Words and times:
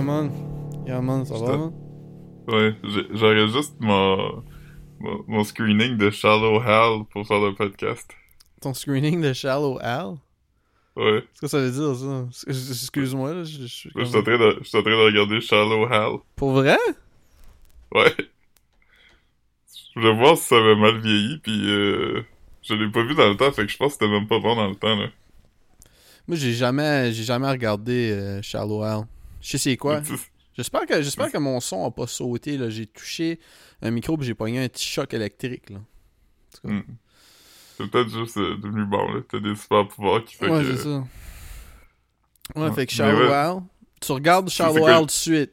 Yeah, 0.00 0.06
man. 0.06 0.30
Yeah, 0.86 1.00
man, 1.02 1.26
ça 1.26 1.34
va, 1.34 1.58
man? 1.58 1.72
Ouais, 2.48 2.74
j'aurais 3.12 3.48
juste 3.48 3.74
mon, 3.80 4.42
mon, 4.98 5.24
mon 5.28 5.44
screening 5.44 5.98
de 5.98 6.08
Shallow 6.08 6.58
Hal 6.58 7.04
pour 7.12 7.26
faire 7.26 7.38
le 7.40 7.54
podcast. 7.54 8.10
Ton 8.62 8.72
screening 8.72 9.20
de 9.20 9.34
Shallow 9.34 9.78
Al? 9.82 10.14
Ouais. 10.96 11.20
Qu'est-ce 11.20 11.40
que 11.42 11.46
ça 11.48 11.60
veut 11.60 11.70
dire, 11.70 11.94
ça? 11.94 12.48
Ex- 12.48 12.70
Excuse-moi, 12.70 13.34
là, 13.34 13.44
je 13.44 13.66
suis 13.66 13.90
Je 13.94 14.04
suis 14.04 14.16
en 14.16 14.22
train 14.22 14.38
de, 14.38 14.58
je 14.62 14.68
suis 14.68 14.78
en 14.78 14.82
train 14.82 14.90
de 14.90 15.04
regarder 15.04 15.40
Shallow 15.42 15.84
Hal. 15.84 16.18
Pour 16.34 16.52
vrai? 16.52 16.78
Ouais. 17.94 18.14
Je 19.94 20.00
voulais 20.00 20.14
voir 20.16 20.38
si 20.38 20.44
ça 20.44 20.56
avait 20.56 20.76
mal 20.76 20.98
vieilli, 20.98 21.38
puis 21.42 21.70
euh, 21.70 22.22
je 22.62 22.72
l'ai 22.72 22.90
pas 22.90 23.02
vu 23.02 23.14
dans 23.14 23.28
le 23.28 23.36
temps, 23.36 23.52
fait 23.52 23.66
que 23.66 23.70
je 23.70 23.76
pense 23.76 23.96
que 23.96 24.04
c'était 24.04 24.10
même 24.10 24.26
pas 24.26 24.38
bon 24.38 24.56
dans 24.56 24.66
le 24.68 24.76
temps, 24.76 24.96
là. 24.96 25.08
Moi, 26.26 26.38
j'ai 26.38 26.52
jamais, 26.54 27.12
j'ai 27.12 27.24
jamais 27.24 27.50
regardé 27.50 28.12
euh, 28.12 28.40
Shallow 28.40 28.82
Al. 28.82 29.02
Je 29.40 29.50
sais 29.52 29.58
c'est 29.58 29.76
quoi. 29.76 30.02
J'espère 30.56 30.84
que, 30.86 31.00
j'espère 31.02 31.30
que 31.32 31.38
mon 31.38 31.60
son 31.60 31.86
a 31.86 31.90
pas 31.90 32.06
sauté, 32.06 32.58
là. 32.58 32.68
J'ai 32.70 32.86
touché 32.86 33.38
un 33.82 33.90
micro 33.90 34.16
pis 34.16 34.24
j'ai 34.26 34.34
pogné 34.34 34.62
un 34.62 34.68
petit 34.68 34.86
choc 34.86 35.14
électrique, 35.14 35.70
là. 35.70 35.78
Hmm. 36.64 36.80
C'est 37.78 37.88
peut-être 37.90 38.10
juste 38.10 38.36
euh, 38.36 38.56
devenu 38.56 38.84
bon, 38.84 39.10
là. 39.12 39.20
T'as 39.30 39.38
des 39.40 39.54
super 39.54 39.86
pouvoirs 39.88 40.24
qui 40.24 40.34
fait 40.34 40.48
Ouais, 40.50 40.62
que... 40.62 40.76
c'est 40.76 40.82
ça. 40.82 41.04
Ouais, 42.56 42.62
Ouais. 42.68 42.72
fait 42.72 42.86
que 42.86 42.92
Shallow 42.92 43.28
ouais. 43.30 43.60
Tu 44.00 44.12
regardes 44.12 44.50
Shallow 44.50 44.86
Al 44.86 45.00
tout 45.00 45.06
de 45.06 45.10
suite. 45.12 45.52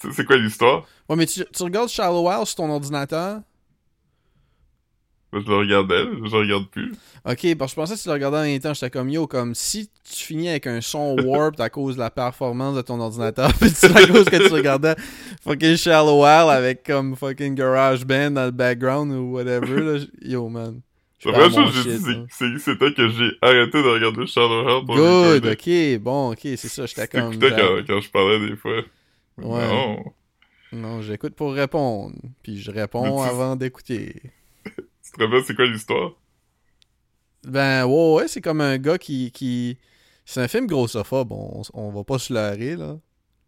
Tu 0.00 0.08
sais, 0.08 0.14
c'est 0.14 0.24
quoi 0.24 0.36
l'histoire? 0.36 0.86
Ouais, 1.08 1.16
mais 1.16 1.26
tu, 1.26 1.42
tu 1.52 1.62
regardes 1.62 1.88
Shallow 1.88 2.28
Al 2.28 2.44
sur 2.46 2.56
ton 2.56 2.70
ordinateur. 2.70 3.40
Je 5.32 5.38
le 5.38 5.56
regardais, 5.56 6.04
je 6.24 6.30
le 6.30 6.38
regarde 6.38 6.68
plus. 6.68 6.92
Ok, 7.24 7.56
parce 7.56 7.72
que 7.72 7.74
je 7.74 7.74
pensais 7.74 7.94
que 7.94 8.00
tu 8.00 8.08
le 8.08 8.14
regardais 8.14 8.38
en 8.38 8.42
même 8.42 8.60
temps. 8.60 8.74
J'étais 8.74 8.90
comme 8.90 9.08
yo, 9.08 9.26
comme 9.26 9.54
si 9.54 9.88
tu 10.04 10.24
finis 10.24 10.50
avec 10.50 10.66
un 10.66 10.82
son 10.82 11.16
warped 11.24 11.60
à 11.60 11.70
cause 11.70 11.94
de 11.94 12.00
la 12.00 12.10
performance 12.10 12.76
de 12.76 12.82
ton 12.82 13.00
ordinateur, 13.00 13.50
pis 13.60 13.70
c'est 13.70 13.96
à 13.96 14.06
cause 14.06 14.26
que 14.26 14.36
tu 14.36 14.52
regardais 14.52 14.94
fucking 15.42 15.76
Shallow 15.76 16.22
Al 16.24 16.50
avec 16.50 16.84
comme 16.84 17.16
fucking 17.16 17.54
Garage 17.54 18.04
Band 18.04 18.32
dans 18.32 18.44
le 18.44 18.50
background 18.50 19.10
ou 19.12 19.32
whatever. 19.32 19.80
Là. 19.80 20.04
Yo, 20.20 20.48
man. 20.48 20.80
La 21.24 21.32
première 21.32 21.50
chose 21.50 21.84
que 21.84 21.90
j'ai 21.90 21.98
dit, 21.98 22.26
c'était 22.58 22.92
que 22.92 23.08
j'ai 23.08 23.30
arrêté 23.40 23.82
de 23.82 23.88
regarder 23.88 24.26
Shallow 24.26 24.68
Hal 24.68 24.84
pour 24.84 24.96
Good, 24.96 25.46
ok, 25.46 26.00
bon, 26.00 26.32
ok, 26.32 26.40
c'est 26.42 26.68
ça. 26.68 26.84
J'étais 26.84 27.08
comme. 27.08 27.38
T'écoutais 27.38 27.58
quand, 27.58 27.86
quand 27.86 28.00
je 28.00 28.10
parlais 28.10 28.48
des 28.50 28.56
fois. 28.56 28.82
Ouais. 29.38 29.66
Non. 29.68 30.04
Non, 30.72 31.02
j'écoute 31.02 31.34
pour 31.34 31.52
répondre. 31.52 32.16
Puis 32.42 32.58
je 32.58 32.70
réponds 32.70 33.22
avant 33.22 33.56
d'écouter. 33.56 34.14
Tu 35.12 35.18
te 35.18 35.24
rappelles 35.24 35.44
c'est 35.44 35.54
quoi 35.54 35.66
l'histoire? 35.66 36.12
Ben, 37.44 37.84
ouais, 37.86 38.14
ouais, 38.14 38.28
c'est 38.28 38.40
comme 38.40 38.60
un 38.60 38.78
gars 38.78 38.98
qui. 38.98 39.32
qui... 39.32 39.78
C'est 40.24 40.40
un 40.40 40.48
film 40.48 40.66
grossophobe, 40.66 41.32
on, 41.32 41.62
on 41.74 41.90
va 41.90 42.04
pas 42.04 42.18
se 42.18 42.32
leurrer, 42.32 42.76
là. 42.76 42.98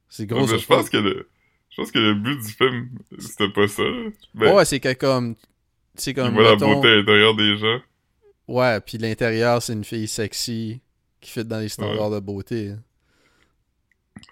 C'est 0.08 0.26
Ouais, 0.30 0.44
mais 0.46 0.58
je 0.58 0.66
grossophobe. 0.66 0.66
pense 0.66 0.90
que 0.90 0.96
le... 0.98 1.28
Je 1.70 1.76
pense 1.76 1.90
que 1.90 1.98
le 1.98 2.14
but 2.14 2.36
du 2.40 2.52
film, 2.52 2.90
c'était 3.18 3.48
pas 3.48 3.66
ça. 3.68 3.82
Ben, 4.34 4.54
ouais, 4.54 4.64
c'est 4.64 4.80
que 4.80 4.92
comme. 4.94 5.34
C'est 5.96 6.12
il 6.12 6.14
comme. 6.14 6.38
la 6.38 6.56
beauté 6.56 6.88
à 6.88 6.96
l'intérieur 6.96 7.34
des 7.34 7.56
gens. 7.56 7.80
Ouais, 8.48 8.80
puis 8.80 8.98
l'intérieur, 8.98 9.62
c'est 9.62 9.72
une 9.72 9.84
fille 9.84 10.08
sexy 10.08 10.80
qui 11.20 11.30
fit 11.30 11.44
dans 11.44 11.58
les 11.60 11.68
standards 11.68 12.10
de 12.10 12.20
beauté. 12.20 12.74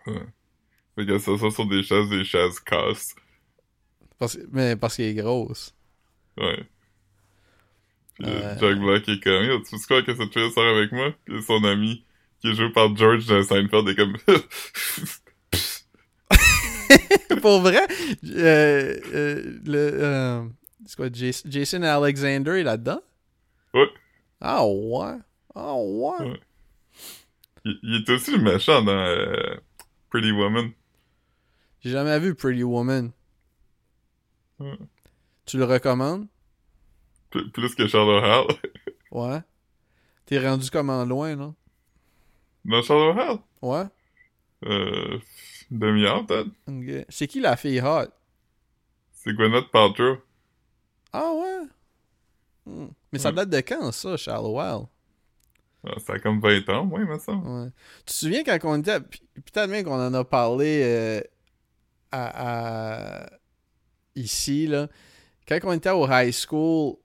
Fait 0.04 1.06
qu'elle 1.06 1.20
s'assoit 1.20 1.50
sur 1.50 1.66
des 1.66 1.82
chaises, 1.82 2.08
des 2.08 2.24
chaises 2.24 2.60
cassent. 2.60 3.14
Parce... 4.18 4.38
Mais 4.50 4.76
parce 4.76 4.96
qu'elle 4.96 5.06
est 5.06 5.14
grosse. 5.14 5.74
Ouais. 6.36 6.66
Puis 8.14 8.26
euh. 8.28 8.58
Jack 8.58 8.78
Black 8.78 9.08
est 9.08 9.20
comme, 9.22 9.44
Yo, 9.44 9.60
tu 9.60 9.78
sais 9.78 9.86
quoi 9.86 10.02
que 10.02 10.14
cette 10.14 10.32
fille 10.32 10.50
sort 10.52 10.76
avec 10.76 10.92
moi? 10.92 11.12
Puis 11.24 11.42
son 11.42 11.62
ami, 11.64 12.04
qui 12.40 12.48
est 12.50 12.54
joué 12.54 12.70
par 12.70 12.94
George 12.96 13.26
de 13.26 13.42
Seinfeld, 13.42 13.88
est 13.88 13.94
comme... 13.94 14.16
Pour 17.40 17.60
vrai, 17.60 17.86
euh, 18.26 19.00
euh, 19.14 19.58
le. 19.64 19.90
euh, 19.94 20.42
c'est 20.86 20.96
quoi, 20.96 21.08
Jason, 21.12 21.48
Jason 21.50 21.82
Alexander 21.82 22.60
est 22.60 22.62
là-dedans? 22.62 23.00
Ouais. 23.74 23.88
Ah 24.40 24.64
ouais? 24.66 25.16
Ah 25.54 25.74
ouais? 25.74 26.20
Ouais. 26.20 26.40
il, 27.64 27.78
il 27.82 27.94
est 27.96 28.10
aussi 28.10 28.32
le 28.32 28.42
méchant 28.42 28.82
dans 28.82 28.92
euh, 28.92 29.56
Pretty 30.10 30.30
Woman. 30.30 30.70
J'ai 31.80 31.90
jamais 31.90 32.18
vu 32.20 32.34
Pretty 32.34 32.62
Woman. 32.62 33.10
Ouais. 34.60 34.78
Tu 35.46 35.58
le 35.58 35.64
recommandes? 35.64 36.26
P- 37.32 37.44
plus 37.52 37.74
que 37.74 37.86
Charlotte 37.86 38.22
Hall. 38.24 38.56
Ouais. 39.10 39.40
T'es 40.24 40.38
rendu 40.38 40.70
comment 40.70 41.04
loin, 41.04 41.36
là? 41.36 41.52
dans 42.64 42.80
Charlotte 42.82 43.16
Hall? 43.18 43.38
Ouais. 43.60 43.84
Euh... 44.64 45.18
Demi-heure, 45.70 46.24
peut-être? 46.24 46.48
C'est 47.10 47.26
qui 47.26 47.40
la 47.40 47.56
fille 47.56 47.80
hot? 47.82 48.06
C'est 49.12 49.34
Gwyneth 49.34 49.70
Paltrow. 49.70 50.16
Ah 51.12 51.30
ouais? 51.34 51.66
Hmm. 52.64 52.88
Mais 53.12 53.18
ça 53.18 53.32
date 53.32 53.50
de 53.50 53.58
quand, 53.60 53.92
ça, 53.92 54.16
Shallow 54.16 54.58
Wild? 54.58 54.86
Ah, 55.86 55.98
ça 55.98 56.14
a 56.14 56.18
comme 56.18 56.40
20 56.40 56.68
ans, 56.70 56.90
il 56.96 57.04
me 57.04 57.18
semble. 57.18 57.46
Ouais. 57.48 57.70
Tu 58.00 58.04
te 58.04 58.12
souviens 58.12 58.44
quand 58.44 58.58
on 58.64 58.80
était. 58.80 59.00
Peut-être 59.00 59.68
même 59.68 59.84
qu'on 59.84 60.00
en 60.00 60.14
a 60.14 60.24
parlé 60.24 60.80
euh, 60.84 61.20
à, 62.12 63.24
à- 63.24 63.30
ici, 64.14 64.66
là. 64.68 64.88
Quand 65.46 65.58
on 65.64 65.72
était 65.72 65.90
au 65.90 66.06
high 66.08 66.32
school, 66.32 66.96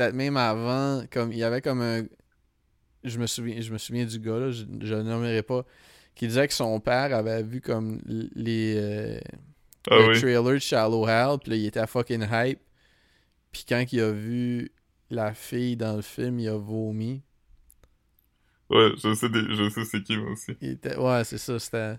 peut-être 0.00 0.14
même 0.14 0.36
avant, 0.36 1.04
comme 1.10 1.30
il 1.32 1.38
y 1.38 1.44
avait 1.44 1.60
comme 1.60 1.82
un. 1.82 2.04
Je 3.04 3.18
me 3.18 3.26
souviens, 3.26 3.60
je 3.60 3.72
me 3.72 3.78
souviens 3.78 4.04
du 4.06 4.18
gars, 4.18 4.38
là, 4.38 4.50
je 4.50 4.64
je 4.80 4.94
ne 4.94 4.98
le 4.98 5.02
nommerai 5.02 5.42
pas, 5.42 5.64
qui 6.14 6.26
disait 6.26 6.48
que 6.48 6.54
son 6.54 6.80
père 6.80 7.14
avait 7.14 7.42
vu 7.42 7.60
comme 7.60 8.00
les. 8.06 8.74
euh, 8.78 9.20
Ah 9.90 9.96
le 9.98 10.08
oui. 10.08 10.18
trailer 10.20 10.42
de 10.42 10.58
Shallow 10.58 11.06
Hal, 11.06 11.38
puis 11.38 11.50
là, 11.50 11.56
il 11.56 11.66
était 11.66 11.86
fucking 11.86 12.26
hype. 12.30 12.60
Puis 13.52 13.64
quand 13.68 13.84
il 13.92 14.00
a 14.00 14.10
vu 14.12 14.70
la 15.10 15.34
fille 15.34 15.76
dans 15.76 15.96
le 15.96 16.02
film, 16.02 16.38
il 16.38 16.48
a 16.48 16.56
vomi. 16.56 17.22
Ouais, 18.70 18.92
je 18.96 19.14
sais, 19.14 19.28
des... 19.28 19.42
je 19.54 19.68
sais 19.68 19.84
c'est 19.84 20.02
qui, 20.02 20.16
moi 20.16 20.30
aussi. 20.30 20.52
Il 20.60 20.70
était... 20.70 20.96
Ouais, 20.96 21.24
c'est 21.24 21.38
ça, 21.38 21.58
c'était... 21.58 21.96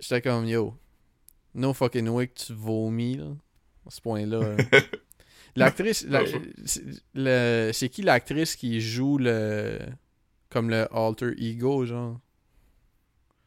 J'étais 0.00 0.22
comme, 0.22 0.46
yo, 0.46 0.74
no 1.54 1.72
fucking 1.72 2.08
way 2.08 2.28
que 2.28 2.34
tu 2.46 2.52
vomis, 2.52 3.16
là, 3.16 3.28
à 3.86 3.90
ce 3.90 4.00
point-là. 4.00 4.56
là. 4.56 4.64
L'actrice... 5.56 6.04
la- 6.08 6.24
c'est 6.64 6.82
le- 7.14 7.70
c'est 7.72 7.88
qui 7.88 8.02
l'actrice 8.02 8.56
qui 8.56 8.80
joue 8.80 9.18
le... 9.18 9.78
Comme 10.50 10.70
le 10.70 10.86
alter 10.96 11.32
ego, 11.36 11.84
genre? 11.84 12.18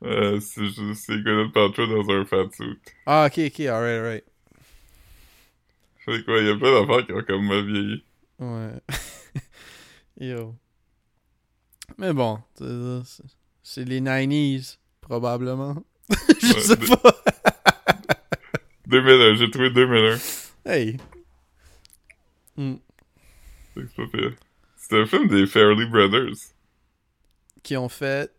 Euh, 0.04 0.40
c'est 0.40 1.18
Gwyneth 1.22 1.52
Paltrow 1.54 1.88
dans 1.88 2.10
un 2.14 2.26
fatsuit. 2.26 2.80
Ah, 3.06 3.28
ok, 3.28 3.40
ok, 3.48 3.60
alright, 3.62 4.00
alright. 4.00 4.24
Fait 6.06 6.24
quoi, 6.24 6.40
il 6.40 6.48
y 6.48 6.50
a 6.50 6.56
plein 6.56 6.80
d'affaires 6.82 7.06
qui 7.06 7.14
ont 7.14 7.24
comme 7.24 7.48
mal 7.48 7.66
vieilli. 7.66 8.04
Ouais. 8.40 8.72
Yo. 10.20 10.56
Mais 11.98 12.14
bon, 12.14 12.40
c'est- 13.64 13.84
les 13.86 14.02
90s, 14.02 14.78
probablement. 15.02 15.84
Je 16.42 16.54
Ouais, 16.54 16.60
sais 16.60 16.76
pas. 16.78 17.16
2001, 18.88 19.36
j'ai 19.36 19.50
trouvé 19.52 19.70
2001. 19.70 20.18
Hey. 20.66 20.98
Hmm. 22.58 22.76
C'est 23.76 23.96
pas 23.96 24.08
pire. 24.08 24.36
C'est 24.76 25.00
un 25.00 25.06
film 25.06 25.28
des 25.28 25.48
Fairley 25.48 25.86
Brothers. 25.86 26.36
Qui 27.64 27.78
ont 27.78 27.90
fait. 27.90 28.34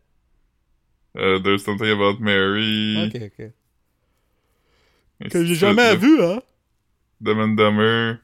Euh, 1.16 1.38
There's 1.40 1.62
Something 1.62 1.88
About 1.90 2.18
Mary. 2.20 3.06
Ok, 3.06 3.22
ok. 3.38 5.30
Que 5.30 5.44
j'ai 5.44 5.54
jamais 5.54 5.96
vu, 5.96 6.22
hein. 6.22 6.42
Dumb 7.20 7.38
and 7.38 7.48
Dumber. 7.54 8.16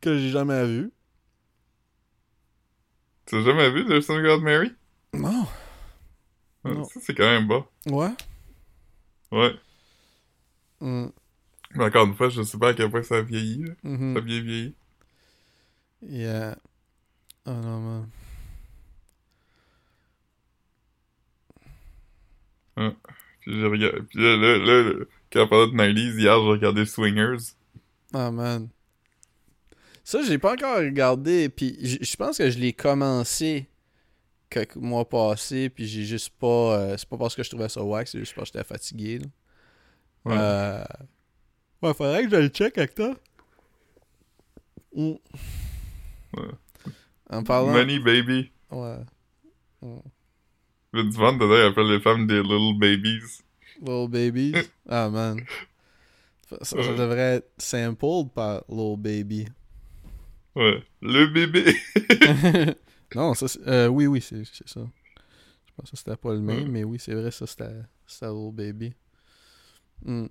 Que 0.00 0.16
j'ai 0.18 0.30
jamais 0.30 0.66
vu. 0.66 0.90
Tu 3.26 3.36
as 3.36 3.42
jamais 3.42 3.70
vu 3.70 3.84
There's 3.86 4.04
Something 4.06 4.24
About 4.26 4.42
Mary? 4.42 4.72
Non. 5.12 5.46
Ah, 6.64 6.70
Non. 6.70 6.84
Ça, 6.84 7.00
c'est 7.00 7.14
quand 7.14 7.24
même 7.24 7.46
bas. 7.46 7.66
Ouais. 7.86 8.10
Ouais. 9.30 9.52
Hmm. 10.80 11.08
Mais 11.74 11.84
encore 11.84 12.06
une 12.06 12.14
fois, 12.14 12.28
je 12.30 12.42
sais 12.42 12.58
pas 12.58 12.70
à 12.70 12.74
quel 12.74 12.90
point 12.90 13.02
ça 13.02 13.16
a 13.16 13.22
vieilli. 13.22 13.64
là. 13.64 13.74
Mhm. 13.82 14.14
Ça 14.14 14.18
a 14.18 14.22
bien 14.22 14.40
vieilli. 14.40 14.74
Yeah. 16.02 16.56
Oh 17.46 17.52
non, 17.52 17.80
man. 17.80 18.10
Puis 23.40 23.52
j'ai 23.52 23.66
regardé. 23.66 24.00
Puis 24.08 24.18
là, 24.18 24.36
là, 24.36 24.58
là, 24.58 24.82
là, 24.82 25.04
quand 25.32 25.44
on 25.44 25.48
parlait 25.48 25.66
de 25.66 25.76
90s, 25.76 26.18
hier, 26.18 26.40
j'ai 26.40 26.48
regardé 26.48 26.86
Swingers. 26.86 27.54
Oh 28.14 28.30
man. 28.30 28.68
Ça, 30.02 30.22
j'ai 30.22 30.38
pas 30.38 30.52
encore 30.52 30.78
regardé, 30.78 31.48
puis 31.48 31.78
je 31.80 32.16
pense 32.16 32.36
que 32.36 32.50
je 32.50 32.58
l'ai 32.58 32.74
commencé 32.74 33.68
quelques 34.50 34.76
mois 34.76 35.08
passés, 35.08 35.70
puis 35.70 35.86
j'ai 35.86 36.04
juste 36.04 36.30
pas. 36.38 36.78
euh, 36.78 36.96
c'est 36.98 37.08
pas 37.08 37.16
parce 37.16 37.34
que 37.34 37.42
je 37.42 37.48
trouvais 37.50 37.68
ça 37.68 37.82
wack, 37.82 38.06
c'est 38.08 38.18
juste 38.18 38.34
parce 38.34 38.50
que 38.50 38.58
j'étais 38.58 38.68
fatigué. 38.68 39.18
Là. 39.18 39.26
Ouais. 40.26 40.36
Euh... 40.38 40.84
Ouais, 41.82 41.94
faudrait 41.94 42.24
que 42.24 42.30
je 42.30 42.36
le 42.36 42.48
check 42.48 42.78
avec 42.78 42.94
toi. 42.94 43.14
Mm. 44.94 45.14
Ouais. 46.36 46.92
En 47.30 47.42
parlant. 47.42 47.72
Money 47.72 47.98
Baby. 47.98 48.50
Ouais. 48.70 48.98
Le 50.92 51.02
divan 51.04 51.32
dedans, 51.34 51.54
il 51.56 51.62
appelle 51.62 51.88
les 51.88 52.00
femmes 52.00 52.26
des 52.26 52.42
Little 52.42 52.78
Babies. 52.78 53.42
Little 53.80 54.08
Babies? 54.08 54.54
Ah, 54.88 55.08
man. 55.10 55.40
Ça, 56.48 56.58
ça 56.62 56.76
Ouais. 56.76 56.94
devrait 56.96 57.36
être 57.36 57.50
sampled 57.58 58.30
par 58.34 58.62
Little 58.68 58.96
Baby. 58.98 59.48
Ouais. 60.54 60.82
Le 61.02 61.26
bébé. 61.26 61.74
non, 63.14 63.34
ça, 63.34 63.48
c'est- 63.48 63.66
euh, 63.66 63.88
oui, 63.88 64.06
oui, 64.06 64.20
c'est 64.20 64.44
ça. 64.44 64.80
Je 65.66 65.72
pense 65.76 65.90
que 65.90 65.96
c'était 65.96 66.16
pas 66.16 66.32
le 66.32 66.40
même, 66.40 66.64
Ouais. 66.64 66.68
mais 66.68 66.84
oui, 66.84 66.98
c'est 67.00 67.14
vrai, 67.14 67.30
ça, 67.32 67.46
c'était 67.46 67.70
c'était 68.06 68.26
Little 68.26 68.52
Baby. 68.52 68.94
Hmm. 70.04 70.26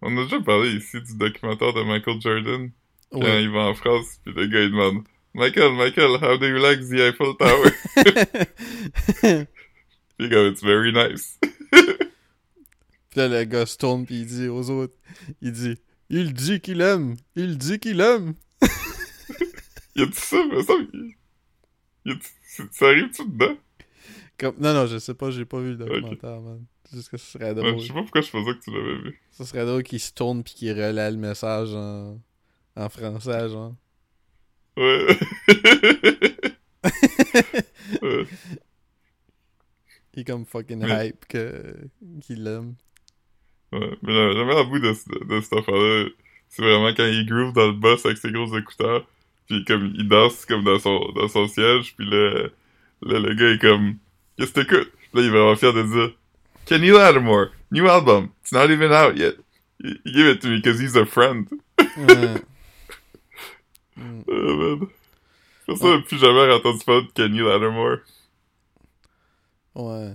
On 0.00 0.16
a 0.16 0.22
déjà 0.24 0.40
parlé 0.40 0.76
ici 0.76 1.00
du 1.02 1.16
documentaire 1.16 1.74
de 1.74 1.82
Michael 1.82 2.20
Jordan. 2.20 2.70
Ouais. 3.18 3.42
il 3.44 3.50
va 3.50 3.60
en 3.60 3.74
France, 3.74 4.18
puis 4.24 4.34
le 4.34 4.46
gars 4.46 4.60
il 4.62 4.70
demande 4.70 5.04
Michael, 5.34 5.72
Michael, 5.74 6.16
how 6.22 6.36
do 6.38 6.46
you 6.46 6.58
like 6.58 6.80
the 6.80 7.00
Eiffel 7.00 7.34
Tower? 7.36 7.72
Puis 10.16 10.30
comme, 10.30 10.46
it's 10.46 10.62
very 10.62 10.92
nice. 10.92 11.38
Puis 11.72 13.16
là, 13.16 13.28
le 13.28 13.44
gars 13.44 13.66
se 13.66 13.76
tourne 13.76 14.06
puis 14.06 14.20
il 14.20 14.26
dit 14.26 14.48
aux 14.48 14.70
autres, 14.70 14.94
il 15.40 15.52
dit, 15.52 15.76
il 16.08 16.32
dit 16.32 16.60
qu'il 16.60 16.80
aime, 16.80 17.16
il 17.36 17.58
dit 17.58 17.78
qu'il 17.78 18.00
aime. 18.00 18.34
Y 19.96 20.02
a-tu 20.02 20.12
ça? 20.14 20.36
Mais 20.50 20.62
ça, 20.62 20.72
y 22.04 22.18
ça 22.72 22.86
arrive-tu 22.86 23.28
dedans? 23.28 23.56
Comme... 24.38 24.56
Non, 24.58 24.74
non, 24.74 24.86
je 24.86 24.98
sais 24.98 25.14
pas, 25.14 25.30
j'ai 25.30 25.44
pas 25.44 25.60
vu 25.60 25.70
le 25.70 25.76
documentaire, 25.76 26.40
man. 26.40 26.64
Juste 26.92 27.10
que 27.10 27.16
ce 27.16 27.26
serait 27.32 27.50
Ouais, 27.50 27.54
drôle. 27.54 27.78
je 27.78 27.86
sais 27.86 27.92
pas 27.92 28.02
pourquoi 28.02 28.20
je 28.20 28.30
pensais 28.30 28.58
que 28.58 28.64
tu 28.64 28.70
l'avais 28.72 28.96
vu. 29.02 29.20
Ça 29.30 29.44
serait 29.44 29.64
drôle 29.64 29.84
qu'il 29.84 30.00
se 30.00 30.12
tourne 30.12 30.42
puis 30.42 30.54
qu'il 30.54 30.72
relaie 30.72 31.10
le 31.12 31.16
message 31.16 31.72
en, 31.74 32.18
en 32.76 32.88
français, 32.88 33.48
genre. 33.48 33.74
Ouais. 34.76 35.06
Ouais. 38.02 38.24
Il 40.16 40.20
est 40.20 40.24
comme 40.24 40.44
fucking 40.46 40.78
Mais- 40.78 41.08
hype 41.08 41.26
que... 41.26 41.74
qu'il 42.22 42.44
l'aime. 42.44 42.74
Ouais, 43.72 43.90
mais 44.02 44.12
le, 44.12 44.34
le 44.34 44.44
meilleur 44.44 44.66
bout 44.68 44.78
de, 44.78 44.92
ce- 44.92 45.24
de 45.24 45.40
cette 45.40 45.52
affaire-là, 45.54 46.04
c'est 46.48 46.62
vraiment 46.62 46.94
quand 46.94 47.04
il 47.04 47.26
groove 47.26 47.52
dans 47.52 47.66
le 47.66 47.72
boss 47.72 48.06
avec 48.06 48.18
ses 48.18 48.30
gros 48.30 48.56
écouteurs, 48.56 49.04
puis 49.48 49.64
comme 49.64 49.92
il 49.96 50.06
danse 50.08 50.44
comme 50.46 50.62
dans 50.62 50.78
son, 50.78 51.00
dans 51.16 51.26
son 51.26 51.48
siège, 51.48 51.96
puis 51.96 52.08
là, 52.08 52.44
là, 53.02 53.18
le 53.18 53.34
gars 53.34 53.50
est 53.50 53.58
comme 53.60 53.96
«Qu'est-ce 54.38 54.52
que 54.52 54.60
t'écoutes?» 54.60 54.92
Là, 55.14 55.20
il 55.22 55.26
est 55.26 55.30
vraiment 55.30 55.56
fier 55.56 55.72
de 55.72 55.82
dire 55.82 56.12
«Kenny 56.66 56.90
Lattimore, 56.90 57.48
new 57.72 57.88
album, 57.88 58.28
it's 58.42 58.52
not 58.52 58.70
even 58.70 58.92
out 58.92 59.16
yet. 59.18 59.34
Gave 59.82 60.28
it 60.36 60.40
to 60.42 60.48
me 60.48 60.56
because 60.60 60.80
he's 60.80 60.94
a 60.96 61.04
friend. 61.04 61.48
Ouais. 61.80 62.34
Mm. 63.96 64.22
Oh, 64.28 64.56
man. 64.56 64.88
Pour 65.66 65.78
ça, 65.78 65.98
plus 66.06 66.18
jamais 66.18 66.52
entendu 66.52 66.84
parler 66.84 67.02
de 67.02 67.10
Kenny 67.12 67.38
Lattimore. 67.40 67.98
Ouais. 69.74 70.12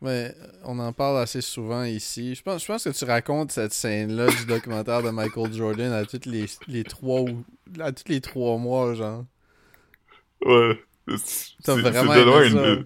Mais 0.00 0.32
euh, 0.40 0.46
on 0.64 0.78
en 0.78 0.92
parle 0.92 1.18
assez 1.18 1.40
souvent 1.40 1.82
ici. 1.84 2.34
Je 2.34 2.42
pense, 2.42 2.62
je 2.62 2.66
pense 2.68 2.84
que 2.84 2.90
tu 2.90 3.04
racontes 3.04 3.50
cette 3.50 3.72
scène-là 3.72 4.28
du 4.28 4.46
documentaire 4.46 5.02
de 5.02 5.10
Michael 5.10 5.52
Jordan 5.52 5.92
à 5.92 6.04
toutes 6.04 6.26
les, 6.26 6.46
les 6.68 6.84
trois 6.84 7.22
ou 7.22 7.44
à 7.80 7.90
tous 7.92 8.04
les 8.08 8.20
trois 8.20 8.56
mois, 8.58 8.94
genre. 8.94 9.24
Ouais. 10.44 10.80
C'est 11.16 11.72
vraiment 11.80 12.14
de 12.14 12.20
loin 12.22 12.44
une 12.44 12.54
des- 12.76 12.84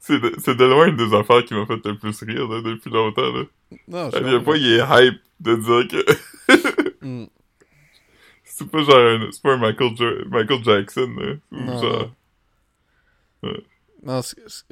c'est 0.00 0.18
de, 0.18 0.64
loin 0.64 0.86
une 0.88 0.96
des 0.96 1.14
affaires 1.14 1.44
qui 1.44 1.54
m'a 1.54 1.64
fait 1.64 1.78
le 1.84 1.96
plus 1.96 2.22
rire 2.24 2.48
là, 2.48 2.60
depuis 2.60 2.90
longtemps. 2.90 3.32
Là. 3.32 3.44
Non, 3.86 4.10
je 4.10 4.16
À 4.16 4.20
quel 4.20 4.42
point 4.42 4.56
il 4.56 4.66
est 4.66 4.80
hype 5.06 5.20
de 5.40 5.54
dire 5.54 5.88
que 5.88 7.06
Mm. 7.06 7.26
C'est 8.56 8.68
pas 8.70 8.82
genre 8.82 8.96
un, 8.96 9.30
c'est 9.30 9.42
pas 9.42 9.54
un 9.54 9.58
Michael, 9.58 9.96
Jo- 9.96 10.24
Michael 10.28 10.64
Jackson. 10.64 11.14
Là, 11.18 11.34
ou 11.52 11.56
Non, 11.56 11.78
genre, 11.82 12.10
Non, 14.02 14.22
c'est- 14.22 14.36
c'est- 14.48 14.64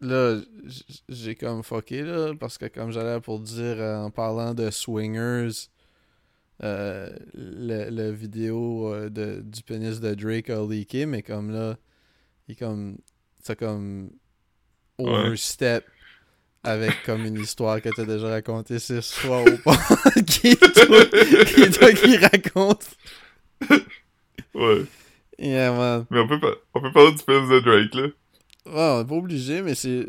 là, 0.00 0.40
j'ai 1.08 1.34
comme 1.34 1.62
fucké, 1.62 2.02
là, 2.02 2.34
parce 2.38 2.58
que 2.58 2.66
comme 2.66 2.90
j'allais 2.92 3.20
pour 3.20 3.40
dire, 3.40 3.76
euh, 3.80 3.96
en 3.98 4.10
parlant 4.10 4.54
de 4.54 4.70
Swingers, 4.70 5.68
euh, 6.62 7.10
le, 7.34 7.90
le 7.90 8.10
vidéo 8.12 8.92
euh, 8.94 9.08
de, 9.10 9.40
du 9.42 9.62
pénis 9.62 10.00
de 10.00 10.14
Drake 10.14 10.50
a 10.50 10.64
leaké, 10.64 11.06
mais 11.06 11.22
comme 11.22 11.50
là, 11.50 11.76
il 12.48 12.52
est 12.52 12.56
comme, 12.56 12.98
c'est 13.42 13.58
comme 13.58 14.10
overstep 14.98 15.84
avec 16.64 17.02
comme 17.04 17.24
une 17.24 17.38
histoire 17.40 17.80
que 17.80 17.88
t'as 17.94 18.04
déjà 18.04 18.28
racontée 18.28 18.78
six 18.78 19.12
fois 19.12 19.42
au 19.42 19.56
pod, 19.58 19.76
qui 20.26 20.48
est 20.48 20.56
toi 20.56 21.04
qui, 21.44 21.60
est 21.62 21.70
toi 21.78 21.92
qui 21.92 22.16
raconte. 22.16 22.84
ouais. 24.54 24.84
Yeah, 25.38 25.72
man. 25.72 26.06
Mais 26.10 26.20
on 26.20 26.28
peut, 26.28 26.38
pas, 26.40 26.52
on 26.74 26.80
peut 26.80 26.92
parler 26.92 27.12
du 27.12 27.22
pénis 27.24 27.48
de 27.48 27.60
Drake 27.60 27.94
là. 27.94 28.06
Ouais, 28.66 28.72
on 28.98 29.02
est 29.02 29.08
pas 29.08 29.14
obligé, 29.14 29.62
mais 29.62 29.74
c'est 29.74 30.06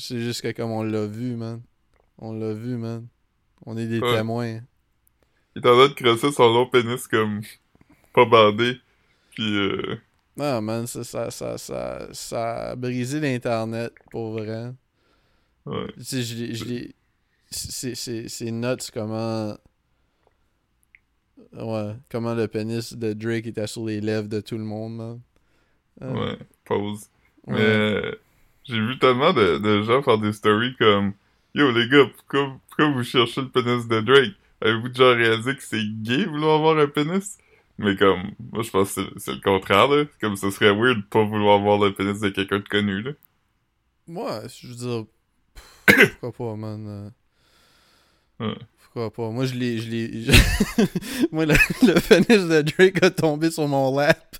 juste 0.00 0.42
que 0.42 0.52
comme 0.52 0.70
on 0.70 0.82
l'a 0.84 1.06
vu, 1.06 1.36
man. 1.36 1.60
On 2.18 2.32
l'a 2.32 2.52
vu, 2.54 2.76
man. 2.76 3.06
On 3.66 3.76
est 3.76 3.86
des 3.86 4.00
Ouais. 4.00 4.16
témoins. 4.16 4.60
Il 5.56 5.62
est 5.62 5.68
en 5.68 5.74
train 5.74 5.88
de 5.88 5.94
crosser 5.94 6.32
son 6.32 6.52
long 6.52 6.66
pénis 6.66 7.06
comme 7.08 7.42
pas 8.14 8.24
bandé. 8.24 8.78
Puis 9.34 9.56
euh, 9.56 9.96
Non, 10.36 10.62
man, 10.62 10.86
ça, 10.86 11.02
ça, 11.04 11.30
ça, 11.30 11.58
ça, 11.58 12.08
ça 12.12 12.70
a 12.70 12.76
brisé 12.76 13.18
l'Internet, 13.20 13.92
pour 14.10 14.32
vrai. 14.32 14.72
Ouais. 15.68 15.86
Je 15.96 16.64
l'ai... 16.64 16.94
C'est 17.50 18.50
nuts 18.50 18.90
comment... 18.92 19.56
Ouais, 21.52 21.94
comment 22.10 22.34
le 22.34 22.46
pénis 22.48 22.92
de 22.94 23.12
Drake 23.12 23.46
était 23.46 23.66
sur 23.66 23.86
les 23.86 24.00
lèvres 24.00 24.28
de 24.28 24.40
tout 24.40 24.58
le 24.58 24.64
monde, 24.64 24.96
man. 24.96 25.20
Euh, 26.02 26.12
Ouais. 26.14 26.38
Pause. 26.64 27.06
ouais. 27.46 27.54
Mais 27.54 27.60
euh, 27.60 28.12
j'ai 28.64 28.78
vu 28.80 28.98
tellement 28.98 29.32
de, 29.32 29.58
de 29.58 29.82
gens 29.82 30.02
faire 30.02 30.18
des 30.18 30.32
stories 30.32 30.76
comme 30.76 31.12
Yo 31.54 31.70
les 31.72 31.88
gars, 31.88 32.04
pourquoi, 32.14 32.60
pourquoi 32.68 32.90
vous 32.92 33.02
cherchez 33.02 33.40
le 33.40 33.48
pénis 33.48 33.88
de 33.88 34.00
Drake? 34.00 34.34
Avez-vous 34.60 34.88
déjà 34.88 35.12
réalisé 35.14 35.56
que 35.56 35.62
c'est 35.62 35.82
gay 36.02 36.24
vouloir 36.26 36.56
avoir 36.58 36.78
un 36.78 36.88
pénis? 36.88 37.38
Mais 37.78 37.96
comme, 37.96 38.32
moi 38.52 38.62
je 38.62 38.70
pense 38.70 38.94
que 38.94 39.02
c'est- 39.02 39.18
c'est 39.18 39.32
le 39.34 39.40
contraire 39.40 39.88
là. 39.88 40.04
Comme 40.20 40.36
ce 40.36 40.50
serait 40.50 40.74
weird 40.74 40.98
de 40.98 41.02
pas 41.06 41.24
vouloir 41.24 41.60
avoir 41.60 41.78
le 41.78 41.94
pénis 41.94 42.20
de 42.20 42.28
quelqu'un 42.28 42.58
de 42.58 42.68
connu 42.68 43.02
là. 43.02 43.12
Ouais, 44.08 44.48
je 44.48 44.66
veux 44.68 44.74
dire... 44.74 45.06
Pourquoi 46.20 46.32
pas, 46.50 46.56
man? 46.56 46.86
euh, 48.40 48.46
Ouais. 48.46 48.54
Pourquoi 48.82 49.12
pas? 49.12 49.30
Moi, 49.30 49.46
je 49.46 49.54
l'ai... 49.54 49.78
Je 49.78 49.90
l'ai 49.90 50.22
je- 50.22 51.26
Moi, 51.32 51.46
le, 51.46 51.54
le 51.82 52.00
pénis 52.00 52.46
de 52.48 52.62
Drake 52.62 53.02
a 53.02 53.10
tombé 53.10 53.50
sur 53.50 53.66
mon 53.68 53.96
lap. 53.96 54.36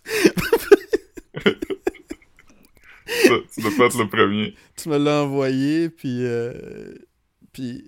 Ça, 3.06 3.34
tu 3.54 3.60
dois 3.62 3.70
pas 3.76 3.86
être 3.86 3.98
le 3.98 4.08
premier. 4.08 4.54
tu 4.76 4.88
me 4.88 4.98
l'as 4.98 5.22
envoyé, 5.24 5.90
puis... 5.90 6.24
euh, 6.24 6.94
puis... 7.52 7.84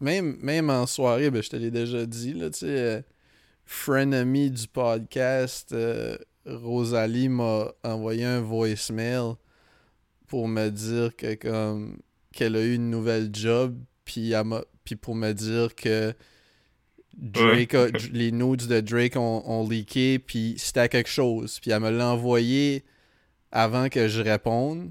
Même, 0.00 0.36
même 0.42 0.68
en 0.68 0.84
soirée, 0.86 1.30
ben, 1.30 1.42
je 1.42 1.48
te 1.50 1.56
l'ai 1.56 1.70
déjà 1.70 2.04
dit, 2.06 2.32
là, 2.34 2.50
tu 2.50 2.60
sais... 2.60 2.66
euh, 2.68 3.02
frenemy 3.64 4.50
du 4.50 4.66
podcast, 4.66 5.70
euh, 5.72 6.16
Rosalie 6.44 7.28
m'a 7.28 7.68
envoyé 7.84 8.24
un 8.24 8.40
voicemail 8.40 9.34
pour 10.26 10.48
me 10.48 10.68
dire 10.70 11.14
que 11.16 11.34
comme 11.34 11.98
qu'elle 12.32 12.56
a 12.56 12.62
eu 12.62 12.74
une 12.74 12.90
nouvelle 12.90 13.30
job 13.32 13.76
puis 14.04 14.32
elle 14.32 14.44
m'a 14.44 14.62
puis 14.84 14.96
pour 14.96 15.14
me 15.14 15.32
dire 15.32 15.74
que 15.76 16.12
Drake 17.16 17.74
a- 17.74 17.88
les 18.12 18.32
nudes 18.32 18.66
de 18.66 18.80
Drake 18.80 19.16
ont, 19.16 19.42
ont 19.46 19.68
leaké 19.68 20.18
puis 20.18 20.54
c'était 20.58 20.88
quelque 20.88 21.10
chose. 21.10 21.60
Puis 21.60 21.70
elle 21.70 21.80
me 21.80 21.90
l'a 21.90 22.08
envoyé 22.08 22.84
avant 23.52 23.88
que 23.88 24.08
je 24.08 24.20
réponde. 24.22 24.90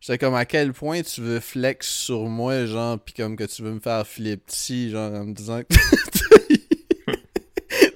J'étais 0.00 0.18
comme 0.18 0.34
à 0.34 0.44
quel 0.44 0.72
point 0.72 1.02
tu 1.02 1.22
veux 1.22 1.40
flex 1.40 1.88
sur 1.88 2.26
moi 2.28 2.66
genre 2.66 3.00
puis 3.00 3.14
comme 3.14 3.34
que 3.34 3.44
tu 3.44 3.62
veux 3.62 3.72
me 3.72 3.80
faire 3.80 4.06
flip 4.06 4.44
petit 4.46 4.90
genre 4.90 5.12
en 5.12 5.24
me 5.24 5.32
disant 5.32 5.62
que 5.62 5.74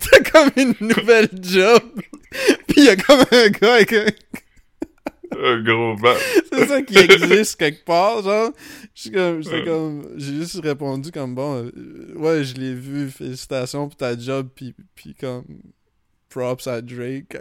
t'as 0.01 0.21
comme 0.31 0.51
une 0.57 0.75
nouvelle 0.81 1.29
job. 1.41 1.83
Puis 2.69 2.85
y 2.85 2.89
a 2.89 2.97
comme 2.97 3.25
un 3.33 3.49
gars 3.49 3.75
avec 3.75 3.93
un 3.93 4.07
Un 5.43 5.63
gros 5.63 5.97
bat. 5.97 6.17
c'est 6.53 6.67
ça 6.67 6.83
qui 6.83 6.99
existe 6.99 7.57
quelque 7.57 7.85
part, 7.85 8.23
genre. 8.23 8.51
J'étais 8.95 9.17
comme, 9.17 9.43
j'étais 9.43 9.65
comme, 9.65 10.09
j'ai 10.17 10.35
juste 10.35 10.61
répondu 10.61 11.11
comme 11.11 11.35
bon, 11.35 11.65
euh, 11.65 12.13
ouais, 12.17 12.45
je 12.45 12.55
l'ai 12.57 12.75
vu, 12.75 13.11
félicitations 13.11 13.89
pour 13.89 13.97
ta 13.97 14.19
job, 14.19 14.49
puis, 14.55 14.75
puis 14.95 15.15
comme, 15.15 15.45
props 16.29 16.67
à 16.67 16.83
Drake. 16.83 17.39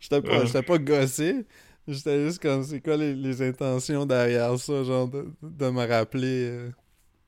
j'étais 0.00 0.22
pas, 0.22 0.44
j'étais 0.44 0.62
pas 0.62 0.78
gossé, 0.78 1.46
j'étais 1.86 2.26
juste 2.26 2.42
comme, 2.42 2.64
c'est 2.64 2.80
quoi 2.80 2.96
les, 2.96 3.14
les 3.14 3.42
intentions 3.42 4.06
derrière 4.06 4.58
ça, 4.58 4.82
genre, 4.82 5.06
de, 5.08 5.30
de 5.42 5.70
me 5.70 5.86
rappeler, 5.86 6.48
euh, 6.50 6.70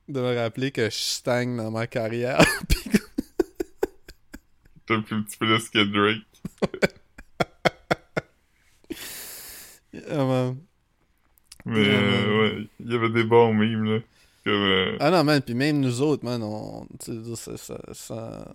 de 0.09 0.19
me 0.19 0.35
rappeler 0.35 0.71
que 0.71 0.85
je 0.85 0.97
stagne 0.97 1.55
dans 1.55 1.71
ma 1.71 1.87
carrière. 1.87 2.43
Puis 2.67 2.89
T'as 4.85 4.95
un 4.95 5.01
plus 5.01 5.23
petit 5.23 5.37
pénis 5.37 5.69
que 5.69 5.83
Drake. 5.83 6.25
Ah, 10.07 10.23
man. 10.25 10.57
Mais 11.65 11.79
Ouais, 11.81 11.87
euh, 11.89 12.41
ouais, 12.59 12.67
il 12.79 12.91
y 12.91 12.95
avait 12.95 13.09
des 13.09 13.23
bons 13.23 13.53
mimes 13.53 13.83
là. 13.85 13.99
Comme 14.43 14.53
euh, 14.53 14.97
Ah 14.99 15.11
non, 15.11 15.23
man, 15.23 15.41
puis 15.41 15.53
même 15.53 15.79
nous 15.79 16.01
autres, 16.01 16.23
man, 16.23 16.41
on, 16.43 16.87
ça, 17.35 17.57
ça, 17.57 17.77
ça- 17.93 18.53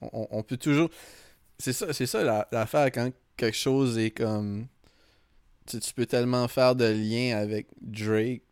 on, 0.00 0.26
on 0.30 0.42
peut 0.42 0.56
toujours... 0.56 0.90
C'est 1.58 1.72
ça, 1.72 1.92
c'est 1.92 2.06
ça 2.06 2.22
la- 2.24 2.48
l'affaire 2.52 2.86
quand 2.92 3.10
quelque 3.36 3.56
chose 3.56 3.96
est 3.98 4.10
comme 4.10 4.66
tu 5.66 5.78
peux 5.94 6.06
tellement 6.06 6.46
faire 6.48 6.74
de 6.76 6.84
liens 6.84 7.36
avec 7.38 7.66
Drake 7.80 8.42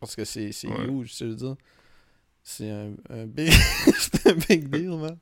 parce 0.00 0.16
que 0.16 0.24
c'est 0.24 0.50
c'est 0.52 0.66
Ouais. 0.68 0.86
huge, 0.88 1.14
tu 1.16 1.24
veux 1.26 1.34
dire. 1.34 1.56
C'est 2.42 2.70
un, 2.70 2.92
un 3.10 3.26
big 3.26 3.50
c'est 3.98 4.26
un 4.28 4.34
big 4.34 4.68
deal, 4.70 4.90
man. 4.96 5.18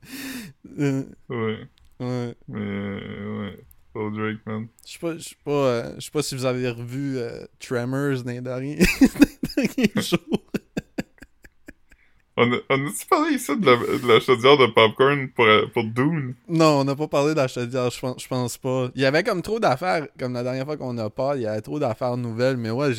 Euh, 0.79 1.03
Ouais. 1.29 1.67
Ouais. 1.99 2.35
Euh, 2.55 3.41
ouais. 3.41 3.59
Pour 3.93 4.11
Drake, 4.11 4.37
man. 4.45 4.67
Je 4.85 4.91
sais 4.93 4.99
pas, 4.99 5.17
je 5.17 5.23
sais 5.23 5.35
pas, 5.43 5.51
euh, 5.51 5.93
je 5.97 6.05
sais 6.05 6.11
pas 6.11 6.21
si 6.21 6.35
vous 6.35 6.45
avez 6.45 6.69
revu 6.69 7.17
euh, 7.17 7.45
Tremors 7.59 8.21
dans 8.23 8.31
les 8.31 8.41
derniers, 8.41 8.77
dans 9.01 9.61
les 9.63 9.67
derniers 9.67 9.91
jours. 10.01 10.43
On 12.39 12.53
a- 12.53 12.59
on 12.69 12.85
a-tu 12.85 13.05
parlé 13.09 13.31
ici 13.33 13.57
de 13.57 13.65
la, 13.65 13.75
de 13.77 14.07
la 14.07 14.19
chaudière 14.19 14.57
de 14.59 14.67
popcorn 14.67 15.27
pour, 15.29 15.45
euh, 15.45 15.65
pour 15.73 15.83
Dune? 15.85 16.35
Non, 16.47 16.81
on 16.81 16.83
n'a 16.83 16.95
pas 16.95 17.07
parlé 17.07 17.33
d'Achadière, 17.33 17.89
je 17.89 17.99
pense, 17.99 18.21
je 18.21 18.27
pense 18.27 18.59
pas. 18.59 18.89
Il 18.93 19.01
y 19.01 19.05
avait 19.05 19.23
comme 19.23 19.41
trop 19.41 19.59
d'affaires, 19.59 20.07
comme 20.19 20.33
la 20.33 20.43
dernière 20.43 20.65
fois 20.65 20.77
qu'on 20.77 20.95
a 20.99 21.09
pas, 21.09 21.35
il 21.35 21.41
y 21.41 21.47
avait 21.47 21.61
trop 21.61 21.79
d'affaires 21.79 22.15
nouvelles, 22.15 22.57
mais 22.57 22.69
ouais, 22.69 22.91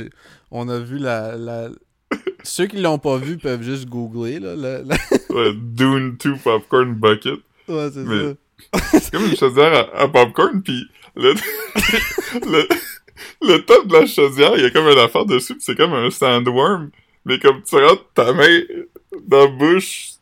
on 0.50 0.68
a 0.68 0.80
vu 0.80 0.98
la, 0.98 1.36
la... 1.36 1.68
Ceux 2.42 2.66
qui 2.66 2.80
l'ont 2.80 2.98
pas 2.98 3.16
vu 3.18 3.36
peuvent 3.38 3.62
juste 3.62 3.88
googler, 3.88 4.40
là. 4.40 4.56
la- 4.56 4.82
la- 4.82 4.96
Ouais, 5.30 5.52
Dune 5.54 6.16
2 6.16 6.34
Popcorn 6.42 6.94
Bucket. 6.94 7.38
Ouais, 7.68 7.90
c'est 7.92 8.00
Mais- 8.04 8.30
ça. 8.32 8.34
C'est 8.92 9.10
comme 9.10 9.26
une 9.26 9.36
chaudière 9.36 9.90
à, 9.94 10.02
à 10.02 10.08
popcorn, 10.08 10.62
pis 10.62 10.84
le, 11.16 11.34
le, 12.46 12.68
le 13.42 13.58
top 13.64 13.86
de 13.88 13.92
la 13.94 14.06
chaudière, 14.06 14.52
il 14.56 14.62
y 14.62 14.66
a 14.66 14.70
comme 14.70 14.86
une 14.86 14.98
affaire 14.98 15.24
dessus, 15.26 15.54
pis 15.54 15.62
c'est 15.64 15.76
comme 15.76 15.94
un 15.94 16.10
sandworm. 16.10 16.90
Mais 17.24 17.38
comme 17.38 17.62
tu 17.62 17.76
rentres 17.76 18.06
ta 18.14 18.32
main 18.32 18.60
dans 19.26 19.40
la 19.40 19.46
bouche 19.48 20.12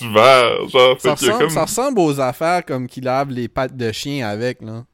du 0.00 0.12
verre, 0.12 0.68
genre, 0.68 1.00
Ça 1.00 1.16
fait 1.16 1.26
ressemble, 1.26 1.38
comme... 1.38 1.50
ça 1.50 1.62
ressemble 1.64 1.98
aux 2.00 2.20
affaires 2.20 2.64
comme 2.64 2.86
qui 2.86 3.00
lavent 3.00 3.30
les 3.30 3.48
pattes 3.48 3.76
de 3.76 3.92
chien 3.92 4.26
avec, 4.26 4.62
là. 4.62 4.84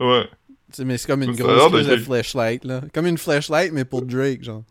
Ouais. 0.00 0.24
Tu 0.70 0.76
sais, 0.78 0.84
mais 0.84 0.98
c'est 0.98 1.06
comme 1.06 1.22
une 1.22 1.36
Ça 1.36 1.42
grosse 1.42 1.86
de 1.86 1.96
flashlight, 1.96 2.64
là. 2.64 2.82
Comme 2.92 3.06
une 3.06 3.18
flashlight, 3.18 3.72
mais 3.72 3.84
pour 3.84 4.02
Drake, 4.02 4.42
genre. 4.42 4.64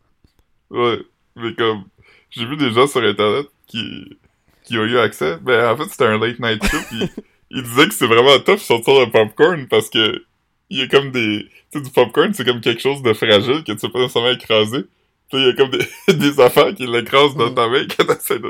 Ouais, 0.70 1.00
mais 1.36 1.54
comme, 1.56 1.86
j'ai 2.30 2.46
vu 2.46 2.56
des 2.58 2.72
gens 2.72 2.88
sur 2.88 3.02
Internet 3.04 3.48
qui, 3.68 4.18
qui 4.64 4.78
ont 4.78 4.84
eu 4.84 4.98
accès. 4.98 5.38
Ben, 5.42 5.72
en 5.72 5.78
fait, 5.78 5.90
c'était 5.90 6.06
un 6.06 6.18
late 6.18 6.40
night 6.40 6.64
show, 6.66 6.78
pis 6.90 7.10
ils 7.54 7.64
disaient 7.64 7.88
que 7.88 7.94
c'est 7.94 8.08
vraiment 8.08 8.40
tough 8.40 8.60
sortir 8.60 9.00
le 9.00 9.12
popcorn 9.12 9.68
parce 9.68 9.90
que 9.90 10.24
il 10.70 10.80
y 10.80 10.82
a 10.82 10.88
comme 10.88 11.12
des, 11.12 11.46
tu 11.72 11.80
sais, 11.80 11.82
du 11.84 11.92
popcorn, 11.92 12.34
c'est 12.34 12.46
comme 12.46 12.62
quelque 12.62 12.82
chose 12.82 13.02
de 13.04 13.14
fragile 13.14 13.64
que 13.66 13.74
tu 13.74 13.80
peux 13.80 13.92
pas 13.92 14.00
nécessairement 14.00 14.32
écraser. 14.32 14.86
Puis 15.30 15.40
il 15.40 15.46
y 15.46 15.50
a 15.50 15.54
comme 15.54 15.70
des, 15.70 15.86
des 16.14 16.40
affaires 16.40 16.74
qui 16.74 16.88
l'écrasent 16.88 17.36
dans 17.36 17.54
ta 17.54 17.68
main 17.68 17.86
quand 17.86 18.06
t'essaies 18.06 18.40
de. 18.40 18.50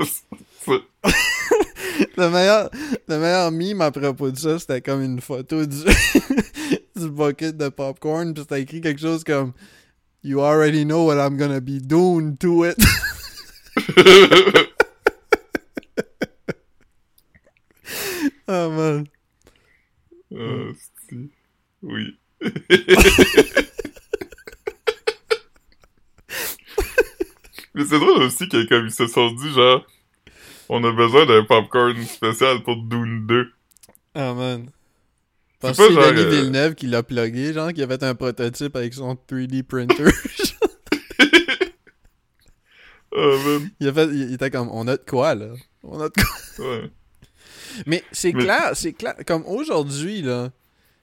Le 2.17 2.29
meilleur, 2.29 2.69
le 3.07 3.17
meilleur 3.17 3.51
meme 3.51 3.81
à 3.81 3.91
propos 3.91 4.31
de 4.31 4.37
ça, 4.37 4.59
c'était 4.59 4.81
comme 4.81 5.03
une 5.03 5.21
photo 5.21 5.65
du, 5.65 5.77
du 6.95 7.09
bucket 7.09 7.57
de 7.57 7.69
popcorn, 7.69 8.33
puis 8.33 8.43
c'était 8.43 8.61
écrit 8.61 8.81
quelque 8.81 9.01
chose 9.01 9.23
comme 9.23 9.53
You 10.23 10.41
already 10.41 10.83
know 10.83 11.05
what 11.05 11.17
I'm 11.17 11.37
gonna 11.37 11.59
be 11.59 11.79
doing 11.79 12.37
to 12.37 12.65
it. 12.65 12.77
Oh 18.53 18.69
man. 18.71 19.05
Ah, 20.33 20.71
c'est- 21.09 21.29
oui. 21.83 22.17
Mais 27.73 27.85
c'est 27.85 27.99
drôle 27.99 28.23
aussi 28.23 28.49
que 28.49 28.67
comme 28.67 28.85
ils 28.87 28.91
se 28.91 29.07
sont 29.07 29.31
dit 29.31 29.49
genre 29.53 29.85
on 30.69 30.83
a 30.83 30.91
besoin 30.91 31.25
d'un 31.25 31.43
popcorn 31.43 32.01
spécial 32.05 32.63
pour 32.63 32.77
Dune 32.77 33.25
2. 33.27 33.51
Oh 34.15 34.33
man. 34.35 34.67
C'est 34.67 35.67
Parce 35.67 35.77
pas 35.77 35.91
genre, 35.91 36.13
Denis 36.13 36.21
euh, 36.21 36.29
Villeneuve 36.29 36.75
qui 36.75 36.87
l'a 36.87 37.03
plugué, 37.03 37.53
genre, 37.53 37.71
qui 37.73 37.83
a 37.83 37.87
fait 37.87 38.01
un 38.03 38.15
prototype 38.15 38.75
avec 38.75 38.93
son 38.93 39.13
3D 39.15 39.63
printer. 39.63 40.05
Oh 43.13 43.37
man. 43.45 43.69
il, 43.81 43.89
a 43.89 43.93
fait, 43.93 44.05
il, 44.05 44.21
il 44.29 44.33
était 44.35 44.49
comme, 44.49 44.69
on 44.71 44.87
a 44.87 44.95
de 44.95 45.03
quoi, 45.05 45.35
là? 45.35 45.47
On 45.83 45.99
a 45.99 46.07
de 46.07 46.13
quoi? 46.13 46.65
Ouais. 46.65 46.89
Mais 47.85 48.03
c'est 48.11 48.33
clair, 48.33 48.71
c'est 48.73 48.93
clair, 48.93 49.15
comme 49.25 49.43
aujourd'hui, 49.45 50.21
là, 50.21 50.51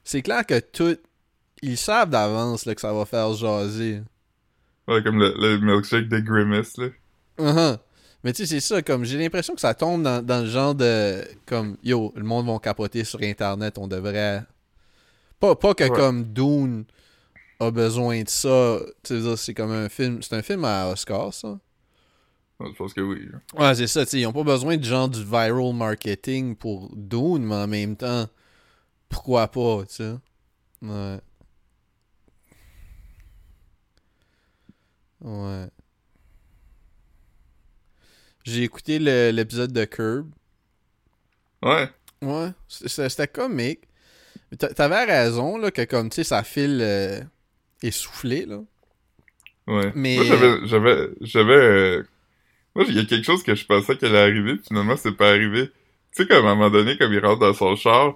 c'est 0.03 0.21
clair 0.21 0.45
que 0.45 0.59
tout, 0.59 0.97
ils 1.61 1.77
savent 1.77 2.09
d'avance, 2.09 2.65
là, 2.65 2.75
que 2.75 2.81
ça 2.81 2.93
va 2.93 3.05
faire 3.05 3.33
jaser. 3.33 4.01
Ouais, 4.87 5.03
comme 5.03 5.19
le, 5.19 5.33
le 5.37 5.59
milkshake 5.59 6.09
de 6.09 6.19
Grimace 6.19 6.77
là. 6.77 6.87
Uh-huh. 7.37 7.77
Mais 8.23 8.33
tu 8.33 8.45
sais, 8.45 8.47
c'est 8.47 8.59
ça, 8.59 8.81
comme, 8.81 9.05
j'ai 9.05 9.17
l'impression 9.17 9.55
que 9.55 9.61
ça 9.61 9.73
tombe 9.73 10.03
dans, 10.03 10.25
dans 10.25 10.41
le 10.41 10.47
genre 10.49 10.75
de, 10.75 11.23
comme, 11.45 11.77
yo, 11.83 12.11
le 12.15 12.23
monde 12.23 12.47
va 12.47 12.59
capoter 12.59 13.03
sur 13.03 13.21
Internet, 13.21 13.77
on 13.77 13.87
devrait... 13.87 14.43
Pas, 15.39 15.55
pas 15.55 15.73
que 15.73 15.85
Ouais. 15.85 15.89
comme 15.89 16.25
Dune 16.25 16.83
a 17.61 17.71
besoin 17.71 18.23
de 18.23 18.29
ça, 18.29 18.79
tu 19.03 19.21
sais, 19.21 19.37
c'est 19.37 19.53
comme 19.53 19.71
un 19.71 19.87
film, 19.89 20.21
c'est 20.21 20.35
un 20.35 20.41
film 20.41 20.65
à 20.65 20.89
Oscar, 20.89 21.33
ça? 21.33 21.57
Je 22.61 22.71
pense 22.73 22.93
que 22.93 23.01
oui. 23.01 23.27
Ouais, 23.57 23.73
c'est 23.75 23.87
ça, 23.87 24.03
tu 24.05 24.11
sais, 24.11 24.19
ils 24.19 24.25
ont 24.25 24.33
pas 24.33 24.43
besoin 24.43 24.75
de 24.75 24.83
genre 24.83 25.07
du 25.07 25.23
viral 25.23 25.73
marketing 25.73 26.55
pour 26.57 26.89
Dune, 26.95 27.45
mais 27.45 27.55
en 27.55 27.67
même 27.67 27.95
temps, 27.95 28.27
pourquoi 29.07 29.47
pas, 29.47 29.83
tu 29.87 29.95
sais. 29.95 30.15
Ouais. 30.81 31.19
Ouais. 35.21 35.67
J'ai 38.43 38.63
écouté 38.63 38.99
l'épisode 38.99 39.71
de 39.71 39.85
Curb. 39.85 40.29
Ouais. 41.63 41.89
Ouais, 42.21 42.49
c'était 42.67 43.27
comique. 43.27 43.81
T'avais 44.57 45.05
raison, 45.05 45.57
là, 45.57 45.71
que 45.71 45.83
comme, 45.85 46.09
tu 46.09 46.15
sais, 46.15 46.23
ça 46.23 46.43
file 46.43 46.79
euh, 46.81 47.21
essoufflé, 47.83 48.45
là. 48.45 48.59
Ouais. 49.67 49.91
Mais- 49.93 50.15
Moi 50.15 50.25
j'avais 50.25 50.67
j'avais 50.67 51.09
j'avais 51.21 51.53
euh, 51.53 52.03
moi 52.75 52.85
il 52.87 52.95
y 52.95 52.99
a 52.99 53.05
quelque 53.05 53.25
chose 53.25 53.43
que 53.43 53.55
je 53.55 53.65
pensais 53.65 53.97
qu'elle 53.97 54.15
allait 54.15 54.31
arriver, 54.31 54.55
puis 54.55 54.67
finalement 54.67 54.95
c'est 54.97 55.11
pas 55.11 55.29
arrivé. 55.29 55.67
Tu 55.67 56.23
sais 56.23 56.27
comme 56.27 56.45
à 56.45 56.51
un 56.51 56.55
moment 56.55 56.69
donné 56.69 56.97
comme 56.97 57.13
il 57.13 57.19
rentre 57.19 57.39
dans 57.39 57.53
son 57.53 57.75
char, 57.75 58.15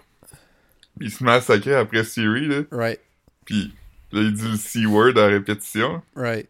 il 1.01 1.11
se 1.11 1.23
sacrer 1.41 1.75
après 1.75 2.03
Siri 2.03 2.47
là, 2.47 2.61
Right, 2.71 2.99
puis 3.45 3.73
là 4.11 4.21
il 4.21 4.33
dit 4.33 4.49
le 4.49 4.57
C-word 4.57 5.17
à 5.17 5.27
répétition. 5.27 6.01
right. 6.15 6.47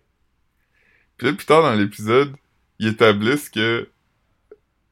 Puis 1.17 1.27
là 1.27 1.33
plus 1.33 1.45
tard 1.45 1.63
dans 1.63 1.75
l'épisode, 1.75 2.33
ils 2.79 2.87
établissent 2.87 3.49
que 3.49 3.87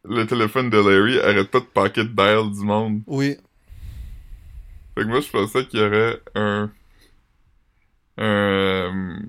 le 0.03 0.25
téléphone 0.25 0.69
de 0.69 0.77
Larry 0.77 1.19
arrête 1.19 1.51
pas 1.51 1.59
de 1.59 1.65
pocket 1.65 2.13
dial 2.15 2.51
du 2.51 2.61
monde. 2.65 3.01
Oui, 3.07 3.37
Fait 4.95 5.01
que 5.03 5.07
moi, 5.07 5.19
je 5.21 5.29
pensais 5.29 5.65
qu'il 5.65 5.79
y 5.79 5.83
aurait 5.83 6.19
un... 6.35 6.71
Un... 8.17 9.19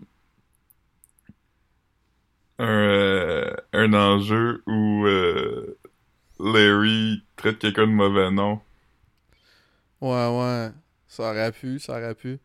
Un, 2.59 2.65
euh, 2.67 3.55
un 3.73 3.93
enjeu 3.95 4.63
où 4.67 5.07
euh, 5.07 5.79
Larry 6.41 7.23
traite 7.37 7.59
quelqu'un 7.59 7.87
de 7.87 7.93
mauvais 7.93 8.31
nom. 8.31 8.61
ouais, 10.01 10.09
ouais. 10.29 10.71
Ça 11.09 11.31
aurait 11.31 11.53
pu, 11.53 11.79
ça 11.79 11.93
aurait 11.99 12.15
pu. 12.15 12.39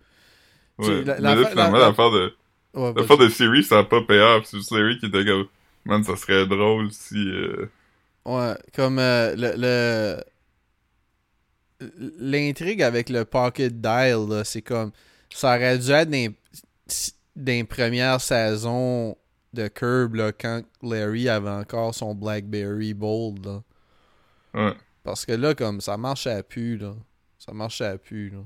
Ouais. 0.78 1.04
la- 1.04 1.20
Mais 1.22 1.22
la- 1.22 1.36
là, 1.36 1.42
la- 1.42 1.48
finalement, 1.50 1.78
la- 1.78 1.88
l'affaire 1.90 2.12
de... 2.12 2.36
Ouais, 2.74 2.94
L'affaire 2.96 3.18
de 3.18 3.30
Siri, 3.30 3.64
ça 3.64 3.80
a 3.80 3.84
pas 3.84 4.02
payé. 4.02 4.40
C'est 4.46 4.72
Larry 4.72 5.00
qui 5.00 5.08
était 5.08 5.26
comme... 5.26 5.48
Man, 5.86 6.04
ça 6.04 6.16
serait 6.18 6.46
drôle 6.46 6.92
si... 6.92 7.16
euh, 7.30 7.70
Ouais, 8.26 8.56
comme 8.76 9.00
euh, 9.00 9.36
le, 9.38 9.54
le- 9.58 10.24
l'intrigue 12.20 12.82
avec 12.82 13.10
le 13.10 13.26
pocket 13.26 13.80
dial, 13.80 14.28
là, 14.30 14.44
c'est 14.44 14.62
comme 14.62 14.92
ça 15.34 15.56
aurait 15.56 15.78
dû 15.78 15.92
être 15.92 16.10
dans, 16.10 16.34
dans 17.36 17.52
les 17.54 17.64
premières 17.64 18.22
saisons 18.22 19.16
de 19.54 19.68
Curb 19.68 20.16
là, 20.16 20.32
quand 20.32 20.62
Larry 20.82 21.30
avait 21.30 21.50
encore 21.50 21.96
son 21.96 22.14
Blackberry 22.16 22.94
Bold. 22.94 23.46
Là. 23.46 23.64
Ouais. 24.54 24.74
Parce 25.04 25.26
que 25.26 25.32
là, 25.32 25.56
comme 25.56 25.82
ça 25.82 25.98
marchait 25.98 26.44
plus, 26.44 26.78
là. 26.78 26.94
Ça 27.38 27.54
marchait 27.54 27.98
plus, 27.98 28.30
là. 28.30 28.44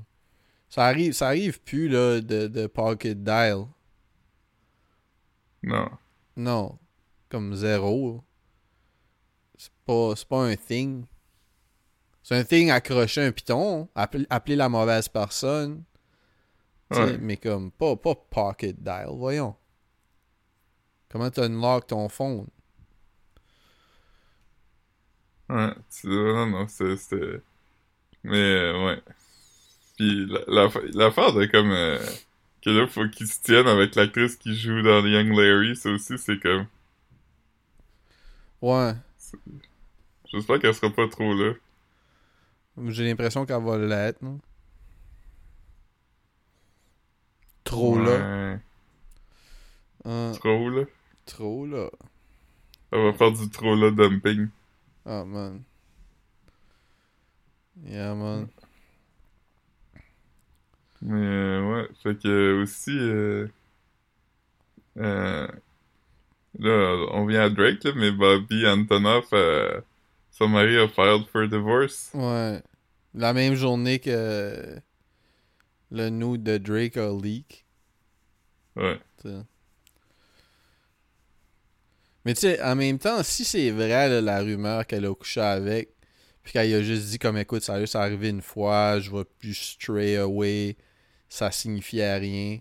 Ça 0.68 0.86
arrive, 0.86 1.12
ça 1.12 1.28
arrive 1.28 1.60
plus 1.60 1.88
là, 1.88 2.20
de, 2.20 2.46
de 2.46 2.66
pocket 2.66 3.22
dial. 3.22 3.66
Non. 5.62 5.90
Non. 6.36 6.78
Comme 7.28 7.54
zéro. 7.54 8.22
C'est 9.56 9.72
pas, 9.84 10.14
c'est 10.16 10.28
pas 10.28 10.44
un 10.44 10.56
thing. 10.56 11.04
C'est 12.22 12.36
un 12.36 12.44
thing 12.44 12.70
accrocher 12.70 13.26
un 13.26 13.32
piton, 13.32 13.88
appeler, 13.94 14.26
appeler 14.30 14.56
la 14.56 14.68
mauvaise 14.68 15.08
personne. 15.08 15.84
Ouais. 16.90 17.18
Mais 17.18 17.36
comme 17.36 17.70
pas, 17.70 17.96
pas 17.96 18.14
pocket 18.14 18.80
dial, 18.82 19.10
voyons. 19.12 19.56
Comment 21.12 21.30
tu 21.30 21.40
unlock 21.40 21.86
ton 21.86 22.08
phone? 22.08 22.48
Ouais. 25.48 25.72
tu- 25.90 26.06
Non, 26.08 26.46
non, 26.46 26.68
c'est- 26.68 26.96
c'était... 26.96 27.42
Mais, 28.24 28.36
euh, 28.38 28.86
ouais. 28.86 29.02
Puis 29.96 30.26
la- 30.26 30.44
la- 30.48 30.70
l'affaire 30.94 31.32
de 31.34 31.46
comme... 31.46 31.70
euh, 31.72 31.98
que 32.62 32.70
là, 32.70 32.86
faut 32.88 33.08
qu'il 33.08 33.26
se 33.28 33.40
tienne 33.42 33.68
avec 33.68 33.94
l'actrice 33.96 34.36
qui 34.36 34.56
joue 34.56 34.82
dans 34.82 35.06
Young 35.06 35.32
Larry, 35.36 35.76
ça 35.76 35.90
aussi, 35.90 36.18
c'est 36.18 36.40
comme... 36.40 36.66
Ouais. 38.60 38.94
J'espère 40.32 40.58
qu'elle 40.58 40.74
sera 40.74 40.90
pas 40.92 41.06
trop 41.06 41.32
là. 41.32 41.52
J'ai 42.88 43.04
l'impression 43.06 43.46
qu'elle 43.46 43.62
va 43.62 43.78
l'être, 43.78 44.20
non? 44.20 44.38
trop 47.64 47.98
là. 47.98 48.24
Hein, 50.04 50.38
Trop, 50.40 50.68
là. 50.70 50.84
Trop 51.26 51.66
là. 51.66 51.90
On 52.92 53.04
va 53.04 53.12
faire 53.14 53.32
du 53.32 53.48
trop, 53.48 53.74
là, 53.74 53.90
dumping. 53.90 54.48
Ah, 55.06 55.24
man. 55.24 55.62
Yeah, 57.84 58.14
man. 58.14 58.48
Mais, 61.00 61.26
euh, 61.26 61.72
ouais. 61.72 61.88
Fait 62.02 62.16
que, 62.22 62.62
aussi, 62.62 62.96
euh, 62.96 63.48
euh, 64.98 65.48
là, 66.58 67.06
on 67.12 67.24
vient 67.26 67.44
à 67.44 67.50
Drake, 67.50 67.82
là, 67.84 67.92
mais 67.96 68.12
Bobby 68.12 68.66
Antonoff, 68.66 69.30
son 70.30 70.48
mari 70.48 70.76
a 70.76 70.86
filed 70.88 71.26
for 71.28 71.48
divorce. 71.48 72.10
Ouais. 72.14 72.62
La 73.14 73.32
même 73.32 73.54
journée 73.54 73.98
que 73.98 74.80
le 75.90 76.08
nude 76.10 76.42
de 76.42 76.58
Drake 76.58 76.96
a 76.96 77.10
leak. 77.10 77.66
Ouais. 78.76 78.98
tu 79.20 79.28
sais. 79.28 79.44
Mais 82.24 82.34
tu 82.34 82.40
sais, 82.42 82.62
en 82.62 82.76
même 82.76 82.98
temps, 82.98 83.22
si 83.22 83.44
c'est 83.44 83.70
vrai 83.70 84.08
là, 84.08 84.20
la 84.20 84.40
rumeur 84.40 84.86
qu'elle 84.86 85.06
a 85.06 85.14
couché 85.14 85.40
avec, 85.40 85.90
puis 86.42 86.52
qu'elle 86.52 86.72
a 86.74 86.82
juste 86.82 87.08
dit 87.10 87.18
comme 87.18 87.36
écoute, 87.36 87.62
sérieux, 87.62 87.86
ça 87.86 88.02
arrivé 88.02 88.28
une 88.28 88.42
fois, 88.42 89.00
je 89.00 89.10
vais 89.10 89.24
plus 89.24 89.54
stray 89.54 90.16
away, 90.16 90.76
ça 91.28 91.50
signifiait 91.50 92.16
rien. 92.18 92.58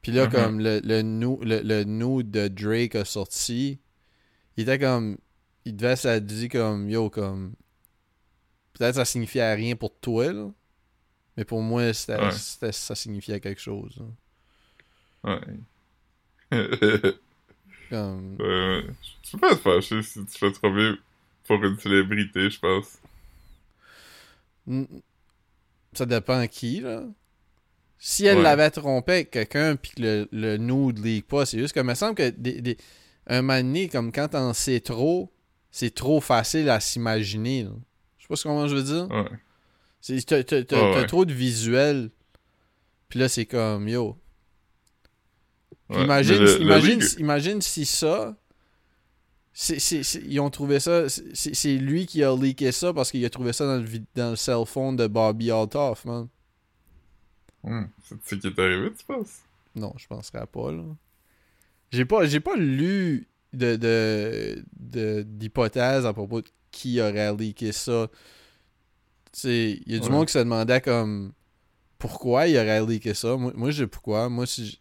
Puis 0.00 0.12
là, 0.12 0.26
Mhm. 0.26 0.32
comme 0.32 0.58
le, 0.60 0.80
le, 0.82 1.02
nu- 1.02 1.38
le, 1.42 1.60
le 1.60 1.84
nude 1.84 2.30
de 2.30 2.48
Drake 2.48 2.94
a 2.96 3.04
sorti, 3.04 3.78
il 4.56 4.62
était 4.62 4.78
comme. 4.78 5.18
Il 5.64 5.76
devait 5.76 5.94
se 5.96 6.18
dire 6.18 6.48
comme 6.50 6.88
yo, 6.90 7.08
comme. 7.08 7.54
Peut-être 8.72 8.96
ça 8.96 9.04
signifiait 9.04 9.54
rien 9.54 9.76
pour 9.76 9.94
toi, 10.00 10.32
là. 10.32 10.50
Mais 11.36 11.44
pour 11.44 11.62
moi, 11.62 11.92
c'était, 11.94 12.16
Ouais. 12.18 12.32
c'était- 12.32 12.72
ça 12.72 12.94
signifiait 12.94 13.38
quelque 13.40 13.60
chose. 13.60 13.96
là. 15.24 15.38
Ouais. 15.40 15.40
Comme. 17.92 18.38
Euh, 18.40 18.80
tu 19.22 19.32
peux 19.32 19.38
pas 19.38 19.54
te 19.54 19.60
fâcher 19.60 20.02
si 20.02 20.24
tu 20.24 20.38
fais 20.38 20.50
trop 20.52 20.70
bien 20.72 20.96
pour 21.46 21.62
une 21.62 21.78
célébrité, 21.78 22.48
je 22.48 22.58
pense. 22.58 22.98
Ça 25.92 26.06
dépend 26.06 26.46
qui, 26.46 26.80
là. 26.80 27.04
Si 27.98 28.24
elle 28.26 28.38
Ouais. 28.38 28.42
l'avait 28.42 28.70
trompé 28.70 29.12
avec 29.12 29.30
quelqu'un 29.30 29.76
puis 29.76 29.92
que 29.92 30.02
le, 30.02 30.28
le 30.32 30.56
nude 30.56 31.04
leak 31.04 31.28
pas, 31.28 31.44
c'est 31.46 31.58
juste 31.58 31.74
que 31.74 31.80
me 31.80 31.94
semble 31.94 32.14
que 32.16 32.30
des, 32.30 32.60
des- 32.60 32.78
un 33.26 33.42
moment 33.42 33.58
donné, 33.58 33.88
comme 33.88 34.10
quand 34.10 34.28
t'en 34.28 34.52
sais 34.54 34.80
trop, 34.80 35.30
c'est 35.70 35.94
trop 35.94 36.20
facile 36.20 36.68
à 36.70 36.80
s'imaginer. 36.80 37.68
Je 38.18 38.22
sais 38.22 38.28
pas 38.28 38.34
comment 38.42 38.66
je 38.66 38.74
veux 38.74 38.82
dire. 38.82 39.08
Ouais. 39.10 39.28
T'as 40.26 40.98
ouais. 40.98 41.06
trop 41.06 41.24
de 41.24 41.32
visuels. 41.32 42.10
Puis 43.08 43.20
là, 43.20 43.28
c'est 43.28 43.46
comme, 43.46 43.86
yo. 43.88 44.16
Ouais. 45.92 46.04
imagine, 46.04 46.38
le- 46.38 46.60
imagine, 46.62 47.00
imagine 47.18 47.60
si 47.60 47.84
ça. 47.84 48.36
ils 50.24 50.40
ont 50.40 50.50
trouvé 50.50 50.80
ça. 50.80 51.08
c'est- 51.08 51.76
lui 51.76 52.06
qui 52.06 52.22
a 52.24 52.34
leaké 52.34 52.72
ça 52.72 52.92
parce 52.92 53.10
qu'il 53.10 53.24
a 53.24 53.30
trouvé 53.30 53.52
ça 53.52 53.66
dans 53.66 53.76
le, 53.82 53.88
dans 54.14 54.30
le 54.30 54.36
cell 54.36 54.64
phone 54.66 54.96
de 54.96 55.06
Bobby 55.06 55.50
Altoff, 55.50 56.04
man. 56.04 56.28
Hum, 57.64 57.88
C'est 58.02 58.18
ce 58.24 58.34
qui 58.36 58.46
est 58.46 58.58
arrivé, 58.58 58.90
tu 58.98 59.04
penses? 59.04 59.40
Non, 59.76 59.92
je 59.96 60.06
penserais 60.06 60.46
pas, 60.46 60.72
là. 60.72 60.82
J'ai 61.92 62.04
pas, 62.04 62.24
j'ai 62.26 62.40
pas 62.40 62.56
lu 62.56 63.28
de, 63.52 63.76
de, 63.76 64.64
de- 64.78 65.22
d'hypothèse 65.22 66.06
à 66.06 66.12
propos 66.12 66.40
de 66.40 66.48
qui 66.70 67.00
aurait 67.00 67.34
leaké 67.36 67.70
ça. 67.72 68.08
Il 69.44 69.82
y 69.86 69.94
a 69.94 69.98
du 69.98 70.06
Ouais. 70.06 70.10
monde 70.10 70.26
qui 70.26 70.32
se 70.32 70.38
demandait 70.38 70.80
comme 70.80 71.32
pourquoi 71.98 72.48
il 72.48 72.56
aurait 72.56 72.84
leaké 72.84 73.14
ça. 73.14 73.36
Moi, 73.36 73.52
moi 73.54 73.70
je 73.70 73.82
sais 73.82 73.86
pourquoi. 73.86 74.28
Moi, 74.28 74.46
si 74.46 74.80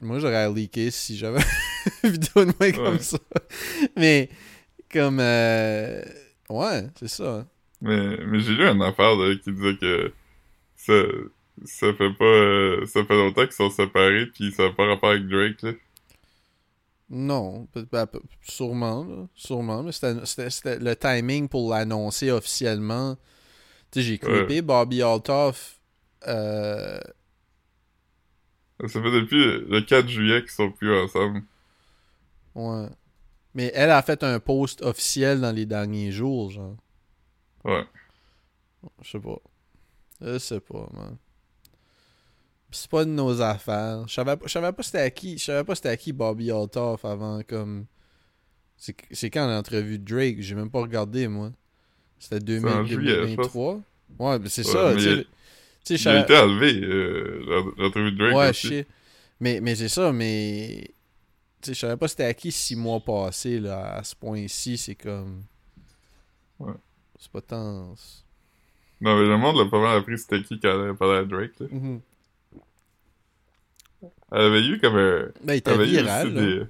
moi 0.00 0.18
j'aurais 0.18 0.50
leaké 0.52 0.90
si 0.90 1.16
j'avais 1.16 1.40
une 2.04 2.10
vidéo 2.10 2.44
de 2.44 2.52
moi 2.58 2.72
comme 2.72 2.94
Ouais. 2.94 2.98
ça. 3.02 3.18
Mais, 3.96 4.28
comme. 4.90 5.18
euh, 5.20 6.02
Ouais, 6.48 6.86
c'est 6.98 7.08
ça. 7.08 7.46
Mais, 7.80 8.16
mais 8.26 8.40
j'ai 8.40 8.52
lu 8.54 8.64
une 8.66 8.82
affaire 8.82 9.14
là, 9.16 9.34
qui 9.42 9.50
disait 9.52 9.76
que 9.76 10.12
ça, 10.76 10.92
ça 11.64 11.92
fait 11.94 12.12
pas 12.12 12.24
euh, 12.24 12.86
ça 12.86 13.04
fait 13.04 13.14
longtemps 13.16 13.42
qu'ils 13.44 13.52
sont 13.52 13.70
séparés 13.70 14.26
puis 14.26 14.52
ça 14.52 14.64
n'a 14.64 14.70
pas 14.72 14.86
rapport 14.86 15.10
avec 15.10 15.26
Drake 15.28 15.62
là. 15.62 15.72
Non, 17.14 17.68
ben, 17.74 18.06
sûrement, 18.42 19.04
là, 19.04 19.26
sûrement, 19.34 19.82
mais 19.82 19.92
c'était 19.92 20.78
le 20.78 20.96
timing 20.96 21.46
pour 21.48 21.70
l'annoncer 21.70 22.30
officiellement. 22.30 23.16
Tu 23.90 24.00
sais, 24.00 24.06
j'ai 24.06 24.18
clippé 24.18 24.62
Bobby 24.62 25.02
Altoff. 25.02 25.78
Euh, 26.26 26.98
Ça 28.80 29.00
fait 29.00 29.10
depuis 29.12 29.44
le 29.68 29.80
4 29.80 30.08
juillet 30.08 30.40
qu'ils 30.40 30.50
sont 30.50 30.70
plus 30.72 30.92
ensemble. 30.94 31.42
ouais. 32.54 32.88
Mais 33.54 33.70
elle 33.74 33.90
a 33.90 34.00
fait 34.02 34.22
un 34.24 34.40
post 34.40 34.82
officiel 34.82 35.40
dans 35.40 35.52
les 35.52 35.66
derniers 35.66 36.10
jours, 36.10 36.50
genre. 36.50 36.76
Ouais. 37.64 37.84
Je 39.02 39.10
sais 39.10 39.20
pas. 39.20 39.38
Je 40.20 40.38
sais 40.38 40.60
pas, 40.60 40.88
man. 40.92 41.16
C'est 42.70 42.90
pas 42.90 43.04
de 43.04 43.10
nos 43.10 43.42
affaires. 43.42 44.08
Je 44.08 44.14
savais 44.14 44.36
savais 44.46 44.72
pas 44.72 44.82
c'était 44.82 44.98
à 44.98 45.10
qui. 45.10 45.36
Je 45.36 45.44
savais 45.44 45.64
pas 45.64 45.74
c'était 45.74 45.90
à 45.90 45.96
qui 45.96 46.12
Bobby 46.12 46.50
Altoff 46.50 47.04
avant 47.04 47.42
comme. 47.42 47.86
C'est 48.76 49.30
quand 49.30 49.46
l'entrevue 49.46 49.98
de 49.98 50.04
Drake? 50.04 50.40
J'ai 50.40 50.54
même 50.54 50.70
pas 50.70 50.80
regardé 50.80 51.28
moi. 51.28 51.52
C'était 52.18 52.38
C'est 52.38 52.64
en 52.64 52.82
2000 52.82 52.86
juillet, 52.86 53.14
je 53.14 53.36
2023? 53.36 53.80
Ouais, 54.18 54.38
mais 54.38 54.48
c'est 54.48 54.66
Ouais, 54.66 54.72
ça, 54.72 54.94
tu 54.94 55.02
sais. 55.02 55.26
Sais, 55.84 55.96
je 55.96 56.08
Il 56.08 56.16
a 56.16 56.20
été 56.20 56.36
enlevé, 56.38 56.80
euh, 56.82 57.42
l'en- 57.46 57.82
l'entrevue 57.84 58.12
de 58.12 58.18
Drake 58.18 58.34
Ouais, 58.36 58.50
aussi. 58.50 58.66
je 58.68 58.72
sais. 58.74 58.86
Mais, 59.40 59.60
mais 59.60 59.74
c'est 59.74 59.88
ça, 59.88 60.12
mais. 60.12 60.90
Tu 61.60 61.68
sais, 61.68 61.74
je 61.74 61.78
savais 61.80 61.96
pas 61.96 62.08
c'était 62.08 62.24
à 62.24 62.34
qui 62.34 62.50
six 62.52 62.76
mois 62.76 63.00
passés, 63.00 63.58
là, 63.60 63.94
à 63.96 64.02
ce 64.04 64.14
point-ci. 64.16 64.76
C'est 64.78 64.94
comme. 64.94 65.42
Ouais. 66.58 66.72
C'est 67.18 67.30
pas 67.30 67.40
tant. 67.40 67.94
Non, 69.00 69.16
mais 69.16 69.26
le 69.26 69.36
monde 69.36 69.56
l'a 69.56 69.64
pas 69.66 69.80
mal 69.80 69.96
appris 69.98 70.16
c'était 70.18 70.42
qui 70.42 70.60
quand 70.60 70.84
elle 70.88 70.94
parlait 70.94 71.18
à 71.18 71.24
Drake 71.24 71.52
là. 71.58 71.66
Mhm. 71.70 72.00
Elle 74.32 74.40
avait 74.40 74.64
eu 74.66 74.78
comme 74.80 74.96
un... 74.96 75.28
Ben, 75.44 75.54
il 75.54 75.56
était 75.58 75.84
viral, 75.84 76.34
des... 76.34 76.62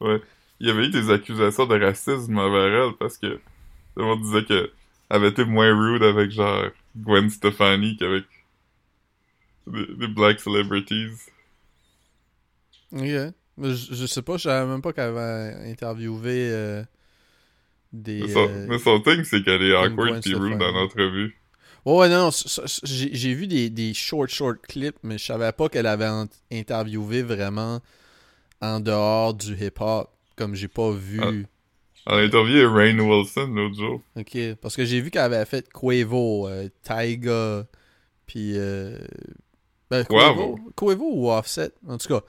Ouais. 0.00 0.20
Il 0.60 0.66
y 0.66 0.70
avait 0.70 0.86
eu 0.86 0.90
des 0.90 1.10
accusations 1.10 1.66
de 1.66 1.78
racisme 1.82 2.36
envers 2.38 2.86
elle 2.88 2.94
parce 2.98 3.18
que 3.18 3.38
le 3.96 4.02
monde 4.04 4.22
disait 4.22 4.44
que 4.44 4.70
elle 5.08 5.16
avait 5.16 5.28
été 5.28 5.44
moins 5.44 5.72
rude 5.78 6.02
avec 6.02 6.30
genre 6.30 6.64
Gwen 6.96 7.30
Stefani 7.30 7.96
qu'avec 7.96 8.24
des, 9.66 9.86
des 9.96 10.08
black 10.08 10.40
celebrities. 10.40 11.30
Mais 13.56 13.74
je, 13.74 13.94
je 13.94 14.06
sais 14.06 14.22
pas, 14.22 14.36
je 14.36 14.44
savais 14.44 14.66
même 14.66 14.82
pas 14.82 14.92
qu'elle 14.92 15.16
avait 15.16 15.70
interviewé 15.70 16.50
euh, 16.50 16.84
des. 17.92 18.22
Mais 18.22 18.28
son, 18.28 18.48
euh, 18.48 18.66
mais 18.68 18.78
son 18.78 19.00
thing, 19.00 19.24
c'est 19.24 19.42
qu'elle 19.42 19.62
est 19.62 19.74
awkward 19.74 20.20
pis 20.22 20.34
rude 20.34 20.52
Stefani. 20.52 20.58
dans 20.58 20.72
l'entrevue. 20.72 21.36
Ouais, 21.84 21.94
ouais, 21.98 22.08
non, 22.08 22.26
non, 22.26 22.30
j'ai 22.82 23.34
vu 23.34 23.46
des, 23.46 23.70
des 23.70 23.94
short, 23.94 24.28
short 24.28 24.60
clips, 24.66 24.96
mais 25.02 25.18
je 25.18 25.24
savais 25.24 25.52
pas 25.52 25.68
qu'elle 25.68 25.86
avait 25.86 26.08
en- 26.08 26.26
interviewé 26.50 27.22
vraiment 27.22 27.80
en 28.60 28.80
dehors 28.80 29.34
du 29.34 29.54
hip-hop, 29.54 30.10
comme 30.36 30.54
j'ai 30.54 30.68
pas 30.68 30.90
vu. 30.92 31.46
Ah. 31.46 31.55
Elle 32.06 32.14
a 32.14 32.22
interviewé 32.22 32.64
Rain 32.64 32.98
Wilson 32.98 33.48
l'autre 33.48 33.74
jour. 33.74 34.00
Ok, 34.16 34.38
parce 34.60 34.76
que 34.76 34.84
j'ai 34.84 35.00
vu 35.00 35.10
qu'elle 35.10 35.22
avait 35.22 35.44
fait 35.44 35.68
Quavo, 35.72 36.48
euh, 36.48 36.68
Tyga, 36.82 37.66
puis... 38.26 38.52
Euh, 38.56 38.98
ben, 39.90 40.04
Quavo. 40.04 40.58
Quavo. 40.76 41.10
Ou 41.12 41.30
Offset, 41.30 41.72
en 41.86 41.98
tout 41.98 42.08
cas. 42.08 42.22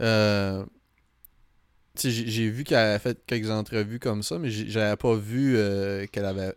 Euh, 0.00 0.64
tu 1.96 2.02
sais, 2.02 2.10
j'ai 2.10 2.48
vu 2.50 2.64
qu'elle 2.64 2.78
avait 2.78 2.98
fait 2.98 3.18
quelques 3.26 3.50
entrevues 3.50 3.98
comme 3.98 4.22
ça, 4.22 4.38
mais 4.38 4.50
j'avais 4.50 4.96
pas 4.96 5.14
vu 5.14 5.56
euh, 5.56 6.06
qu'elle 6.06 6.26
avait 6.26 6.54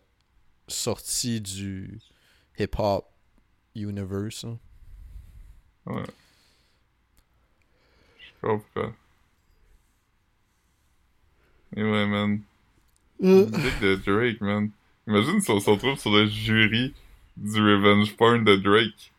sorti 0.68 1.42
du 1.42 2.00
hip-hop 2.60 3.06
universe. 3.76 4.44
hein. 4.46 4.60
Ouais. 5.86 6.04
Je 8.20 8.48
comprends. 8.48 8.94
Et 11.76 11.84
ouais, 11.84 12.06
man. 12.08 12.42
Musique 13.20 13.80
de 13.82 13.96
Drake, 13.96 14.42
man. 14.42 14.72
Imagine 15.08 15.42
si 15.42 15.52
on 15.52 15.60
se 15.60 15.70
retrouve 15.70 15.98
sur 15.98 16.12
le 16.12 16.28
jury 16.28 16.94
du 17.38 17.60
Revenge 17.62 18.16
Porn 18.16 18.44
de 18.44 18.56
Drake. 18.56 19.12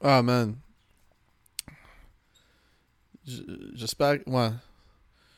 Ah, 0.00 0.22
man. 0.22 0.56
J- 3.26 3.46
J'espère... 3.74 4.18
Ouais. 4.26 4.50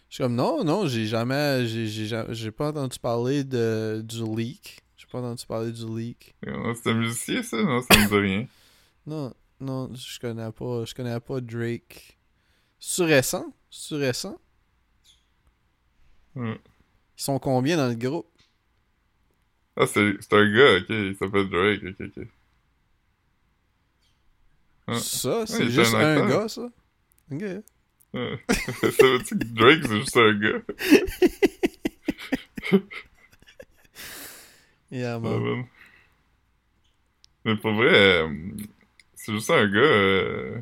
Je 0.08 0.16
suis 0.16 0.22
comme, 0.24 0.34
non, 0.34 0.62
non, 0.64 0.86
j'ai 0.86 1.06
jamais... 1.06 1.66
J'ai 1.66 1.86
j'ai 1.86 2.06
ja- 2.06 2.26
j'ai 2.30 2.50
pas 2.50 2.68
entendu 2.68 2.98
parler 2.98 3.44
de, 3.44 4.02
du 4.04 4.24
leak. 4.36 4.80
J'ai 4.96 5.06
pas 5.10 5.18
entendu 5.18 5.44
parler 5.46 5.72
du 5.72 5.86
leak. 5.86 6.34
C'est 6.42 6.90
un 6.90 6.94
musicien, 6.94 7.42
ça? 7.42 7.62
Non, 7.62 7.80
ça 7.80 7.98
me 7.98 8.08
dit 8.08 8.14
rien. 8.14 8.46
Non, 9.04 9.34
non, 9.60 9.90
je 9.94 10.20
connais 10.20 10.52
pas... 10.52 10.84
Je 10.84 10.94
connais 10.94 11.18
pas 11.18 11.40
Drake. 11.40 12.16
C'est 12.78 13.04
récent? 13.04 13.52
C'est 13.68 13.96
récent? 13.96 14.38
Ouais. 16.34 16.58
Ils 17.18 17.22
sont 17.22 17.38
combien 17.38 17.76
dans 17.76 17.88
le 17.88 17.94
groupe? 17.94 18.26
Ah, 19.76 19.86
c'est 19.86 20.14
c'est 20.20 20.32
un 20.34 20.52
gars, 20.54 20.76
ok. 20.78 20.86
Il 20.90 21.16
s'appelle 21.16 21.48
Drake, 21.48 21.82
ok, 21.84 22.06
ok. 22.16 22.26
Ah. 24.88 24.94
Ça, 24.98 25.46
c'est 25.46 25.58
il 25.64 25.70
était 25.70 25.84
juste 25.84 25.94
un 25.94 26.28
gars, 26.28 26.48
ça? 26.48 26.68
Ok. 27.30 27.42
Ouais. 28.14 28.38
Savais-tu 28.46 29.38
que 29.38 29.44
Drake, 29.44 29.80
c'est 29.86 30.00
juste 30.00 30.16
un 30.18 30.34
gars? 30.34 30.60
Yeah, 34.90 35.14
Ah, 35.14 35.18
man. 35.20 35.40
man. 35.42 35.64
Mais 37.44 37.56
pour 37.56 37.72
vrai, 37.72 37.88
euh, 38.22 38.28
c'est 39.14 39.32
juste 39.32 39.48
un 39.50 39.66
gars. 39.66 39.78
Euh... 39.80 40.60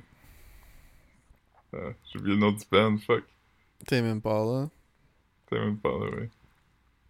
Ah, 1.72 1.90
J'ai 2.12 2.18
oublié 2.20 2.36
le 2.36 2.40
nom 2.40 2.52
du 2.52 2.64
band, 2.70 2.96
fuck. 2.98 3.24
T'es 3.86 4.00
même 4.02 4.20
pas 4.22 4.44
là. 4.44 4.68
T'as 5.50 5.58
même 5.58 5.78
pas 5.78 5.90
là, 5.90 6.10
ouais. 6.16 6.30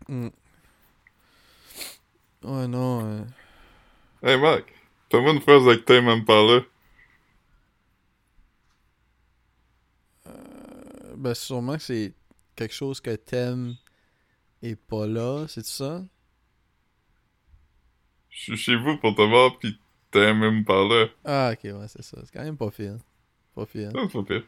Hmm. 0.08 0.28
Ouais, 2.42 2.66
non. 2.68 3.04
euh, 3.04 3.24
Hey 4.22 4.38
Marc, 4.40 4.64
fais-moi 5.10 5.32
une 5.32 5.40
phrase 5.40 5.66
avec 5.68 5.84
Tame 5.84 6.08
Impala. 6.08 6.62
euh, 10.26 11.14
ben, 11.16 11.34
sûrement 11.34 11.76
que 11.76 11.82
c'est 11.82 12.14
quelque 12.56 12.74
chose 12.74 13.00
que 13.00 13.14
t'aimes 13.16 13.74
et 14.62 14.76
pas 14.76 15.06
là, 15.06 15.46
c'est 15.48 15.66
ça? 15.66 16.04
Je 18.30 18.42
suis 18.42 18.56
chez 18.56 18.76
vous 18.76 18.96
pour 18.96 19.14
te 19.14 19.22
voir, 19.22 19.58
pis 19.58 19.78
Tame 20.10 20.42
Impala. 20.42 21.08
Ah, 21.24 21.52
ok, 21.52 21.64
ouais, 21.64 21.88
c'est 21.88 22.02
ça. 22.02 22.18
C'est 22.24 22.32
quand 22.32 22.42
même 22.44 22.56
pas 22.56 22.70
pire. 22.70 22.96
Pas 23.54 23.66
pire. 23.66 23.90
Ça, 23.92 23.98
c'est 24.06 24.12
pas 24.12 24.22
pire. 24.24 24.44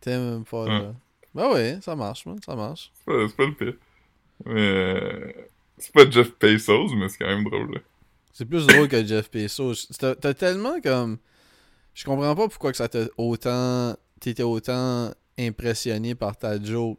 T'aimes 0.00 0.30
même 0.30 0.44
pas 0.44 0.66
là. 0.68 0.94
Ben 1.36 1.52
ouais, 1.52 1.78
ça 1.82 1.94
marche, 1.94 2.26
man, 2.26 2.38
ça 2.44 2.56
marche. 2.56 2.90
C'est 2.94 3.04
pas, 3.04 3.26
pas 3.36 3.46
le 3.46 3.54
pire. 3.54 3.74
Mais. 4.46 4.52
euh, 4.54 5.32
C'est 5.78 5.92
pas 5.92 6.08
Jeff 6.10 6.32
Bezos, 6.40 6.94
mais 6.96 7.08
c'est 7.08 7.18
quand 7.18 7.26
même 7.26 7.44
drôle, 7.44 7.74
là. 7.74 7.80
C'est 8.32 8.44
plus 8.46 8.66
drôle 8.66 8.88
que 8.88 9.04
Jeff 9.04 9.30
Bezos. 9.30 9.86
T'as 9.98 10.34
tellement 10.34 10.80
comme. 10.80 11.18
Je 11.94 12.04
comprends 12.04 12.34
pas 12.34 12.48
pourquoi 12.48 12.70
que 12.70 12.76
ça 12.76 12.88
t'a 12.88 13.04
autant. 13.16 13.96
T'étais 14.20 14.42
autant 14.42 15.12
impressionné 15.38 16.14
par 16.14 16.36
ta 16.36 16.62
joke. 16.62 16.98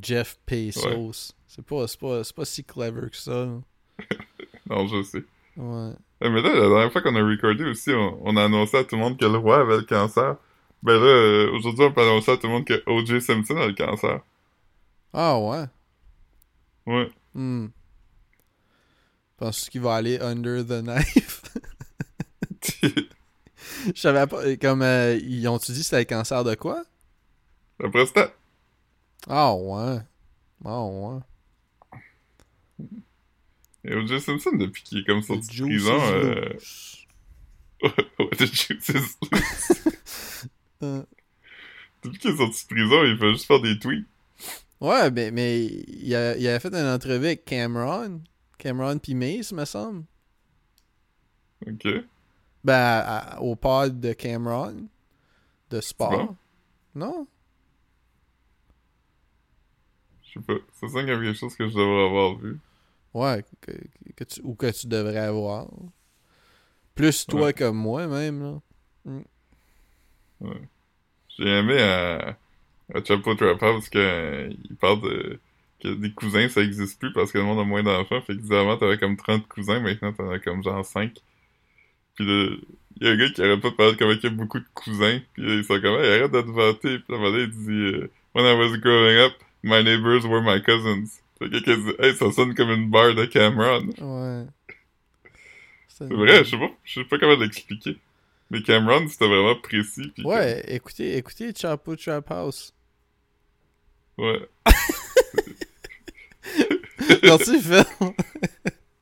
Jeff 0.00 0.38
Bezos. 0.48 1.32
C'est 1.48 1.64
pas, 1.64 1.86
c'est 1.88 1.98
pas, 1.98 2.22
c'est 2.24 2.34
pas 2.36 2.44
si 2.44 2.64
clever 2.64 3.10
que 3.10 3.16
ça. 3.16 3.48
Non, 4.68 4.86
je 4.86 5.02
sais. 5.02 5.24
Ouais. 5.56 5.90
Eh, 6.20 6.28
mais 6.30 6.40
là, 6.42 6.54
la 6.54 6.68
dernière 6.68 6.92
fois 6.92 7.02
qu'on 7.02 7.16
a 7.16 7.22
recordé 7.28 7.64
aussi, 7.64 7.90
on, 7.92 8.20
on 8.24 8.36
a 8.36 8.44
annoncé 8.44 8.76
à 8.76 8.84
tout 8.84 8.94
le 8.94 9.00
monde 9.00 9.18
que 9.18 9.24
le 9.24 9.36
roi 9.36 9.62
avait 9.62 9.78
le 9.78 9.82
cancer. 9.82 10.36
Ben 10.82 10.94
là, 10.94 11.04
euh, 11.06 11.52
aujourd'hui, 11.52 11.84
on 11.84 11.92
peut 11.92 12.00
annoncer 12.00 12.30
à 12.32 12.36
tout 12.36 12.46
le 12.46 12.52
monde 12.54 12.64
que 12.64 12.82
O.J. 12.86 13.20
Simpson 13.20 13.56
a 13.56 13.66
le 13.66 13.74
cancer. 13.74 14.20
Ah 15.12 15.38
ouais? 15.38 15.64
Ouais. 16.86 17.10
Hmm. 17.34 17.66
Penses-tu 19.36 19.70
qu'il 19.70 19.80
va 19.82 19.96
aller 19.96 20.18
under 20.20 20.64
the 20.64 20.82
knife? 20.82 21.42
Je 22.82 24.00
savais 24.00 24.26
pas. 24.26 24.56
Comme. 24.56 24.82
euh, 24.82 25.16
ils 25.22 25.46
ont-tu 25.48 25.72
dit 25.72 25.78
que 25.78 25.84
c'était 25.84 25.98
le 26.00 26.04
cancer 26.04 26.44
de 26.44 26.54
quoi? 26.54 26.82
La 27.78 27.88
prostate. 27.90 28.34
Ah 29.28 29.54
ouais. 29.54 29.98
Ah 30.64 30.82
ouais. 30.82 31.20
Et 33.84 33.94
O.J. 33.94 34.20
Simpson, 34.20 34.52
depuis 34.56 34.82
qu'il 34.82 34.98
est 34.98 35.04
comme 35.04 35.22
sorti 35.22 35.58
de 35.58 35.64
prison, 35.64 35.96
is 35.96 36.12
euh... 36.12 36.52
ouais, 38.18 38.30
the 38.36 38.46
juice 38.46 38.88
is 38.90 39.16
loose. 39.32 40.48
Depuis 40.80 42.18
qu'il 42.18 42.30
est 42.30 42.36
sorti 42.36 42.62
de 42.64 42.74
prison, 42.74 43.04
il 43.04 43.18
fait 43.18 43.32
juste 43.32 43.46
faire 43.46 43.60
des 43.60 43.78
tweets? 43.78 44.06
Ouais, 44.80 45.10
mais, 45.10 45.30
mais 45.30 45.66
il, 45.66 46.14
a, 46.14 46.36
il 46.36 46.46
avait 46.48 46.58
fait 46.60 46.68
une 46.74 46.86
entrevue 46.86 47.26
avec 47.26 47.44
Cameron. 47.44 48.22
Cameron 48.58 48.98
pis 48.98 49.14
Mace, 49.14 49.52
me 49.52 49.64
semble. 49.66 50.04
Ok. 51.66 51.86
Ben, 52.64 52.74
à- 52.74 53.36
à- 53.36 53.40
au 53.40 53.54
pod 53.56 54.00
de 54.00 54.12
Cameron. 54.14 54.88
De 55.68 55.80
sport. 55.80 56.10
bon? 56.10 56.36
Non? 56.94 57.26
Je 60.22 60.32
sais 60.34 60.40
pas. 60.40 60.54
Ça 60.80 60.88
sent 60.88 61.06
comme 61.06 61.22
quelque 61.22 61.34
chose 61.34 61.54
que 61.56 61.68
je 61.68 61.74
devrais 61.74 62.04
avoir 62.04 62.36
vu. 62.36 62.58
Ouais, 63.12 63.44
que, 63.60 63.72
que 64.16 64.24
tu, 64.24 64.40
ou 64.42 64.54
que 64.54 64.70
tu 64.70 64.86
devrais 64.86 65.18
avoir. 65.18 65.66
Plus 66.94 67.26
toi 67.26 67.46
Ouais. 67.46 67.52
que 67.52 67.68
moi, 67.68 68.06
même, 68.06 68.42
là. 68.42 68.60
J'ai 71.38 71.48
aimé 71.48 71.80
à, 71.80 72.36
à 72.94 73.04
Chapo 73.04 73.34
Trap 73.34 73.62
House 73.62 73.88
que, 73.88 73.98
euh, 73.98 74.50
parle 74.80 75.00
de 75.02 75.40
que 75.82 75.88
des 75.88 76.10
cousins 76.10 76.48
ça 76.48 76.60
existe 76.60 77.00
plus 77.00 77.12
parce 77.12 77.32
que 77.32 77.38
le 77.38 77.44
monde 77.44 77.58
a 77.60 77.64
moins 77.64 77.82
d'enfants. 77.82 78.20
Fait 78.20 78.36
que 78.36 78.54
avant 78.54 78.76
t'avais 78.76 78.98
comme 78.98 79.16
30 79.16 79.48
cousins, 79.48 79.80
maintenant 79.80 80.12
t'en 80.12 80.30
as 80.30 80.38
comme 80.38 80.62
genre 80.62 80.84
5. 80.84 81.12
Puis 82.14 82.26
là, 82.26 82.56
il 83.00 83.06
y 83.06 83.08
a 83.08 83.12
un 83.12 83.16
gars 83.16 83.30
qui 83.30 83.42
arrête 83.42 83.60
pas 83.60 83.70
de 83.70 83.74
parler 83.74 83.92
de 83.92 83.98
comment 83.98 84.12
il 84.12 84.22
y 84.22 84.26
a 84.26 84.30
beaucoup 84.30 84.58
de 84.58 84.66
cousins. 84.74 85.20
Puis 85.32 85.42
là, 85.42 85.54
ils 85.54 85.64
sont 85.64 85.80
comme, 85.80 86.00
hey, 86.02 86.18
arrête 86.18 86.32
de 86.32 86.40
te 86.42 86.50
vanter. 86.50 86.98
Puis 86.98 87.16
là, 87.16 87.38
il 87.38 87.50
dit, 87.50 87.70
euh, 87.70 88.10
When 88.34 88.44
I 88.44 88.58
was 88.58 88.76
growing 88.76 89.18
up, 89.18 89.32
my 89.62 89.82
neighbors 89.82 90.26
were 90.26 90.42
my 90.42 90.62
cousins. 90.62 91.20
Fait 91.38 91.48
que 91.48 91.58
quelqu'un 91.60 91.78
dit, 91.78 91.94
hey, 91.98 92.14
ça 92.14 92.30
sonne 92.30 92.54
comme 92.54 92.70
une 92.70 92.90
barre 92.90 93.14
de 93.14 93.24
Cameron. 93.24 93.86
Ouais. 93.98 94.46
C'est 95.88 96.12
vrai, 96.12 96.44
je 96.44 96.50
sais 96.50 96.58
pas, 96.58 96.70
je 96.84 97.00
sais 97.00 97.04
pas 97.04 97.18
comment 97.18 97.36
l'expliquer. 97.36 97.96
Mais 98.50 98.62
Cameron, 98.62 99.06
c'était 99.08 99.28
vraiment 99.28 99.54
précis. 99.56 100.12
Ouais, 100.24 100.64
écoutez, 100.66 101.16
écoutez 101.16 101.52
Chapo 101.56 101.94
Trap 101.94 102.28
House. 102.32 102.74
ouais. 104.18 104.48
Merci, 107.22 107.60
Phil. 107.60 107.84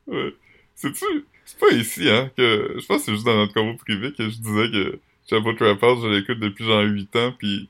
Ouais. 0.06 0.34
C'est-tu... 0.74 1.04
C'est 1.44 1.58
pas 1.58 1.70
ici, 1.72 2.08
hein, 2.08 2.30
que... 2.34 2.76
Je 2.78 2.87
pense 2.87 3.00
que 3.00 3.04
c'est 3.06 3.12
juste 3.12 3.26
dans 3.26 3.37
notre 3.37 3.52
convo 3.52 3.76
privé 3.76 4.11
que 4.12 4.30
je 4.30 4.38
disais 4.38 4.70
que 4.70 4.98
Chapo 5.28 5.52
Trap 5.52 5.82
House, 5.82 6.02
je 6.02 6.08
l'écoute 6.08 6.38
depuis 6.38 6.64
genre 6.64 6.82
8 6.82 7.16
ans, 7.16 7.34
puis 7.38 7.68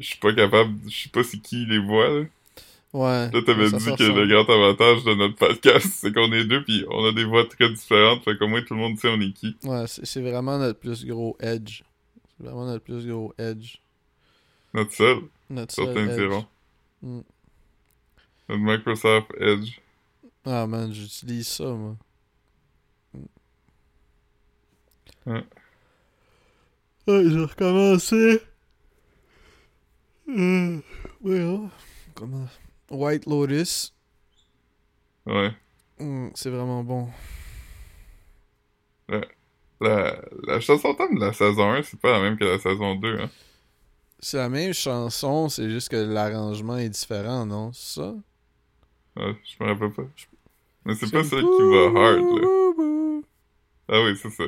je 0.00 0.04
suis 0.04 0.18
pas 0.18 0.32
capable... 0.32 0.74
Je 0.88 1.04
sais 1.04 1.08
pas 1.08 1.22
c'est 1.22 1.38
qui 1.38 1.66
les 1.66 1.78
voit, 1.78 2.08
là. 2.08 2.24
Ouais. 2.94 3.28
Là, 3.32 3.42
t'avais 3.42 3.70
dit 3.72 3.84
que 3.96 4.02
le 4.04 4.26
grand 4.28 4.48
avantage 4.54 5.02
de 5.02 5.14
notre 5.14 5.34
podcast, 5.34 5.88
c'est 5.96 6.14
qu'on 6.14 6.30
est 6.32 6.44
deux, 6.44 6.62
puis 6.62 6.84
on 6.88 7.04
a 7.04 7.12
des 7.12 7.24
voix 7.24 7.44
très 7.44 7.68
différentes, 7.68 8.22
fait 8.22 8.38
qu'au 8.38 8.46
moins 8.46 8.62
tout 8.62 8.74
le 8.74 8.80
monde 8.80 8.96
sait 9.00 9.08
on 9.08 9.20
est 9.20 9.32
qui. 9.32 9.56
Ouais, 9.64 9.84
c'est 9.88 10.22
vraiment 10.22 10.58
notre 10.58 10.78
plus 10.78 11.04
gros 11.04 11.36
edge. 11.40 11.82
C'est 12.38 12.46
vraiment 12.46 12.66
notre 12.66 12.84
plus 12.84 13.04
gros 13.06 13.34
edge. 13.36 13.78
Notre 14.72 14.92
seul, 14.92 15.18
Notre 15.50 15.74
seul 15.74 15.86
certains 15.86 16.08
edge. 16.08 16.18
diront. 16.20 16.46
Mm. 17.02 17.20
Notre 18.48 18.60
Microsoft 18.62 19.30
Edge. 19.40 19.78
Ah 20.44 20.66
man, 20.68 20.92
j'utilise 20.92 21.48
ça, 21.48 21.64
moi. 21.64 21.96
Ouais. 25.26 25.44
Ouais, 27.08 27.24
j'ai 27.28 27.40
recommencé. 27.40 28.40
Euh, 30.28 30.78
ouais, 31.22 31.40
hein. 31.40 31.70
Comment? 32.14 32.46
White 32.94 33.26
Lotus. 33.26 33.92
Ouais. 35.26 35.52
Mm, 35.98 36.28
c'est 36.34 36.50
vraiment 36.50 36.82
bon. 36.84 37.08
La, 39.80 40.16
la 40.46 40.60
chanson 40.60 40.94
thème 40.94 41.16
de 41.16 41.20
la 41.20 41.32
saison 41.32 41.72
1, 41.72 41.82
c'est 41.82 42.00
pas 42.00 42.12
la 42.12 42.20
même 42.20 42.38
que 42.38 42.44
la 42.44 42.58
saison 42.58 42.94
2, 42.94 43.18
hein. 43.20 43.30
C'est 44.20 44.38
la 44.38 44.48
même 44.48 44.72
chanson, 44.72 45.50
c'est 45.50 45.68
juste 45.68 45.90
que 45.90 45.96
l'arrangement 45.96 46.78
est 46.78 46.88
différent, 46.88 47.44
non? 47.44 47.72
C'est 47.74 48.00
ça? 48.00 48.14
Ouais, 49.16 49.36
je 49.44 49.62
me 49.62 49.68
rappelle 49.70 49.92
pas. 49.92 50.06
Mais 50.86 50.94
c'est 50.94 51.10
pas 51.10 51.22
celle 51.24 51.42
qui 51.42 51.62
va 51.62 51.92
hard, 52.00 52.20
là. 52.38 52.48
Ah 53.88 54.02
oui, 54.02 54.16
c'est 54.16 54.30
ça. 54.30 54.44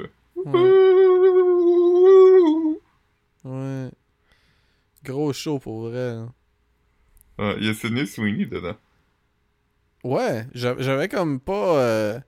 Ouais. 3.45 3.91
Gros 5.05 5.33
show 5.35 5.59
pour 5.59 5.89
vrai. 5.89 6.11
hein. 6.11 6.33
Ah, 7.39 7.55
il 7.59 7.67
y 7.67 7.69
a 7.69 7.75
Sydney 7.75 8.07
Sweeney 8.07 8.47
dedans. 8.47 8.77
Ouais, 10.05 10.47
j'a- 10.55 10.77
j'avais 10.79 11.09
comme 11.09 11.41
pas. 11.41 11.79
euh, 11.81 12.21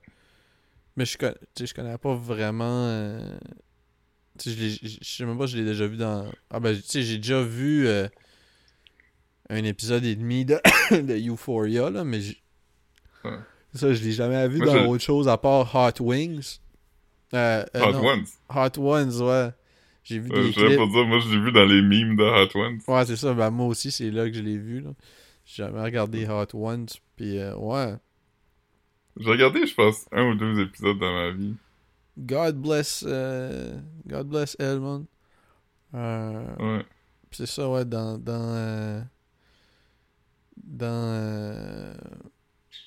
Mais 0.97 1.05
je, 1.05 1.17
con- 1.17 1.35
je 1.59 1.73
connais 1.73 1.97
pas 1.99 2.15
vraiment. 2.15 2.87
euh, 2.89 3.39
je 4.45 4.51
je 4.51 4.99
sais 5.03 5.25
même 5.25 5.39
pas 5.39 5.47
je 5.47 5.57
l'ai 5.57 5.65
déjà 5.65 5.87
vu 5.87 5.97
dans. 5.97 6.27
Ah 6.51 6.61
ben, 6.61 6.75
tu 6.77 6.83
sais, 6.83 7.03
j'ai 7.03 7.17
déjà 7.19 7.43
vu 7.43 7.87
euh, 7.87 8.09
un 9.49 9.65
épisode 9.65 10.05
et 10.05 10.17
demi 10.17 10.45
de, 10.45 10.61
de 10.91 11.31
Euphoria, 11.31 11.89
là, 11.91 12.05
mais 12.05 12.21
Ouais. 13.25 13.39
ça, 13.75 13.93
je 13.95 14.03
l'ai 14.03 14.13
jamais 14.13 14.47
vu 14.49 14.59
Moi, 14.59 14.67
dans 14.67 14.75
je- 14.83 14.87
autre 14.87 15.03
chose 15.05 15.29
à 15.29 15.37
part 15.39 15.75
Hot 15.75 16.03
Wings. 16.03 16.59
Hot 17.33 17.67
Ones. 17.75 18.27
Hot 18.55 18.79
Ones, 18.79 19.23
ouais. 19.23 19.51
J'ai 20.05 20.19
vu 20.21 20.31
des 20.31 20.53
clips. 20.53 20.69
dire, 20.91 21.07
moi 21.07 21.19
je 21.21 21.29
l'ai 21.29 21.41
vu 21.45 21.53
dans 21.53 21.65
les 21.67 21.83
memes 21.83 22.17
de 22.17 22.23
Hot 22.25 22.59
Ones. 22.59 22.79
Ouais, 22.89 23.05
c'est 23.05 23.17
ça. 23.17 23.35
Ben, 23.35 23.51
moi 23.51 23.67
aussi, 23.67 23.91
c'est 23.91 24.11
là 24.11 24.29
que 24.29 24.35
je 24.37 24.41
l'ai 24.43 24.57
vu. 24.59 24.85
J'ai 25.45 25.65
jamais 25.65 25.83
regardé 25.83 26.27
Hot 26.27 26.47
Ones. 26.55 26.87
Puis, 27.17 27.39
euh, 27.39 27.55
ouais. 27.57 27.95
J'ai 29.19 29.31
regardé, 29.31 29.67
je 29.67 29.75
pense, 29.75 30.07
un 30.13 30.31
ou 30.31 30.35
deux 30.35 30.61
épisodes 30.61 30.99
dans 30.99 31.13
ma 31.13 31.31
vie. 31.31 31.55
God 32.19 32.57
bless. 32.57 33.05
euh, 33.07 33.79
God 34.07 34.29
bless 34.29 34.57
Elmon. 34.59 35.07
Euh, 35.95 36.57
Ouais. 36.59 36.85
c'est 37.31 37.47
ça, 37.47 37.69
ouais, 37.69 37.85
dans. 37.85 38.17
Dans. 38.19 38.33
euh, 38.55 39.01
dans. 40.57 41.95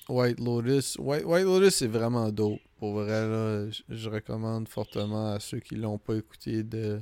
White 0.08 0.40
Lotus. 0.40 0.96
White, 0.98 1.24
White 1.24 1.44
Lotus, 1.44 1.74
c'est 1.76 1.86
vraiment 1.86 2.30
dope. 2.30 2.58
Pour 2.82 2.94
vrai, 2.94 3.28
là, 3.28 3.70
je- 3.88 4.10
recommande 4.10 4.66
fortement 4.66 5.34
à 5.34 5.38
ceux 5.38 5.60
qui 5.60 5.76
l'ont 5.76 5.98
pas 5.98 6.16
écouté 6.16 6.64
de 6.64 6.98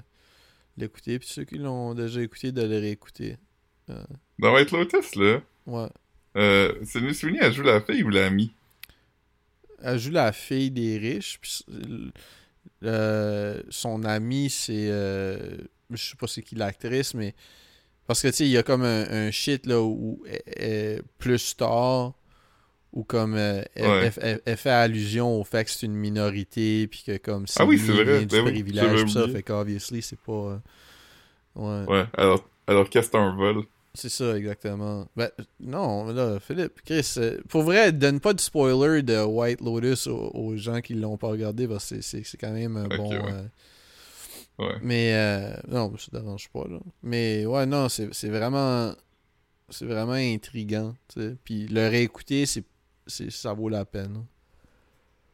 l'écouter, 0.77 1.19
puis 1.19 1.27
ceux 1.27 1.45
qui 1.45 1.57
l'ont 1.57 1.95
déjà 1.95 2.21
écouté 2.21 2.53
de 2.53 2.61
le 2.61 2.79
réécouter. 2.79 3.39
Dans 4.39 4.53
White 4.55 4.73
Lotus, 4.73 5.15
là, 5.15 5.41
Ouais. 5.67 5.89
euh, 6.37 6.75
c'est 6.85 7.01
Miss 7.01 7.21
Sweeney, 7.21 7.39
elle 7.41 7.55
joue 7.55 7.63
la 7.63 7.81
fille 7.81 8.03
ou 8.03 8.11
l'amie? 8.11 8.53
Elle 9.83 9.99
joue 9.99 10.11
la 10.11 10.33
fille 10.33 10.71
des 10.71 10.99
riches, 10.99 11.39
puis 11.41 11.65
euh, 12.85 13.63
son 13.71 14.05
ami, 14.05 14.51
c'est. 14.51 14.91
euh, 14.91 15.57
je 15.89 15.97
sais 16.11 16.17
pas 16.17 16.27
c'est 16.27 16.43
qui 16.43 16.57
l'actrice, 16.57 17.15
mais. 17.15 17.35
Parce 18.07 18.21
que, 18.21 18.29
tu 18.29 18.35
sais, 18.35 18.45
il 18.45 18.51
y 18.51 18.59
a 18.59 18.63
comme 18.63 18.83
un, 18.83 19.09
un 19.11 19.31
shit, 19.31 19.65
là, 19.65 19.81
où. 19.81 20.23
plus 21.17 21.57
tard, 21.57 22.13
où 22.93 23.05
comme. 23.05 23.35
euh, 23.35 23.63
elle, 23.75 23.87
Ouais. 23.87 24.07
elle- 24.17 24.23
elle- 24.23 24.41
elle 24.45 24.57
fait 24.57 24.71
allusion 24.71 25.41
au 25.41 25.45
fait 25.45 25.65
que 25.65 25.71
c'est 25.71 25.87
une 25.87 25.95
minorité, 25.95 26.87
puis 26.87 27.03
que, 27.07 27.17
comme. 27.19 27.47
Ah 27.59 27.65
oui, 27.65 27.79
c'est 27.79 27.93
vrai, 27.93 28.21
du 28.21 28.27
ben 28.27 28.45
privilège, 28.45 29.07
ça, 29.13 29.29
fait 29.29 29.43
qu'obviously, 29.43 30.03
c'est 30.03 30.19
pas. 30.21 30.33
euh, 30.33 30.59
ouais. 31.57 31.87
Ouais, 31.93 32.05
alors, 32.17 32.49
alors 32.67 32.89
qu'est-ce 32.91 33.09
que 33.11 33.13
c'est 33.19 33.23
un 33.23 33.35
vol? 33.37 33.65
C'est 33.93 34.09
ça, 34.09 34.37
exactement. 34.39 35.09
Ben, 35.17 35.31
non, 35.59 36.13
là, 36.13 36.39
Philippe, 36.39 36.81
Chris, 36.85 37.15
euh, 37.17 37.41
pour 37.49 37.63
vrai, 37.65 37.91
donne 37.91 38.21
pas 38.21 38.33
de 38.35 38.41
spoiler 38.41 39.03
de 39.03 39.21
White 39.25 39.61
Lotus 39.61 40.07
aux, 40.07 40.31
aux 40.33 40.57
gens 40.57 40.81
qui 40.81 40.95
l'ont 40.95 41.17
pas 41.17 41.27
regardé, 41.27 41.67
parce 41.67 41.89
que 41.91 41.97
c'est- 41.97 42.03
c'est 42.19 42.23
c'est 42.25 42.37
quand 42.39 42.53
même 42.53 42.77
un 42.77 42.87
bon... 42.87 43.11
ouais. 43.11 43.33
Ouais. 44.61 44.75
mais, 44.83 45.13
euh, 45.15 45.57
non, 45.69 45.93
ça 45.97 46.09
dérange 46.13 46.49
pas, 46.51 46.67
là. 46.69 46.79
Mais, 47.03 47.47
ouais, 47.47 47.67
non, 47.67 47.89
c'est 47.89 48.13
c'est 48.15 48.29
vraiment... 48.29 48.95
C'est 49.71 49.87
vraiment 49.87 50.13
intriguant. 50.13 50.95
Puis 51.45 51.67
le 51.69 51.89
réécouter, 51.89 52.45
c'est 52.47 52.63
c'est- 52.63 52.67
ça 53.11 53.53
vaut 53.53 53.69
la 53.69 53.85
peine. 53.85 54.25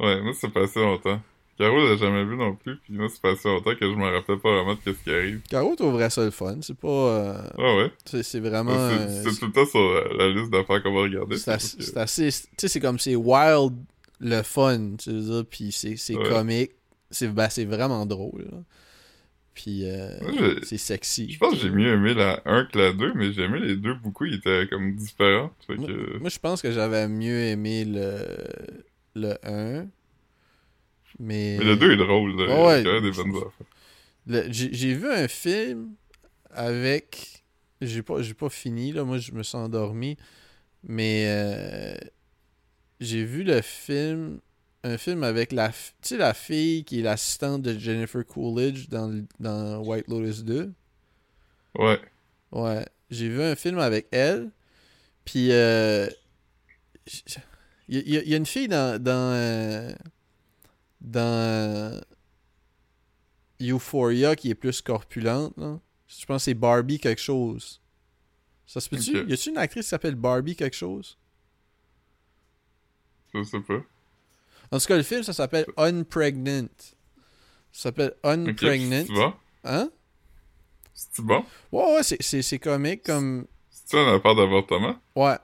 Ouais, 0.00 0.20
moi, 0.20 0.32
c'est 0.34 0.50
passé 0.52 0.80
longtemps. 0.80 1.20
Caro 1.58 1.78
l'a 1.88 1.96
jamais 1.96 2.22
vu 2.24 2.36
non 2.36 2.54
plus, 2.54 2.76
puis 2.76 2.92
moi, 2.92 3.08
c'est 3.08 3.22
passé 3.22 3.48
longtemps 3.48 3.74
que 3.74 3.86
je 3.90 3.94
me 3.96 4.04
rappelais 4.04 4.36
pas 4.36 4.52
vraiment 4.52 4.74
de 4.74 4.80
qu'est-ce 4.80 5.02
qui 5.02 5.10
arrive. 5.10 5.40
Caro 5.48 5.74
trouverait 5.74 6.10
ça 6.10 6.22
le 6.22 6.30
fun, 6.30 6.58
c'est 6.60 6.76
pas... 6.76 6.88
euh, 6.88 7.42
Ah 7.56 7.76
ouais? 7.76 7.90
c'est 8.22 8.40
vraiment... 8.40 8.72
C'est- 8.76 9.26
euh, 9.28 9.32
tout 9.40 9.46
le 9.46 9.52
temps 9.52 9.64
sur 9.64 9.80
la, 10.18 10.26
la 10.26 10.28
liste 10.34 10.50
d'affaires 10.50 10.82
qu'on 10.82 10.92
va 10.92 11.02
regarder. 11.02 11.38
C'est 11.38 11.52
assez, 11.52 11.78
tu 11.78 12.34
sais, 12.58 12.68
c'est 12.68 12.80
comme 12.80 12.98
c'est 12.98 13.16
wild 13.16 13.72
le 14.20 14.42
fun, 14.42 14.96
tu 14.98 15.10
veux 15.12 15.20
dire, 15.20 15.44
puis 15.48 15.72
c'est 15.72 15.96
Ouais. 16.14 16.28
comique, 16.28 16.72
c'est 17.10 17.28
ben, 17.28 17.48
c'est 17.48 17.64
vraiment 17.64 18.04
drôle. 18.04 18.48
là. 18.52 18.58
Puis 19.56 19.84
euh, 19.90 20.60
c'est 20.62 20.76
sexy. 20.78 21.32
Je 21.32 21.38
pense 21.38 21.54
que 21.54 21.60
j'ai 21.60 21.70
mieux 21.70 21.92
aimé 21.94 22.12
la 22.14 22.40
1 22.44 22.66
que 22.66 22.78
la 22.78 22.92
2, 22.92 23.14
mais 23.14 23.32
j'ai 23.32 23.42
aimé 23.42 23.58
les 23.58 23.74
deux 23.76 23.94
beaucoup, 23.94 24.26
ils 24.26 24.34
étaient 24.34 24.66
comme 24.70 24.94
différents. 24.94 25.50
Fait 25.66 25.76
que... 25.76 26.18
Moi, 26.18 26.28
je 26.28 26.38
pense 26.38 26.60
que 26.62 26.70
j'avais 26.70 27.08
mieux 27.08 27.40
aimé 27.46 27.84
le 27.86 28.20
le 29.14 29.34
1. 29.48 29.86
Mais, 31.18 31.56
Mais 31.58 31.64
le 31.64 31.76
2 31.76 31.92
est 31.92 31.96
drôle, 31.96 32.36
là. 32.36 32.66
Ouais, 32.66 32.82
il 32.82 32.84
y 32.84 32.88
a 32.88 32.92
quand 32.92 33.00
même 33.00 33.02
des 33.10 33.12
je- 33.12 33.22
bonnes 33.22 33.36
affaires. 33.36 33.66
le- 34.26 34.46
j'ai 34.52 34.94
vu 34.94 35.10
un 35.10 35.26
film 35.28 35.94
avec 36.50 37.42
j'ai 37.80 38.02
pas 38.02 38.20
j'ai 38.22 38.34
pas 38.34 38.48
fini 38.50 38.92
là, 38.92 39.04
moi 39.04 39.16
je 39.18 39.32
me 39.32 39.42
suis 39.42 39.56
endormi, 39.56 40.16
mais 40.82 41.24
euh, 41.28 41.94
j'ai 43.00 43.24
vu 43.24 43.42
le 43.42 43.62
film 43.62 44.40
un 44.86 44.98
film 44.98 45.22
avec 45.24 45.52
la 45.52 45.72
la 46.12 46.34
fille 46.34 46.84
qui 46.84 47.00
est 47.00 47.02
l'assistante 47.02 47.62
de 47.62 47.78
Jennifer 47.78 48.24
Coolidge 48.26 48.88
dans 49.40 49.78
White 49.84 50.08
Lotus 50.08 50.44
2. 50.44 50.72
Ouais. 51.78 52.00
Ouais, 52.52 52.86
j'ai 53.10 53.28
vu 53.28 53.42
un 53.42 53.54
film 53.56 53.78
avec 53.78 54.06
elle. 54.12 54.50
Puis 55.24 55.50
euh, 55.52 56.08
il 57.88 57.96
y, 58.08 58.16
a- 58.16 58.22
il 58.22 58.28
y 58.28 58.34
a 58.34 58.36
une 58.36 58.46
fille 58.46 58.68
dans 58.68 59.02
dans 59.02 59.32
euh, 59.34 59.92
dans 61.00 62.00
Euphoria 63.60 64.36
qui 64.36 64.50
est 64.50 64.54
plus 64.54 64.80
corpulente 64.82 65.54
là. 65.56 65.80
Je 66.08 66.24
pense 66.24 66.42
que 66.42 66.44
c'est 66.44 66.54
Barbie 66.54 67.00
quelque 67.00 67.20
chose. 67.20 67.80
Ça 68.66 68.80
se 68.80 68.88
peut-tu? 68.88 69.12
Y 69.28 69.32
a-tu 69.32 69.50
une 69.50 69.58
actrice 69.58 69.84
qui 69.86 69.88
s'appelle 69.88 70.14
Barbie 70.14 70.54
quelque 70.54 70.76
chose? 70.76 71.18
Je 73.34 73.42
sais 73.42 73.60
pas. 73.60 73.82
En 74.72 74.78
tout 74.78 74.86
cas, 74.86 74.96
le 74.96 75.02
film, 75.02 75.22
ça 75.22 75.32
s'appelle 75.32 75.66
Unpregnant. 75.76 76.66
Ça 77.72 77.82
s'appelle 77.84 78.14
Unpregnant. 78.22 79.04
c'est 79.06 79.12
bon? 79.12 79.34
Hein? 79.64 79.90
C'est 80.94 81.22
bon? 81.24 81.44
Ouais, 81.72 81.94
ouais, 81.96 82.02
c'est- 82.02 82.22
c'est 82.22 82.42
c'est 82.42 82.58
comique 82.58 83.02
comme. 83.04 83.46
C'est 83.70 83.96
une 84.02 84.08
affaire 84.14 84.34
d'avortement? 84.34 84.96
Ouais. 85.14 85.36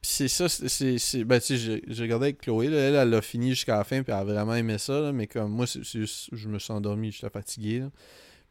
Puis 0.00 0.10
c'est 0.12 0.28
ça, 0.28 0.48
c'est- 0.48 1.24
Ben, 1.24 1.38
tu 1.40 1.58
sais, 1.58 1.82
j'ai 1.86 2.02
regardé 2.02 2.26
avec 2.26 2.38
Chloé, 2.40 2.68
là, 2.68 2.78
elle, 2.78 2.94
elle 2.94 3.10
l'a 3.10 3.20
fini 3.20 3.50
jusqu'à 3.50 3.76
la 3.76 3.84
fin, 3.84 4.02
puis 4.02 4.12
elle 4.12 4.18
a 4.20 4.24
vraiment 4.24 4.54
aimé 4.54 4.78
ça, 4.78 4.98
là, 4.98 5.12
mais 5.12 5.26
comme 5.26 5.52
moi, 5.52 5.66
c'est 5.66 5.84
juste- 5.84 6.30
je 6.32 6.48
me 6.48 6.58
suis 6.58 6.72
endormi, 6.72 7.12
j'étais 7.12 7.28
fatigué, 7.28 7.80
là. 7.80 7.90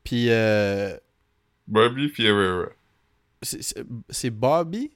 Puis, 0.04 0.28
euh, 0.30 0.96
Barbie 1.68 2.10
Ferreira. 2.10 2.68
c'est- 3.42 3.62
c'est 3.64 3.84
c'est 4.12 4.30
Bobby? 4.30 4.92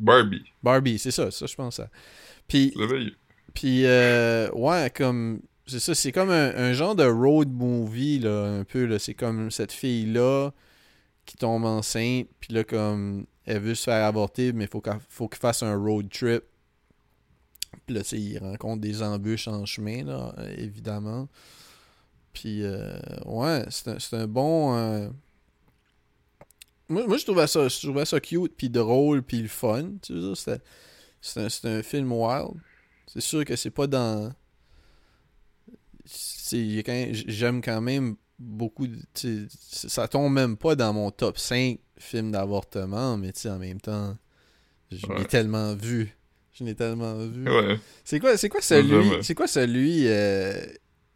Barbie. 0.00 0.44
Barbie, 0.62 0.98
c'est 0.98 1.12
ça, 1.12 1.30
ça, 1.30 1.46
je 1.46 1.54
pense 1.54 1.76
ça. 1.76 1.88
Puis. 2.48 2.72
Puis 3.54 3.86
euh, 3.86 4.50
ouais, 4.52 4.90
comme. 4.94 5.40
C'est 5.66 5.78
ça, 5.80 5.94
c'est 5.94 6.12
comme 6.12 6.30
un, 6.30 6.72
genre 6.72 6.94
de 6.96 7.04
road 7.04 7.48
movie, 7.50 8.18
là, 8.18 8.44
un 8.60 8.64
peu, 8.64 8.84
là. 8.84 8.98
C'est 8.98 9.14
comme 9.14 9.50
cette 9.50 9.72
fille-là 9.72 10.50
qui 11.24 11.36
tombe 11.36 11.64
enceinte, 11.64 12.28
puis 12.40 12.52
là, 12.54 12.64
comme. 12.64 13.26
Elle 13.46 13.60
veut 13.60 13.74
se 13.74 13.84
faire 13.84 14.04
avorter, 14.06 14.52
mais 14.52 14.66
faut 14.66 14.80
qu'elle 14.80 14.98
faut 15.08 15.28
qu'il 15.28 15.40
fasse 15.40 15.62
un 15.62 15.76
road 15.76 16.08
trip. 16.10 16.44
Puis 17.86 17.94
là, 17.94 18.02
tu 18.02 18.08
sais, 18.10 18.20
il 18.20 18.38
rencontre 18.38 18.80
des 18.82 19.02
embûches 19.02 19.48
en 19.48 19.64
chemin, 19.66 20.04
là, 20.04 20.34
évidemment. 20.58 21.28
Puis, 22.32 22.62
euh, 22.62 22.92
ouais, 23.26 23.64
c'est 23.70 24.14
un, 24.14 24.18
un 24.20 24.26
bon. 24.26 24.76
euh, 24.76 25.08
Moi, 26.88 27.06
moi, 27.06 27.16
je 27.16 27.24
trouvais 27.24 27.46
ça, 27.46 27.68
je 27.68 27.80
trouvais 27.80 28.04
ça 28.04 28.20
cute, 28.20 28.54
puis 28.56 28.68
drôle, 28.68 29.22
puis 29.22 29.40
le 29.42 29.48
fun. 29.48 29.92
Tu 30.02 30.14
c'était- 30.34 30.60
c'est 31.20 31.64
un, 31.66 31.78
un 31.78 31.82
film 31.82 32.12
wild. 32.12 32.54
C'est 33.12 33.20
sûr 33.20 33.44
que 33.44 33.56
c'est 33.56 33.70
pas 33.70 33.86
dans. 33.86 34.32
c'est- 36.04 36.82
quand 36.84 37.08
J'aime 37.12 37.60
quand 37.60 37.80
même 37.80 38.16
beaucoup. 38.38 38.86
de- 38.86 39.46
Ça 39.70 40.08
tombe 40.08 40.32
même 40.32 40.56
pas 40.56 40.74
dans 40.74 40.92
mon 40.92 41.10
top 41.10 41.38
5 41.38 41.78
films 41.98 42.32
d'avortement, 42.32 43.16
mais 43.16 43.32
tu 43.32 43.40
sais, 43.42 43.50
en 43.50 43.58
même 43.58 43.80
temps, 43.80 44.16
je 44.90 45.06
l'ai 45.06 45.12
Ouais. 45.14 45.24
tellement 45.24 45.74
vu. 45.74 46.16
Je 46.54 46.64
l'ai 46.64 46.74
tellement 46.74 47.14
vu. 47.26 47.48
Ouais. 47.48 47.78
C'est 48.04 48.18
quoi, 48.20 48.36
c'est 48.36 48.48
quoi 48.48 48.60
celui, 48.60 48.94
ouais. 49.10 49.22
c'est 49.22 49.34
quoi 49.34 49.46
celui 49.46 50.06
euh, 50.06 50.60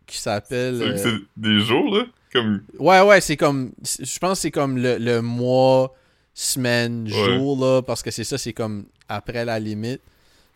qui 0.06 0.18
s'appelle 0.18 0.78
C'est 0.78 0.84
euh, 1.08 1.18
c'est 1.18 1.40
des 1.40 1.60
jours, 1.60 1.94
là? 1.94 2.04
Comme. 2.32 2.62
Ouais, 2.78 3.00
ouais, 3.02 3.20
c'est 3.20 3.36
comme. 3.36 3.72
Je 3.82 4.18
pense 4.18 4.38
que 4.38 4.42
c'est 4.42 4.50
comme 4.50 4.78
le, 4.78 4.98
le 4.98 5.20
mois, 5.22 5.94
semaine, 6.32 7.06
jour, 7.08 7.58
là, 7.58 7.82
parce 7.82 8.02
que 8.02 8.10
c'est 8.10 8.24
ça, 8.24 8.38
c'est 8.38 8.52
comme 8.52 8.86
après 9.08 9.44
la 9.44 9.58
limite. 9.58 10.00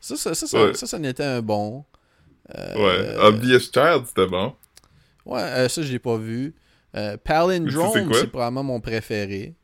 Ça, 0.00 0.16
ça, 0.16 0.34
ça, 0.34 0.46
ça, 0.46 0.64
Ouais. 0.64 0.74
ça, 0.74 0.98
était 0.98 1.24
un 1.24 1.42
bon. 1.42 1.84
Euh, 2.56 2.74
Ouais. 2.76 3.16
Obvious 3.26 3.60
Child, 3.60 4.06
c'était 4.06 4.26
bon. 4.26 4.54
Ouais, 5.26 5.40
euh, 5.42 5.68
ça, 5.68 5.82
je 5.82 5.92
l'ai 5.92 5.98
pas 5.98 6.16
vu. 6.16 6.54
Euh, 6.96 7.16
Palindrome, 7.18 8.12
c'est 8.14 8.26
probablement 8.26 8.64
mon 8.64 8.80
préféré. 8.80 9.54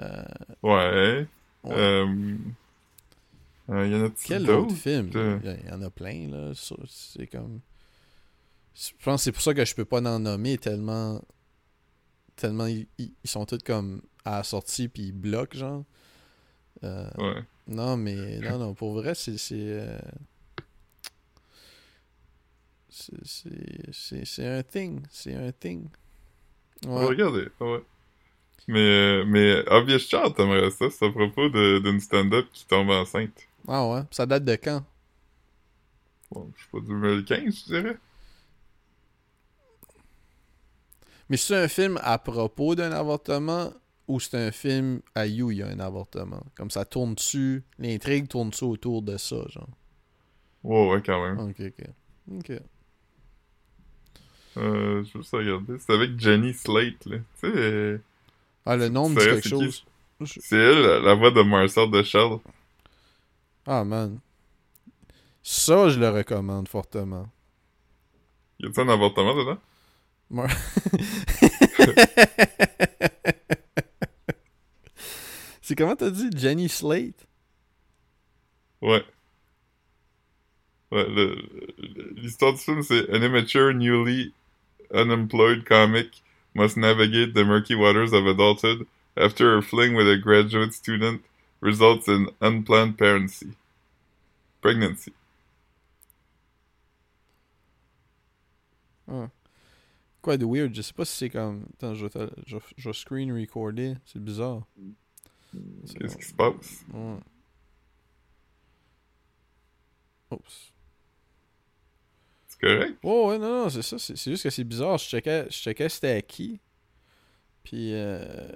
Euh, 0.00 0.22
Ouais. 0.62 1.26
ouais. 1.64 1.72
Euh. 1.74 2.36
euh, 3.70 3.86
y 3.88 3.94
en 3.94 4.04
a-tu 4.04 4.24
Quel 4.26 4.48
autre 4.50 4.74
film? 4.74 5.10
Euh, 5.14 5.38
Il 5.42 5.50
y, 5.50 5.56
il 5.66 5.72
en 5.72 5.82
a 5.82 5.90
plein, 5.90 6.28
là. 6.30 6.52
C'est 6.86 7.26
comme. 7.26 7.60
Je 8.74 8.90
pense 9.04 9.20
que 9.20 9.24
c'est 9.24 9.32
pour 9.32 9.42
ça 9.42 9.54
que 9.54 9.64
je 9.64 9.74
peux 9.74 9.84
pas 9.84 9.98
en 10.00 10.18
nommer 10.18 10.58
tellement. 10.58 11.22
Tellement 12.36 12.66
ils, 12.66 12.86
ils- 12.98 13.12
ils 13.22 13.30
sont 13.30 13.46
tous 13.46 13.58
comme 13.64 14.02
à 14.24 14.38
la 14.38 14.42
sortie 14.44 14.88
puis 14.88 15.04
ils 15.04 15.12
bloquent, 15.12 15.56
genre. 15.56 15.84
Euh, 16.82 17.08
Ouais. 17.18 17.42
Non, 17.68 17.96
mais 17.96 18.38
non, 18.40 18.58
non, 18.58 18.74
pour 18.74 18.92
vrai, 18.94 19.14
c'est. 19.14 19.38
C'est 19.38 19.54
euh, 19.58 19.98
c'est- 22.90 23.24
c'est- 23.24 23.92
c'est- 23.92 24.24
c'est 24.24 24.46
un 24.46 24.62
thing. 24.62 25.00
C'est 25.10 25.34
un 25.34 25.50
thing. 25.52 25.88
Ouais. 26.86 27.04
regarder. 27.06 27.48
Ouais. 27.60 27.82
Mais, 28.68 29.24
mais 29.26 29.62
Obvious 29.70 30.00
Child, 30.00 30.34
t'aimerais 30.36 30.70
ça? 30.70 30.90
C'est 30.90 31.06
à 31.06 31.10
propos 31.10 31.48
de- 31.48 31.78
d'une 31.78 32.00
stand-up 32.00 32.46
qui 32.52 32.66
tombe 32.66 32.90
enceinte. 32.90 33.46
Ah 33.68 33.86
ouais? 33.88 34.02
Ça 34.10 34.26
date 34.26 34.44
de 34.44 34.56
quand? 34.56 34.84
Bon, 36.30 36.50
je 36.56 36.62
sais 36.62 36.68
pas, 36.72 36.80
2015, 36.80 37.58
je 37.60 37.64
dirais. 37.64 37.96
Mais 41.28 41.36
c'est 41.36 41.56
un 41.56 41.68
film 41.68 41.98
à 42.02 42.18
propos 42.18 42.74
d'un 42.74 42.92
avortement 42.92 43.72
ou 44.08 44.20
c'est 44.20 44.36
un 44.36 44.50
film 44.52 45.00
à 45.14 45.26
you, 45.26 45.50
il 45.50 45.58
y 45.58 45.62
a 45.62 45.68
un 45.68 45.80
avortement 45.80 46.42
Comme 46.56 46.70
ça 46.70 46.84
tourne 46.84 47.14
dessus, 47.14 47.62
l'intrigue 47.78 48.28
tourne 48.28 48.50
dessus 48.50 48.64
autour 48.64 49.02
de 49.02 49.16
ça, 49.16 49.36
genre. 49.48 49.68
Ouais, 50.62 50.88
ouais, 50.90 51.02
quand 51.04 51.22
même. 51.22 51.38
Ok, 51.38 51.60
ok. 51.60 51.86
Ok. 52.38 52.50
Euh, 54.56 55.02
je 55.04 55.12
vais 55.12 55.20
juste 55.20 55.32
regarder. 55.32 55.78
C'est 55.78 55.92
avec 55.92 56.18
Jenny 56.18 56.54
Slate, 56.54 57.06
là. 57.06 57.16
Tu 57.18 57.24
sais, 57.40 57.52
euh, 57.54 57.98
Ah, 58.64 58.76
le 58.76 58.88
nom 58.88 59.08
me 59.08 59.14
dit 59.16 59.20
Sérieux, 59.22 59.40
quelque 59.40 59.42
qui? 59.42 59.48
chose. 59.48 59.84
C'est 60.40 60.56
elle, 60.56 61.02
la, 61.02 61.14
voix 61.14 61.30
de 61.32 61.42
Marcel 61.42 61.90
de 61.90 62.02
Shell. 62.02 62.38
Ah, 63.66 63.84
man. 63.84 64.20
Ça, 65.42 65.88
je 65.88 65.98
le 65.98 66.08
recommande 66.08 66.68
fortement. 66.68 67.26
Y 68.60 68.66
a-t-il 68.66 68.88
un 68.88 68.92
avortement 68.92 69.34
dedans? 69.34 69.58
Moi- 70.30 70.46
c'est 75.64 75.76
comment 75.76 75.96
t'as 75.96 76.10
dit? 76.10 76.28
Jenny 76.36 76.68
Slate? 76.68 77.26
Ouais. 78.82 79.02
Ouais, 80.92 81.06
l'histoire 82.16 82.52
du 82.52 82.58
film, 82.58 82.82
c'est 82.82 83.08
An 83.10 83.22
immature, 83.22 83.72
newly 83.72 84.34
unemployed 84.92 85.64
comic 85.64 86.22
must 86.54 86.76
navigate 86.76 87.32
the 87.32 87.44
murky 87.44 87.74
waters 87.74 88.12
of 88.12 88.26
adulthood 88.26 88.86
after 89.16 89.54
her 89.54 89.62
fling 89.62 89.94
with 89.94 90.06
a 90.06 90.18
graduate 90.18 90.74
student 90.74 91.22
results 91.62 92.08
in 92.08 92.28
unplanned 92.42 92.98
pregnancy. 92.98 93.54
Pregnancy. 94.60 95.14
Quoi 100.20 100.36
de 100.36 100.44
weird? 100.44 100.74
Je 100.74 100.82
sais 100.82 100.92
pas 100.92 101.06
si 101.06 101.16
c'est 101.16 101.30
comme. 101.30 101.64
Attends, 101.72 101.94
je 101.94 102.06
vais, 102.06 102.30
je 102.46 102.58
je 102.76 102.88
vais 102.90 102.94
screen 102.94 103.32
recorder. 103.32 103.94
C'est 104.04 104.22
bizarre. 104.22 104.66
C'est 105.86 105.98
Qu'est-ce 105.98 106.16
qui 106.16 106.24
se 106.24 106.34
passe? 106.34 106.84
Ouais. 106.92 107.16
Oups. 110.30 110.72
C'est 112.46 112.60
correct? 112.60 112.98
Oh, 113.02 113.28
ouais, 113.30 113.38
non, 113.38 113.64
non, 113.64 113.70
c'est 113.70 113.82
ça. 113.82 113.98
C'est 113.98 114.16
c'est 114.16 114.30
juste 114.30 114.42
que 114.44 114.50
c'est 114.50 114.64
bizarre. 114.64 114.98
Je 114.98 115.04
checkais, 115.06 115.46
je 115.50 115.54
checkais 115.56 115.88
c'était 115.88 116.10
à 116.12 116.22
qui. 116.22 116.60
Puis, 117.62 117.92
euh... 117.94 118.48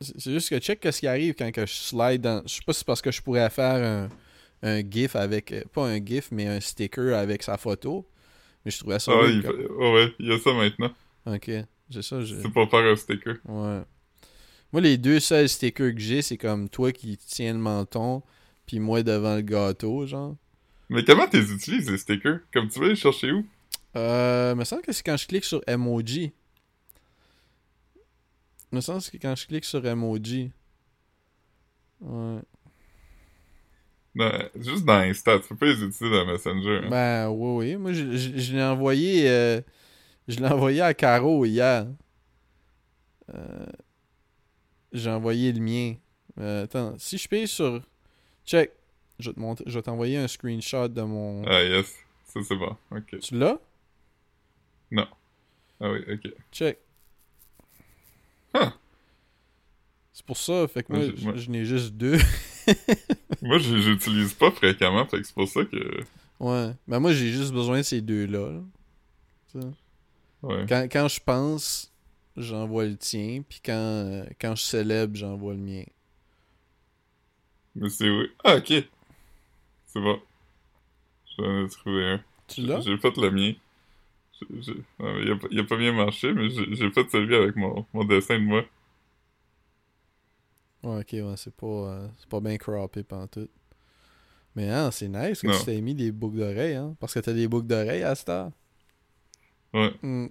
C'est 0.00 0.20
c'est 0.20 0.32
juste 0.32 0.50
que 0.50 0.58
check 0.58 0.80
qu'est-ce 0.80 1.00
qui 1.00 1.06
arrive 1.06 1.34
quand 1.34 1.50
que 1.52 1.64
je 1.64 1.72
slide 1.72 2.20
dans... 2.20 2.42
Je 2.46 2.54
sais 2.54 2.62
pas 2.66 2.72
si 2.72 2.80
c'est 2.80 2.84
parce 2.86 3.00
que 3.00 3.10
je 3.10 3.22
pourrais 3.22 3.48
faire 3.50 4.08
un, 4.62 4.68
un 4.68 4.80
gif 4.90 5.16
avec... 5.16 5.52
euh, 5.52 5.62
Pas 5.72 5.86
un 5.86 6.04
gif, 6.04 6.28
mais 6.30 6.46
un 6.46 6.60
sticker 6.60 7.16
avec 7.16 7.42
sa 7.42 7.56
photo. 7.56 8.06
Mais 8.64 8.70
je 8.70 8.78
trouvais 8.78 8.98
ça... 8.98 9.12
Ah 9.14 9.26
il 9.26 9.42
comme- 9.42 9.56
fait- 9.56 9.68
ouais, 9.72 10.14
il 10.18 10.26
y 10.28 10.32
a 10.32 10.38
ça 10.38 10.52
maintenant. 10.52 10.92
Ok, 11.24 11.50
j'ai 11.88 12.02
ça. 12.02 12.18
C'est 12.24 12.50
pour 12.52 12.68
faire 12.70 12.84
un 12.84 12.96
sticker. 12.96 13.36
Ouais. 13.46 13.82
Moi, 14.76 14.82
les 14.82 14.98
deux 14.98 15.20
seuls 15.20 15.48
stickers 15.48 15.94
que 15.94 15.98
j'ai, 16.00 16.20
c'est 16.20 16.36
comme 16.36 16.68
toi 16.68 16.92
qui 16.92 17.16
tiens 17.16 17.54
le 17.54 17.58
menton, 17.58 18.22
puis 18.66 18.78
moi 18.78 19.02
devant 19.02 19.36
le 19.36 19.40
gâteau, 19.40 20.04
genre. 20.04 20.36
Mais 20.90 21.02
comment 21.02 21.26
tu 21.26 21.40
les 21.40 21.50
utilises, 21.50 21.90
les 21.90 21.96
stickers? 21.96 22.40
Comme 22.52 22.68
tu 22.68 22.78
veux 22.80 22.90
les 22.90 22.94
chercher 22.94 23.32
où? 23.32 23.46
Euh, 23.96 24.54
me 24.54 24.64
semble 24.64 24.82
que 24.82 24.92
c'est 24.92 25.02
quand 25.02 25.16
je 25.16 25.26
clique 25.26 25.46
sur 25.46 25.62
emoji. 25.66 26.30
Me 28.70 28.82
semble 28.82 28.98
que 28.98 29.06
c'est 29.06 29.18
quand 29.18 29.34
je 29.34 29.46
clique 29.46 29.64
sur 29.64 29.82
emoji. 29.86 30.52
Ouais. 32.02 32.40
Non, 34.14 34.30
juste 34.56 34.84
dans 34.84 34.98
Insta, 35.00 35.38
tu 35.38 35.48
peux 35.48 35.56
pas 35.56 35.66
les 35.66 35.82
utiliser 35.84 36.10
dans 36.10 36.26
Messenger. 36.26 36.80
hein. 36.84 36.88
Ben, 36.90 37.28
oui, 37.30 37.66
oui. 37.70 37.76
Moi, 37.76 37.94
je, 37.94 38.14
je- 38.14 38.36
je 38.38 38.52
l'ai 38.54 38.62
envoyé. 38.62 39.26
euh, 39.30 39.62
je 40.28 40.36
l'ai 40.38 40.46
envoyé 40.48 40.82
à 40.82 40.92
Caro 40.92 41.46
hier. 41.46 41.86
Euh, 43.34 43.66
J'ai 44.96 45.10
envoyé 45.10 45.52
le 45.52 45.60
mien. 45.60 45.94
Euh, 46.38 46.64
attends, 46.64 46.94
si 46.98 47.18
je 47.18 47.28
paye 47.28 47.46
sur. 47.48 47.80
Check. 48.44 48.72
Je 49.18 49.30
vais 49.30 49.54
te 49.54 49.62
je 49.66 49.78
vais 49.78 49.82
t'envoyer 49.82 50.18
un 50.18 50.28
screenshot 50.28 50.88
de 50.88 51.02
mon. 51.02 51.42
Ah 51.46 51.62
yes, 51.64 51.94
ça 52.26 52.40
c'est 52.46 52.56
bon, 52.56 52.76
ok. 52.90 53.18
Tu 53.20 53.38
l'as? 53.38 53.58
Ah 55.78 55.90
oui, 55.90 55.98
ok. 56.10 56.32
Check. 56.52 56.78
Huh. 58.54 58.70
C'est 60.12 60.24
pour 60.24 60.38
ça, 60.38 60.66
fait 60.68 60.82
que 60.82 60.92
moi, 60.92 61.02
je- 61.36 61.50
n'ai 61.50 61.64
juste 61.66 61.92
deux. 61.94 62.16
Moi, 63.42 63.58
je 63.58 63.76
j'utilise 63.78 64.32
pas 64.34 64.50
fréquemment, 64.50 65.04
fait 65.06 65.18
que 65.18 65.24
c'est 65.24 65.34
pour 65.34 65.46
ça 65.48 65.62
que... 65.64 66.00
ouais. 66.40 66.70
Ben 66.88 66.98
moi, 66.98 67.12
j'ai 67.12 67.28
juste 67.30 67.52
besoin 67.52 67.78
de 67.78 67.82
ces 67.82 68.00
deux-là. 68.00 68.50
là. 68.52 68.60
Ça. 69.52 69.58
Ouais. 70.42 70.64
Quand, 70.68 70.88
quand 70.90 71.06
je 71.08 71.20
pense, 71.20 71.92
j'envoie 72.36 72.84
le 72.86 72.96
tien, 72.96 73.42
puis 73.48 73.60
quand, 73.64 73.72
euh, 73.74 74.24
quand 74.40 74.54
je 74.56 74.62
célèbre, 74.62 75.16
j'envoie 75.16 75.54
le 75.54 75.60
mien. 75.60 75.84
Mais 77.74 77.88
c'est 77.90 78.10
oui. 78.10 78.28
Ah, 78.44 78.56
ok. 78.56 78.72
C'est 79.86 80.00
bon. 80.00 80.20
J'en 81.38 81.64
ai 81.64 81.68
trouvé 81.68 82.04
un. 82.04 82.24
Tu 82.48 82.62
l'as? 82.62 82.84
J'ai 82.84 82.96
fait 82.98 83.16
le 83.16 83.30
mien. 83.30 83.52
Il 85.00 85.30
a, 85.32 85.36
pas- 85.36 85.48
il 85.50 85.60
a 85.60 85.64
pas 85.64 85.76
bien 85.76 85.92
marché, 85.92 86.32
mais 86.32 86.48
j'ai 86.50 86.90
fait 86.90 87.10
celui 87.10 87.34
avec 87.34 87.56
mon, 87.56 87.86
mon 87.92 88.04
dessin 88.04 88.38
de 88.38 88.44
moi. 88.44 88.64
Ouais, 90.82 91.00
ok, 91.00 91.12
ouais, 91.12 91.36
c'est 91.36 91.54
pas, 91.54 91.66
euh, 91.66 92.08
c'est 92.18 92.28
pas 92.28 92.40
bien 92.40 92.56
croppé 92.56 93.02
pantoute. 93.02 93.50
Mais 94.56 94.70
hein, 94.70 94.90
c'est 94.90 95.08
nice 95.08 95.42
que 95.42 95.46
Non. 95.46 95.52
tu 95.52 95.64
t'aies 95.64 95.80
mis 95.80 95.94
des 95.94 96.10
boucles 96.12 96.38
d'oreilles, 96.38 96.74
hein, 96.76 96.96
parce 97.00 97.14
que 97.14 97.20
t'as 97.20 97.32
des 97.32 97.46
boucles 97.48 97.66
d'oreilles 97.68 98.02
à 98.02 98.14
cette 98.14 98.28
heure. 98.30 98.50
Ouais. 99.72 99.92
Hmm. 100.02 100.26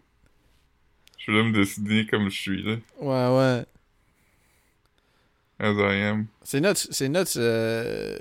Je 1.26 1.32
voulais 1.32 1.44
me 1.44 1.54
dessiner 1.54 2.06
comme 2.06 2.30
je 2.30 2.40
suis, 2.40 2.62
là. 2.62 2.76
Ouais, 3.00 3.38
ouais. 3.38 3.66
As 5.58 5.74
I 5.74 6.02
am. 6.04 6.28
C'est 6.44 7.10
nuts 7.10 7.38
euh, 7.38 8.20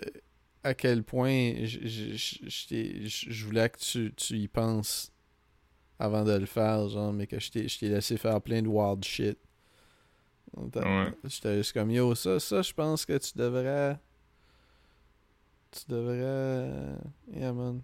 à 0.62 0.73
quel 0.73 1.03
point 1.03 1.53
je, 1.64 3.45
voulais 3.45 3.69
que 3.69 3.79
tu, 3.79 4.14
tu 4.17 4.37
y 4.37 4.49
penses 4.49 5.12
avant 5.99 6.25
de 6.25 6.33
le 6.33 6.47
faire, 6.47 6.88
genre, 6.88 7.12
mais 7.12 7.27
que 7.27 7.38
je 7.38 7.51
t'ai 7.51 7.88
laissé 7.88 8.17
faire 8.17 8.40
plein 8.40 8.62
de 8.62 8.69
wild 8.69 9.05
shit. 9.05 9.38
Ouais. 10.57 11.12
J'étais 11.25 11.59
juste 11.59 11.75
comme, 11.75 11.90
yo, 11.90 12.14
ça, 12.14 12.40
ça, 12.40 12.62
je 12.62 12.73
pense 12.73 13.05
que 13.05 13.19
tu 13.19 13.37
devrais... 13.37 13.99
Tu 15.73 15.81
devrais... 15.88 16.97
Yeah, 17.35 17.53
man. 17.53 17.83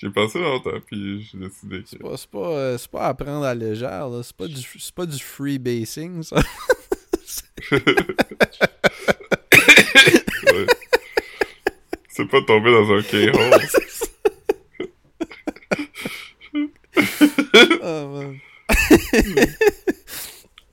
J'ai 0.00 0.08
passé 0.08 0.38
longtemps, 0.40 0.80
puis 0.86 1.20
j'ai 1.22 1.36
décidé 1.36 1.82
C'est 1.84 1.98
que... 1.98 2.02
pas, 2.02 2.16
c'est 2.16 2.30
pas, 2.30 2.38
euh, 2.38 2.78
c'est 2.78 2.90
pas 2.90 3.08
à 3.08 3.12
prendre 3.12 3.44
à 3.44 3.54
légère, 3.54 4.08
là. 4.08 4.22
C'est 4.22 4.34
pas 4.34 4.46
du, 4.46 4.62
c'est 4.78 4.94
pas 4.94 5.04
du 5.04 5.18
freebasing, 5.18 6.22
ça. 6.22 6.36
Ouais. 10.52 10.66
C'est 12.08 12.24
pas 12.26 12.40
tomber 12.42 12.72
dans 12.72 12.90
un 12.92 13.02
K-hole. 13.02 13.60
oh, 17.82 18.08
man. 18.08 18.40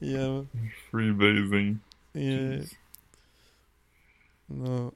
yeah, 0.01 0.27
man. 0.29 0.47
Freebasing. 0.89 1.77
Yeah. 2.15 2.63
Non. 4.49 4.91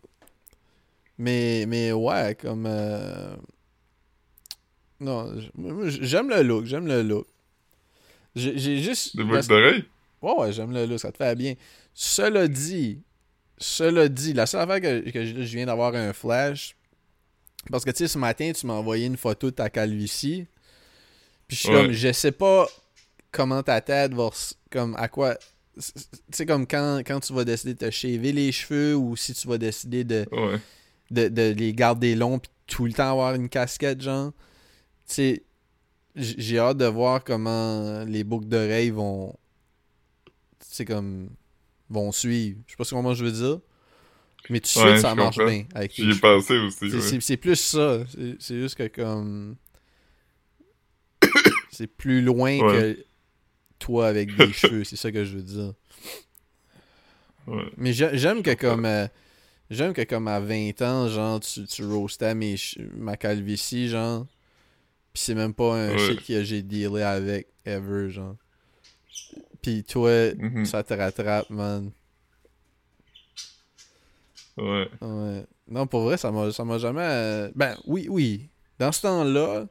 Mais, 1.17 1.65
mais 1.67 1.91
ouais, 1.91 2.35
comme. 2.41 2.65
euh, 2.65 3.35
Non, 5.01 5.33
j'aime 6.01 6.29
le 6.29 6.43
look, 6.43 6.65
j'aime 6.65 6.87
le 6.87 7.01
look. 7.01 7.25
J'ai 8.35 8.81
juste. 8.81 9.15
Des 9.17 9.23
boucles 9.23 9.47
d'oreilles? 9.47 9.83
Ouais, 10.21 10.33
ouais, 10.37 10.53
j'aime 10.53 10.71
le 10.71 10.85
look, 10.85 10.99
ça 10.99 11.11
te 11.11 11.17
fait 11.17 11.35
bien. 11.35 11.55
Cela 11.93 12.47
dit, 12.47 12.99
cela 13.57 14.07
dit, 14.07 14.33
la 14.33 14.45
seule 14.45 14.61
affaire 14.69 14.79
que, 14.79 15.09
que 15.09 15.25
je 15.25 15.33
viens 15.57 15.65
d'avoir 15.65 15.93
un 15.95 16.13
flash, 16.13 16.75
parce 17.69 17.83
que 17.83 17.89
tu 17.91 17.97
sais, 17.97 18.07
ce 18.07 18.17
matin, 18.17 18.51
tu 18.53 18.65
m'as 18.67 18.73
envoyé 18.73 19.07
une 19.07 19.17
photo 19.17 19.47
de 19.49 19.55
ta 19.55 19.69
calvitie. 19.69 20.45
Puis 21.47 21.57
je 21.57 21.61
suis 21.61 21.69
Ouais. 21.69 21.81
comme, 21.83 21.91
je 21.91 22.11
sais 22.13 22.31
pas 22.31 22.67
comment 23.31 23.61
ta 23.63 23.81
tête 23.81 24.13
va. 24.13 24.29
Comme 24.69 24.95
à 24.97 25.07
quoi. 25.09 25.35
Tu 25.75 25.81
sais, 26.31 26.45
comme 26.45 26.67
quand, 26.67 27.01
quand 27.05 27.19
tu 27.19 27.33
vas 27.33 27.43
décider 27.43 27.73
de 27.73 27.79
te 27.79 27.89
shaver 27.89 28.31
les 28.31 28.51
cheveux 28.51 28.95
ou 28.95 29.15
si 29.15 29.33
tu 29.33 29.47
vas 29.47 29.57
décider 29.57 30.03
de, 30.03 30.25
Ouais. 30.31 30.59
de, 31.09 31.27
de 31.27 31.53
les 31.53 31.73
garder 31.73 32.13
longs 32.15 32.39
puis 32.39 32.51
tout 32.67 32.85
le 32.85 32.93
temps 32.93 33.11
avoir 33.11 33.33
une 33.35 33.49
casquette, 33.49 34.01
genre. 34.01 34.31
Sais, 35.11 35.43
j'ai 36.15 36.57
hâte 36.59 36.77
de 36.77 36.85
voir 36.85 37.23
comment 37.23 38.03
les 38.05 38.23
boucles 38.23 38.47
d'oreilles 38.47 38.91
vont. 38.91 39.35
Tu 40.75 40.85
comme. 40.85 41.29
vont 41.89 42.11
suivre. 42.11 42.59
Je 42.67 42.71
sais 42.71 42.77
pas 42.77 42.85
comment 42.89 43.13
je 43.13 43.25
veux 43.25 43.31
dire. 43.31 43.59
Mais 44.49 44.59
tout 44.59 44.69
de 44.79 44.83
Ouais, 44.83 44.91
suite, 44.91 45.01
ça 45.01 45.13
marche 45.15 45.35
comprends. 45.37 45.51
bien 45.51 45.65
avec 45.75 45.93
J'y 45.93 46.09
ai 46.09 46.15
pensé 46.19 46.57
aussi, 46.57 46.89
C'est- 47.01 47.29
ouais. 47.31 47.37
Plus 47.37 47.55
ça. 47.57 47.99
C'est- 48.39 48.59
juste 48.59 48.75
que 48.75 48.87
comme. 48.87 49.55
C'est 51.71 51.87
plus 51.87 52.21
loin 52.21 52.57
Ouais. 52.59 52.73
que 52.95 53.05
toi 53.79 54.07
avec 54.07 54.35
des 54.37 54.51
cheveux. 54.53 54.83
C'est 54.83 54.95
ça 54.95 55.11
que 55.11 55.23
je 55.25 55.37
veux 55.37 55.43
dire. 55.43 55.73
Mais 57.77 57.93
j'ai- 57.93 58.17
j'aime 58.17 58.41
que 58.43 58.53
comme. 58.53 58.85
euh, 58.85 59.07
J'aime 59.69 59.93
que 59.93 60.01
comme 60.03 60.27
à 60.27 60.41
20 60.41 60.81
ans, 60.81 61.07
genre, 61.07 61.39
tu, 61.39 61.63
tu 61.65 61.85
roastais 61.85 62.35
mes 62.35 62.55
ma 62.93 63.15
calvitie, 63.15 63.87
genre. 63.87 64.27
Pis 65.13 65.21
c'est 65.21 65.35
même 65.35 65.53
pas 65.53 65.75
un 65.75 65.91
Ouais. 65.91 65.97
shit 65.97 66.25
que 66.25 66.43
j'ai 66.43 66.61
dealé 66.63 67.01
avec 67.01 67.47
ever, 67.65 68.09
genre. 68.09 68.35
Pis 69.61 69.83
toi, 69.83 70.33
Mhm. 70.35 70.65
ça 70.65 70.83
te 70.83 70.93
rattrape, 70.93 71.49
man. 71.49 71.91
Ouais. 74.57 74.89
Ouais. 75.01 75.45
Non, 75.67 75.87
pour 75.87 76.01
vrai, 76.01 76.17
ça 76.17 76.31
m'a 76.31 76.51
ça 76.51 76.63
m'a 76.65 76.77
jamais. 76.77 77.01
euh, 77.03 77.51
Ben, 77.55 77.77
oui, 77.85 78.07
oui. 78.09 78.49
Dans 78.79 78.91
ce 78.91 79.01
temps-là, 79.03 79.65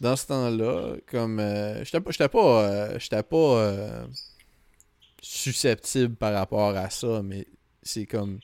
dans 0.00 0.16
ce 0.16 0.26
temps-là, 0.26 0.96
comme. 1.06 1.38
euh, 1.40 1.84
J'étais 1.84 2.00
pas. 2.00 2.10
J'étais 2.10 2.28
pas. 2.28 2.62
euh, 2.68 2.98
J'étais 2.98 3.22
pas. 3.22 3.36
euh, 3.36 4.06
susceptible 5.22 6.14
par 6.14 6.32
rapport 6.34 6.76
à 6.76 6.88
ça, 6.90 7.22
mais 7.22 7.46
c'est 7.82 8.06
comme. 8.06 8.38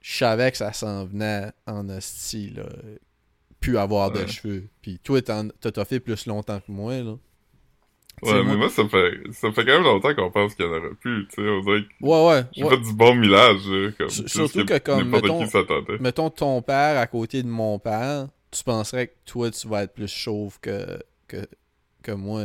Je 0.00 0.16
savais 0.18 0.50
que 0.52 0.56
ça 0.58 0.72
s'en 0.72 1.04
venait 1.06 1.50
en 1.66 1.88
hostie, 1.88 2.50
là. 2.50 2.66
Plus 3.60 3.78
avoir 3.78 4.10
de 4.10 4.20
Ouais. 4.20 4.28
cheveux. 4.28 4.64
Puis 4.82 4.98
toi, 5.02 5.20
t'as 5.22 5.84
fait 5.84 6.00
plus 6.00 6.26
longtemps 6.26 6.60
que 6.60 6.70
moi, 6.70 6.96
là. 6.98 7.16
Ouais, 8.22 8.42
mais 8.44 8.56
moi, 8.56 8.70
ça 8.70 8.88
fait, 8.88 9.12
ça 9.32 9.52
fait 9.52 9.64
quand 9.66 9.72
même 9.74 9.82
longtemps 9.82 10.14
qu'on 10.14 10.30
pense 10.30 10.54
qu'il 10.54 10.64
y 10.64 10.68
en 10.68 10.72
aurait 10.72 10.94
plus, 11.00 11.28
tu 11.28 11.34
sais, 11.34 11.48
on 11.50 11.60
dirait 11.60 11.82
que 11.82 11.88
Ouais, 12.06 12.26
ouais. 12.28 12.44
j'ai 12.52 12.64
ouais. 12.64 12.70
fait 12.70 12.80
du 12.82 12.94
bon 12.94 13.14
millage, 13.14 13.60
comme, 13.98 14.08
surtout 14.08 14.64
que 14.64 14.78
comme, 14.78 15.08
mettons- 15.10 15.46
qui. 15.46 16.02
Mettons 16.02 16.30
ton 16.30 16.62
père 16.62 16.98
à 16.98 17.06
côté 17.06 17.42
de 17.42 17.48
mon 17.48 17.78
père, 17.78 18.28
tu 18.50 18.64
penserais 18.64 19.08
que 19.08 19.14
toi, 19.26 19.50
tu 19.50 19.68
vas 19.68 19.82
être 19.82 19.92
plus 19.92 20.08
chauve 20.10 20.58
que, 20.60 20.98
que, 21.28 21.46
que 22.02 22.12
moi. 22.12 22.44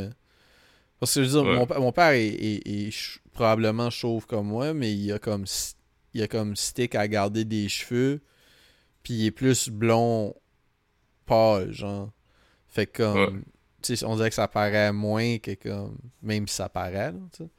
Parce 0.99 1.15
que 1.15 1.23
je 1.23 1.29
veux 1.29 1.41
dire, 1.41 1.49
Ouais. 1.49 1.65
mon, 1.77 1.79
mon 1.85 1.91
père 1.93 2.11
est, 2.11 2.27
est- 2.27 3.19
probablement 3.31 3.89
chauve 3.89 4.27
comme 4.27 4.47
moi, 4.47 4.73
mais 4.73 4.91
il 4.93 5.09
a 5.13 5.19
comme 5.19 5.45
il 6.13 6.21
a 6.21 6.27
comme 6.27 6.57
stick 6.57 6.95
à 6.95 7.07
garder 7.07 7.45
des 7.45 7.69
cheveux, 7.69 8.19
puis 9.03 9.13
il 9.13 9.25
est 9.27 9.31
plus 9.31 9.69
blond 9.69 10.35
genre. 11.69 12.11
Fait 12.69 12.85
que 12.87 13.03
comme, 13.03 13.17
Ouais. 13.35 13.41
tu 13.81 13.95
sais, 13.95 14.05
on 14.05 14.15
dirait 14.15 14.29
que 14.29 14.35
ça 14.35 14.47
paraît 14.47 14.91
moins 14.93 15.37
que 15.39 15.53
comme, 15.55 15.97
même 16.21 16.47
si 16.47 16.55
ça 16.55 16.69
paraît, 16.69 17.11
là, 17.11 17.19
tu 17.33 17.43
sais. 17.43 17.49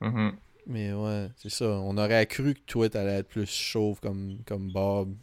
Mhm. 0.00 0.32
Mais 0.68 0.92
ouais, 0.92 1.28
c'est 1.36 1.48
ça. 1.50 1.66
On 1.66 1.96
aurait 1.96 2.26
cru 2.26 2.54
que 2.54 2.60
toi, 2.66 2.88
t'allais 2.88 3.18
être 3.18 3.28
plus 3.28 3.48
chauve 3.50 4.00
comme, 4.00 4.38
comme 4.46 4.70
Bob. 4.72 5.14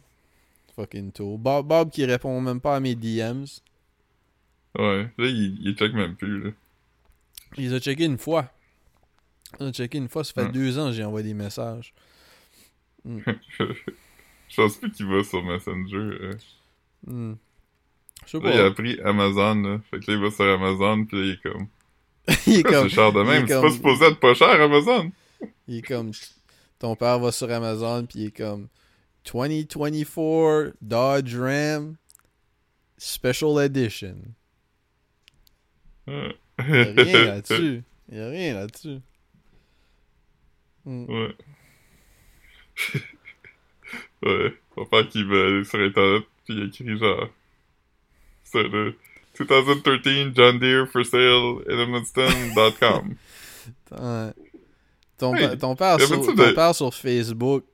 Fucking 0.74 1.12
tôt. 1.12 1.36
Bob, 1.38 1.66
Bob 1.68 1.90
qui 1.90 2.04
répond 2.04 2.40
même 2.40 2.60
pas 2.60 2.76
à 2.76 2.80
mes 2.80 2.94
DMs. 2.94 3.46
Ouais, 4.76 5.04
là, 5.18 5.26
il, 5.26 5.58
il 5.60 5.76
check 5.76 5.92
même 5.92 6.16
plus, 6.16 6.42
là. 6.44 6.50
Il 7.56 7.68
les 7.68 7.74
a 7.74 7.78
checké 7.78 8.04
une 8.06 8.18
fois. 8.18 8.50
Il 9.60 9.66
a 9.66 9.72
checké 9.72 9.98
une 9.98 10.08
fois, 10.08 10.24
ça 10.24 10.32
fait 10.32 10.48
Hmm. 10.48 10.52
deux 10.52 10.78
ans 10.78 10.86
que 10.86 10.92
j'ai 10.92 11.04
envoyé 11.04 11.28
des 11.28 11.34
messages. 11.34 11.94
Je 13.04 14.56
pense 14.56 14.76
plus 14.78 14.90
qu'il 14.90 15.06
va 15.06 15.22
sur 15.22 15.42
Messenger. 15.44 15.96
euh. 15.96 16.32
Hmm. 17.06 17.34
Je 18.26 18.30
sais 18.38 18.40
Là, 18.40 18.54
il 18.54 18.60
a 18.60 18.64
appris 18.66 19.00
Amazon, 19.00 19.54
là. 19.56 19.80
Fait 19.90 20.00
que 20.00 20.10
là, 20.10 20.16
il 20.16 20.22
va 20.22 20.30
sur 20.30 20.44
Amazon, 20.44 21.04
pis 21.04 21.16
là, 21.16 21.22
il 21.22 21.30
est 21.32 21.42
comme... 21.42 21.66
il 22.46 22.52
est 22.58 22.62
Pourquoi 22.62 22.80
comme. 22.80 22.88
c'est 22.88 22.94
cher 22.94 23.12
de 23.12 23.22
même? 23.22 23.46
C'est 23.46 23.54
comme- 23.54 23.62
pas 23.62 23.70
supposé 23.70 24.04
être 24.06 24.20
pas 24.20 24.34
cher, 24.34 24.60
Amazon? 24.60 25.12
Il 25.68 25.78
est 25.78 25.82
comme. 25.82 26.12
Ton 26.78 26.96
père 26.96 27.18
va 27.18 27.32
sur 27.32 27.50
Amazon, 27.50 28.06
puis 28.06 28.20
il 28.20 28.26
est 28.28 28.36
comme. 28.36 28.68
2024 29.30 30.74
Dodge 30.80 31.36
Ram 31.36 31.96
Special 32.98 33.58
Edition. 33.64 34.16
Ouais. 36.06 36.36
Il 36.58 36.74
y 36.74 36.78
a 36.78 37.02
rien 37.02 37.24
là-dessus. 37.24 37.82
Il 38.10 38.18
y 38.18 38.20
a 38.20 38.28
rien 38.28 38.54
là-dessus. 38.54 38.98
Hmm. 40.84 41.04
Ouais. 41.08 41.34
ouais. 44.22 44.54
Mon 44.76 44.86
père 44.86 45.08
qui 45.08 45.24
va 45.24 45.46
aller 45.46 45.64
sur 45.64 45.80
Internet, 45.80 46.24
pis 46.46 46.52
il 46.54 46.64
écrit 46.68 46.98
genre... 46.98 47.28
C'est 48.44 48.62
le... 48.64 48.94
2013 49.38 50.32
John 50.34 50.58
Deere 50.60 50.86
for 50.88 51.04
sale 51.04 51.62
Edmundston.com. 51.68 53.14
Ton, 55.16 55.34
Hey, 55.34 55.48
pa- 55.48 55.56
ton 55.56 55.76
père 55.76 56.00
sur, 56.00 56.20
de- 56.20 56.26
ton 56.26 56.54
père 56.54 56.74
sur 56.74 56.92
Facebook, 56.92 57.64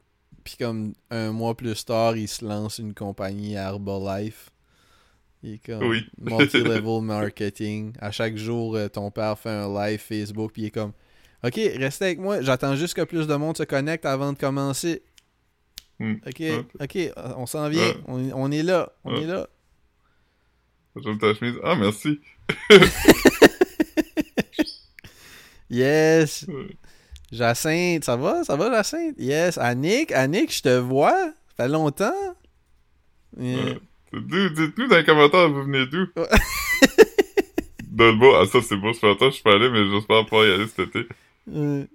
puis 0.45 0.57
comme 0.59 0.93
un 1.11 1.33
mois 1.33 1.55
plus 1.57 1.85
tard, 1.85 2.17
il 2.17 2.29
se 2.29 2.45
lance 2.45 2.79
une 2.79 2.93
compagnie 2.95 3.55
Herbalife. 3.55 4.51
Il 5.43 5.55
est 5.55 5.59
comme 5.67 5.83
Oui. 5.85 6.05
multi-level 6.21 7.01
marketing. 7.03 7.95
À 7.99 8.11
chaque 8.11 8.37
jour, 8.37 8.77
euh, 8.77 8.89
ton 8.89 9.11
père 9.11 9.39
fait 9.39 9.49
un 9.51 9.69
live 9.73 9.99
Facebook, 10.01 10.53
puis 10.53 10.63
il 10.63 10.67
est 10.67 10.71
comme 10.71 10.93
Ok, 11.43 11.55
restez 11.57 12.05
avec 12.05 12.19
moi, 12.19 12.43
j'attends 12.43 12.77
juste 12.77 12.93
que 12.93 13.03
plus 13.03 13.27
de 13.27 13.35
monde 13.35 13.57
se 13.57 13.63
connecte 13.63 14.05
avant 14.05 14.35
de 14.35 14.39
commencer. 14.39 15.03
Hmm. 16.01 16.15
Ok, 16.27 16.43
ok, 16.81 16.97
euh, 16.97 17.13
on 17.37 17.45
s'en 17.47 17.69
vient, 17.69 17.87
Ouais. 17.89 17.97
on, 18.07 18.31
on 18.35 18.51
est 18.51 18.63
là, 18.63 18.91
on 19.05 19.13
Ouais. 19.15 19.23
est 19.23 19.27
là. 19.27 19.47
J'aime 20.97 21.19
ta 21.19 21.33
chemise. 21.35 21.55
Ah, 21.63 21.77
merci. 21.77 22.19
Yes! 25.69 26.47
Jacinthe, 27.31 28.05
ça 28.05 28.17
va? 28.17 28.43
Ça 28.45 28.57
va, 28.57 28.71
Jacinthe? 28.73 29.15
Yes. 29.19 29.57
Annick, 29.59 30.11
Annick, 30.11 30.53
je 30.53 30.63
te 30.63 30.79
vois. 30.79 31.33
Ça 31.57 31.65
fait 31.65 31.69
longtemps. 31.69 32.13
Yeah. 33.39 33.65
Ouais. 33.65 33.79
D'où- 34.13 34.49
Dites-nous 34.49 34.89
dans 34.89 34.97
les 34.97 35.05
commentaires, 35.05 35.49
vous 35.49 35.63
venez 35.63 35.87
d'où? 35.87 36.07
Le 37.97 38.13
beau. 38.19 38.35
Ah, 38.35 38.47
ça, 38.47 38.61
c'est 38.63 38.77
beau. 38.77 38.91
Longtemps 39.03 39.27
que 39.27 39.27
je 39.27 39.35
suis 39.35 39.43
pas 39.43 39.55
allé, 39.55 39.69
mais 39.71 39.89
j'espère 39.91 40.25
pouvoir 40.27 40.47
y 40.49 40.53
aller 40.53 40.67
cet 40.67 40.89
été. 40.89 41.07
Non. 41.47 41.87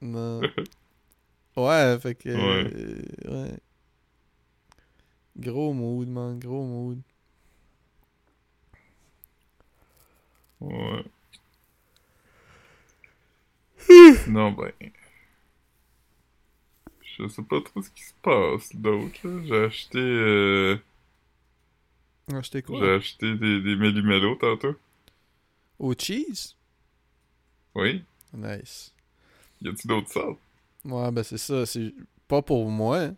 Ouais, 1.56 1.98
fait 2.00 2.14
que. 2.14 2.28
Ouais. 2.28 2.70
euh, 2.74 3.44
ouais. 3.50 3.58
Gros 5.38 5.72
mood, 5.72 6.08
man. 6.08 6.38
Gros 6.38 6.64
mood. 6.64 7.00
Ouais. 10.60 11.04
non, 14.28 14.52
ben. 14.52 14.72
Je 17.02 17.26
sais 17.28 17.42
pas 17.42 17.60
trop 17.62 17.80
ce 17.82 17.90
qui 17.90 18.02
se 18.02 18.12
passe 18.22 18.74
d'autre. 18.76 19.20
J'ai 19.46 19.64
acheté, 19.64 19.98
euh, 19.98 20.76
Acheter 22.32 22.62
quoi? 22.62 22.78
j'ai 22.80 22.90
acheté 22.94 23.34
des, 23.36 23.60
des 23.62 23.76
méli-mélos 23.76 24.36
tantôt. 24.36 24.76
Au 25.78 25.94
cheese? 25.94 26.54
Oui. 27.74 28.04
Nice. 28.34 28.92
Y 29.62 29.68
a-tu 29.68 29.86
d'autres 29.88 30.10
sortes? 30.12 30.40
Ouais, 30.86 31.10
ben 31.10 31.22
c'est 31.22 31.38
ça. 31.38 31.66
C'est 31.66 31.92
pas 32.28 32.42
pour 32.42 32.68
moi. 32.70 33.10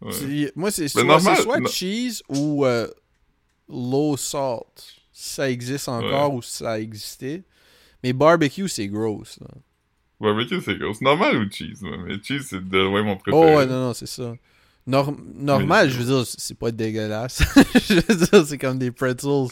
Ouais. 0.00 0.52
Moi, 0.56 0.70
c'est 0.70 0.82
Mais 0.82 0.88
soit, 0.88 1.04
normal, 1.04 1.36
c'est 1.36 1.42
soit 1.42 1.60
no- 1.60 1.68
cheese 1.68 2.22
ou 2.28 2.64
euh, 2.66 2.88
low 3.68 4.16
salt. 4.16 4.66
Si 5.12 5.34
ça 5.34 5.50
existe 5.50 5.88
encore 5.88 6.34
ou 6.34 6.42
si 6.42 6.50
ça 6.58 6.72
a 6.72 6.78
existé. 6.78 7.44
Mais 8.02 8.12
barbecue, 8.12 8.68
c'est 8.68 8.88
gross. 8.88 9.38
Là. 9.40 9.46
Barbecue, 10.20 10.60
c'est 10.64 10.76
gros. 10.76 10.92
C'est 10.94 11.04
normal 11.04 11.36
ou 11.36 11.50
cheese, 11.50 11.82
mais 11.82 12.14
cheese, 12.22 12.46
c'est 12.48 12.66
de 12.68 12.78
loin 12.78 13.02
mon 13.02 13.12
Oh, 13.12 13.16
préféré. 13.18 13.56
ouais, 13.56 13.66
non, 13.66 13.86
non, 13.88 13.94
c'est 13.94 14.06
ça. 14.06 14.34
Nor- 14.84 15.14
normal, 15.36 15.86
Mais- 15.86 15.92
je 15.92 15.98
veux 15.98 16.04
dire, 16.16 16.26
c'est 16.26 16.58
pas 16.58 16.72
dégueulasse. 16.72 17.40
je 17.88 17.94
veux 17.94 18.26
dire, 18.26 18.44
c'est 18.46 18.58
comme 18.58 18.78
des 18.80 18.90
pretzels. 18.90 19.46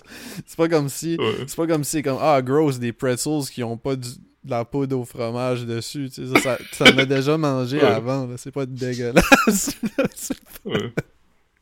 C'est 0.44 0.56
pas 0.56 0.68
comme 0.68 0.88
si. 0.88 1.16
Ouais. 1.20 1.44
C'est 1.46 1.54
pas 1.54 1.68
comme 1.68 1.84
si 1.84 1.90
c'est 1.92 2.02
comme 2.02 2.18
Ah, 2.20 2.42
gross, 2.42 2.80
des 2.80 2.92
pretzels 2.92 3.42
qui 3.52 3.62
ont 3.62 3.76
pas 3.76 3.94
du- 3.94 4.08
de 4.44 4.50
la 4.50 4.64
poudre 4.64 4.98
au 4.98 5.04
fromage 5.04 5.66
dessus. 5.66 6.08
Tu 6.12 6.26
sais, 6.26 6.34
ça, 6.34 6.40
ça, 6.40 6.58
ça 6.72 6.84
en 6.94 6.98
a 6.98 7.04
déjà 7.04 7.36
mangé 7.36 7.76
Ouais. 7.78 7.84
avant. 7.84 8.26
là. 8.26 8.36
C'est 8.38 8.50
pas 8.52 8.66
dégueulasse. 8.66 9.76
là. 9.98 10.04
C'est- 10.14 10.34
Ouais. 10.64 10.92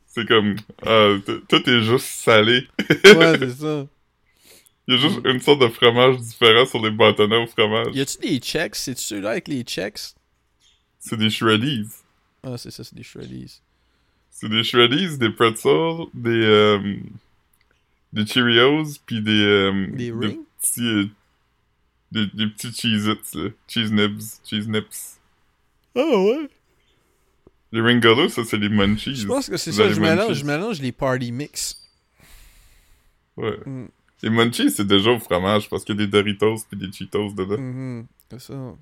C'est 0.07 0.27
comme, 0.27 0.55
ah, 0.85 1.15
tout 1.47 1.69
est 1.69 1.81
juste 1.81 2.05
salé. 2.07 2.67
ouais, 3.05 3.37
c'est 3.39 3.51
ça. 3.51 3.85
Il 4.87 4.95
y 4.95 4.97
a 4.97 4.99
juste 4.99 5.19
une 5.23 5.39
sorte 5.39 5.61
de 5.61 5.67
fromage 5.67 6.17
différent 6.17 6.65
sur 6.65 6.83
les 6.83 6.89
bâtonnets 6.91 7.37
au 7.43 7.47
fromage. 7.47 7.95
Y 7.95 8.01
a-tu 8.01 8.17
des 8.17 8.39
checks? 8.39 8.75
C'est-tu 8.75 9.03
ceux-là 9.03 9.29
avec 9.31 9.47
les 9.47 9.61
checks? 9.61 9.99
C'est 10.97 11.15
des 11.17 11.29
shreddies. 11.29 11.85
Ah, 12.43 12.57
c'est 12.57 12.71
ça, 12.71 12.83
c'est 12.83 12.95
des 12.95 13.03
shreddies. 13.03 13.61
C'est 14.31 14.49
des 14.49 14.63
shreddies, 14.63 15.17
des 15.17 15.29
pretzels, 15.29 16.05
des, 16.13 16.29
euh, 16.31 16.95
des 18.11 18.25
Cheerios, 18.25 18.85
puis 19.05 19.21
des, 19.21 19.31
euh, 19.43 19.87
Des 19.91 20.11
rings? 20.11 20.39
petits, 20.61 20.81
euh, 20.81 21.05
des, 22.11 22.27
des 22.27 22.47
petits 22.47 22.71
Cheez-Its, 22.73 23.35
là. 23.37 23.49
Cheese 23.67 23.91
Nibs, 23.91 24.21
Cheese 24.43 24.67
Nips. 24.67 25.19
Ah 25.95 26.01
ouais 26.17 26.49
Les 27.71 27.81
Ringolos, 27.81 28.29
ça, 28.29 28.43
c'est 28.43 28.57
les 28.57 28.69
Munchies. 28.69 29.15
Je 29.15 29.27
pense 29.27 29.49
que 29.49 29.57
c'est 29.57 29.71
ça, 29.71 29.89
je 29.89 29.99
mélange, 29.99 30.27
Munchies. 30.29 30.39
je 30.39 30.45
mélange 30.45 30.81
les 30.81 30.91
party 30.91 31.31
mix. 31.31 31.87
Ouais. 33.37 33.57
Mm. 33.65 33.85
Les 34.21 34.29
Munchies, 34.29 34.71
c'est 34.71 34.85
déjà 34.87 35.11
au 35.11 35.19
fromage, 35.19 35.69
parce 35.69 35.83
qu'il 35.85 35.95
y 35.95 36.03
a 36.03 36.05
des 36.05 36.11
Doritos 36.11 36.57
puis 36.69 36.77
des 36.79 36.91
Cheetos 36.91 37.33
dedans. 37.33 37.57
Mhm, 37.59 38.07
C'est 38.31 38.41
ça. 38.41 38.75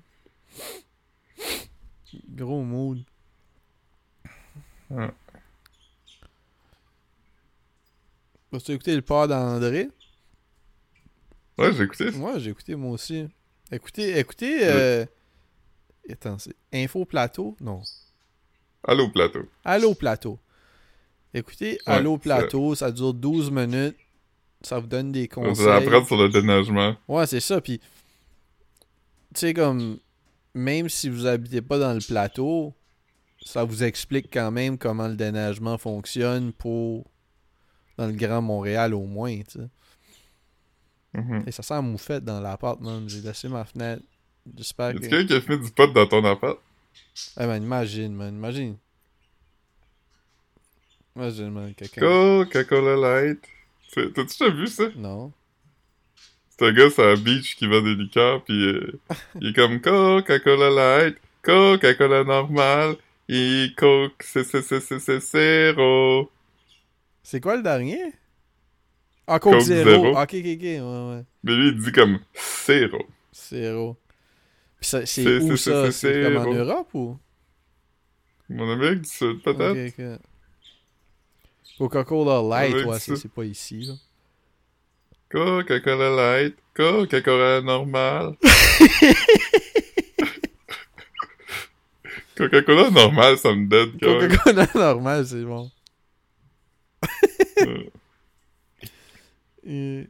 Gros 2.30 2.62
mood. 2.62 3.04
Ouais. 4.90 5.10
As-tu 8.52 8.72
écouté 8.72 8.96
le 8.96 9.02
pod 9.02 9.28
d'André? 9.28 9.88
Ouais, 11.58 11.72
j'ai 11.72 11.84
écouté. 11.84 12.10
Ouais, 12.10 12.38
j'ai 12.40 12.50
écouté 12.50 12.74
moi 12.76 12.92
aussi. 12.92 13.26
Écoutez, 13.70 14.18
écoutez, 14.18 14.60
euh... 14.62 15.04
Attends, 16.10 16.38
c'est 16.38 16.54
Info 16.72 17.04
Plateau? 17.04 17.56
Non. 17.60 17.82
Allô, 18.84 19.10
plateau. 19.10 19.40
Allô 19.64 19.94
Plateau. 19.94 20.38
Écoutez, 21.34 21.72
Ouais, 21.86 21.94
Allô 21.94 22.16
Plateau, 22.16 22.74
ça 22.74 22.90
dure 22.90 23.12
12 23.12 23.50
minutes. 23.50 23.96
Ça 24.62 24.78
vous 24.78 24.86
donne 24.86 25.12
des 25.12 25.28
conseils. 25.28 25.68
apprendre 25.68 26.06
sur 26.06 26.16
le 26.16 26.28
déneigement. 26.28 26.96
Ouais, 27.06 27.26
c'est 27.26 27.40
ça. 27.40 27.60
Puis, 27.60 27.78
tu 27.78 29.40
sais, 29.40 29.54
comme, 29.54 29.98
même 30.54 30.88
si 30.88 31.08
vous 31.08 31.26
habitez 31.26 31.60
pas 31.60 31.78
dans 31.78 31.92
le 31.92 32.00
plateau, 32.00 32.74
ça 33.44 33.62
vous 33.64 33.84
explique 33.84 34.32
quand 34.32 34.50
même 34.50 34.78
comment 34.78 35.06
le 35.06 35.16
déneigement 35.16 35.76
fonctionne 35.78 36.52
pour. 36.52 37.04
Dans 37.98 38.06
le 38.06 38.12
Grand 38.12 38.40
Montréal, 38.40 38.94
au 38.94 39.04
moins, 39.06 39.36
tu 39.38 39.58
sais. 39.58 39.68
Mhm. 41.14 41.44
Et 41.46 41.52
ça 41.52 41.62
sent 41.62 41.80
moufette 41.82 42.24
dans 42.24 42.40
l'appart, 42.40 42.80
man. 42.80 43.08
J'ai 43.08 43.20
laissé 43.20 43.48
ma 43.48 43.64
fenêtre. 43.64 44.02
J'espère 44.56 44.94
que. 44.94 44.98
quelqu'un 44.98 45.26
qui 45.26 45.34
a 45.34 45.40
fumé 45.40 45.58
du 45.58 45.70
pot 45.70 45.86
dans 45.92 46.06
ton 46.06 46.24
appart? 46.24 46.58
Ah, 47.36 47.46
man, 47.46 47.62
imagine, 47.62 48.14
man. 48.14 48.34
Imagine. 48.34 48.76
Demande 51.18 51.74
quelqu'un. 51.74 52.00
Coca-Cola 52.00 52.96
Light. 52.96 53.40
T'as-tu 53.92 54.14
déjà 54.14 54.50
vu 54.50 54.66
ça? 54.68 54.84
Non. 54.96 55.32
C'est 56.48 56.66
un 56.66 56.72
gars 56.72 56.90
sur 56.90 57.04
la 57.04 57.16
beach 57.16 57.56
qui 57.56 57.66
vend 57.66 57.82
des 57.82 57.94
liqueurs, 57.94 58.44
pis 58.44 58.52
euh, 58.52 59.00
il 59.40 59.48
est 59.48 59.52
comme 59.52 59.80
Coca-Cola 59.80 60.70
Light, 60.70 61.16
Coca-Cola 61.42 62.24
normal, 62.24 62.96
et 63.28 63.68
Coke, 63.76 64.22
c'est, 64.24 64.44
c'est, 64.44 64.62
c'est, 64.62 64.80
c'est, 64.80 64.98
c'est, 65.00 65.20
zéro. 65.20 66.30
C'est 67.22 67.40
quoi 67.40 67.56
le 67.56 67.62
dernier? 67.62 68.12
Ah, 69.30 69.38
Coke. 69.38 69.56
Ah, 69.56 70.22
ok, 70.22 70.34
ok, 70.34 70.34
ok. 70.34 70.62
Ouais, 70.62 70.80
ouais. 70.80 71.24
Mais 71.44 71.54
lui, 71.54 71.68
il 71.68 71.78
dit 71.82 71.92
comme 71.92 72.18
zéro. 72.64 73.06
Zéro. 73.32 73.96
Puis 74.80 74.88
c'est 75.06 75.38
où 75.40 75.56
ça? 75.56 75.92
c'est- 75.92 76.22
comme 76.22 76.36
en 76.38 76.44
zéro. 76.44 76.54
Europe 76.54 76.94
ou? 76.94 77.18
Mon 78.48 78.72
Amérique 78.72 79.02
du 79.02 79.08
Sud, 79.08 79.42
peut-être? 79.42 80.18
Coca-Cola 81.76 82.42
Light, 82.42 82.86
ouais, 82.86 82.98
c'est 82.98 83.28
pas 83.30 83.44
ici, 83.44 83.82
là. 83.82 83.94
Coca-Cola 85.30 86.10
Light, 86.40 86.56
Coca-Cola 86.74 87.60
normal. 87.60 88.34
Coca-Cola 92.36 92.90
normal, 92.90 93.36
ça 93.36 93.54
me 93.54 93.66
donne. 93.66 93.98
Coca-Cola 93.98 94.66
normal, 94.74 95.26
c'est 95.26 95.44
bon. 95.44 95.70
Euh, 99.68 100.02
Et- 100.02 100.08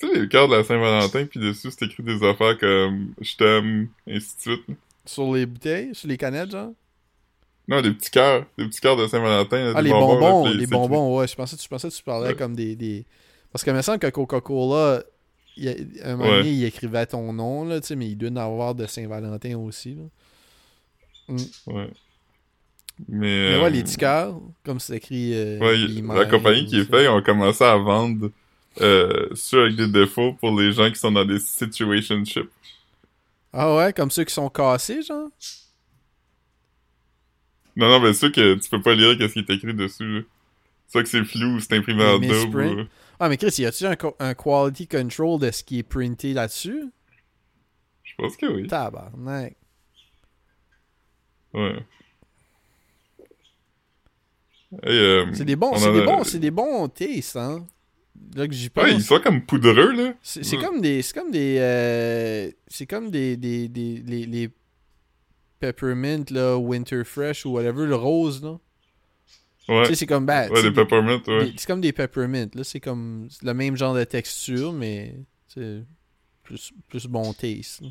Tu 0.00 0.08
sais, 0.08 0.20
les 0.20 0.28
cœurs 0.28 0.48
de 0.48 0.56
la 0.56 0.64
Saint-Valentin, 0.64 1.26
puis 1.26 1.38
dessus, 1.40 1.70
c'est 1.70 1.84
écrit 1.86 2.02
des 2.02 2.22
affaires 2.26 2.58
comme 2.58 3.14
«je 3.20 3.36
t'aime», 3.36 3.88
ainsi 4.08 4.36
de 4.36 4.40
suite. 4.40 4.64
Sur 5.06 5.32
les 5.34 5.46
bouteilles, 5.46 5.94
sur 5.94 6.08
les 6.08 6.16
canettes, 6.16 6.50
genre? 6.50 6.72
Non, 7.68 7.80
des 7.80 7.92
petits 7.92 8.10
cœurs. 8.10 8.44
Des 8.58 8.66
petits 8.66 8.80
cœurs 8.80 8.96
de 8.96 9.06
Saint-Valentin. 9.06 9.72
Ah, 9.76 9.80
les 9.82 9.90
bonbons, 9.90 10.44
là, 10.46 10.52
les 10.54 10.66
bonbons, 10.66 11.18
ouais. 11.18 11.28
Je 11.28 11.34
pensais, 11.36 11.56
je 11.60 11.68
pensais 11.68 11.88
que 11.88 11.94
tu 11.94 12.02
parlais 12.02 12.28
Ouais. 12.30 12.34
comme 12.34 12.56
des, 12.56 12.74
des... 12.74 13.06
Parce 13.52 13.62
que 13.64 13.70
il 13.70 13.74
me 13.76 13.82
semble 13.82 14.00
que 14.00 14.08
Coca-Cola, 14.08 15.02
il 15.56 15.64
y 15.64 15.68
a- 15.68 16.06
à 16.06 16.12
un 16.12 16.16
moment 16.16 16.30
Ouais. 16.30 16.38
donné, 16.38 16.50
il 16.50 16.64
écrivait 16.64 17.06
ton 17.06 17.32
nom, 17.32 17.64
là, 17.64 17.80
tu 17.80 17.86
sais, 17.88 17.96
mais 17.96 18.08
il 18.08 18.16
doit 18.16 18.30
en 18.30 18.36
avoir 18.36 18.74
de 18.74 18.86
Saint-Valentin 18.86 19.56
aussi, 19.58 19.94
là. 19.94 20.02
écrit- 21.28 21.50
Ouais. 21.68 21.90
Mais, 23.08 23.18
Mais 23.18 23.54
euh, 23.54 23.62
ouais, 23.62 23.70
les 23.70 23.82
petits 23.84 23.96
cœurs, 23.96 24.38
comme 24.64 24.80
c'est 24.80 24.96
écrit... 24.96 25.32
euh, 25.34 25.58
ouais, 25.60 25.76
la 26.16 26.26
compagnie 26.26 26.66
qui 26.66 26.76
est 26.80 26.84
ça. 26.84 26.90
fait, 26.90 27.04
ils 27.04 27.08
ont 27.08 27.22
commencé 27.22 27.62
à 27.64 27.76
vendre 27.76 28.30
euh, 28.80 29.28
ceux 29.34 29.62
avec 29.64 29.76
des 29.76 29.88
défauts 29.88 30.32
pour 30.34 30.58
les 30.58 30.72
gens 30.72 30.88
qui 30.90 30.96
sont 30.98 31.12
dans 31.12 31.24
des 31.24 31.38
situationships. 31.40 32.50
Ah 33.52 33.76
ouais, 33.76 33.92
comme 33.92 34.10
ceux 34.10 34.24
qui 34.24 34.32
sont 34.32 34.48
cassés, 34.48 35.02
genre? 35.02 35.28
Non, 37.76 37.88
non, 37.88 38.00
mais 38.00 38.12
ceux 38.14 38.30
que 38.30 38.54
tu 38.54 38.68
peux 38.70 38.80
pas 38.82 38.94
lire 38.94 39.16
qu'est-ce 39.16 39.34
qui 39.34 39.38
est 39.40 39.50
écrit 39.50 39.74
dessus. 39.74 40.26
Soit 40.88 41.02
que 41.02 41.08
c'est 41.08 41.24
flou 41.24 41.56
ou 41.56 41.60
c'est 41.60 41.74
imprimé 41.76 42.04
en 42.04 42.18
double. 42.18 42.62
ou- 42.62 42.86
Ah, 43.18 43.28
mais 43.28 43.36
Chris, 43.38 43.54
y 43.58 43.66
a-tu 43.66 43.86
un, 43.86 43.96
un 44.18 44.34
quality 44.34 44.86
control 44.88 45.38
de 45.40 45.50
ce 45.50 45.62
qui 45.64 45.78
est 45.78 45.82
printé 45.82 46.32
là-dessus? 46.34 46.84
Je 48.04 48.14
pense 48.16 48.36
que 48.36 48.46
oui. 48.46 48.66
Tabarnak. 48.66 49.56
Ouais. 51.54 51.84
Euh, 54.86 55.26
C'est 55.34 55.44
des 55.44 55.56
bons, 55.56 55.72
on 55.72 55.76
c'est 55.76 55.92
des 55.92 56.00
a- 56.00 56.04
bons, 56.04 56.24
c'est 56.24 56.38
des 56.38 56.50
bons 56.50 56.88
tastes, 56.88 57.36
hein? 57.36 57.66
Là 58.34 58.46
que 58.48 58.54
j'y 58.54 58.70
pense. 58.70 58.84
Ouais, 58.84 58.92
ils 58.94 59.02
sont 59.02 59.20
comme 59.20 59.42
poudreux, 59.42 59.92
là. 59.92 60.14
C'est 60.22 60.56
Ouais. 60.56 60.62
comme 60.64 60.80
des. 60.80 61.02
C'est 61.02 61.14
comme 61.14 61.30
des. 61.30 61.56
euh, 61.60 62.50
c'est 62.66 62.86
comme 62.86 63.10
des. 63.10 63.36
des, 63.36 63.68
des 63.68 64.02
les, 64.06 64.26
les 64.26 64.50
Peppermint, 65.60 66.24
là, 66.30 66.56
Winter 66.56 67.04
Fresh 67.04 67.46
ou 67.46 67.50
whatever, 67.50 67.86
le 67.86 67.94
rose, 67.94 68.42
là. 68.42 68.58
Ouais. 69.68 69.82
Tu 69.84 69.88
sais, 69.90 69.94
c'est 69.94 70.06
comme. 70.06 70.26
Tu 70.26 70.52
Ouais, 70.52 70.62
des 70.62 70.72
peppermint, 70.72 71.22
ouais. 71.28 71.52
C'est 71.56 71.66
comme 71.66 71.80
des 71.80 71.92
Peppermint, 71.92 72.48
là. 72.54 72.64
C'est 72.64 72.80
comme 72.80 73.28
le 73.42 73.54
même 73.54 73.76
genre 73.76 73.94
de 73.94 74.04
texture, 74.04 74.72
mais. 74.72 75.14
C'est 75.46 75.82
plus, 76.42 76.72
plus 76.88 77.06
bon 77.06 77.32
taste. 77.34 77.82
là. 77.82 77.88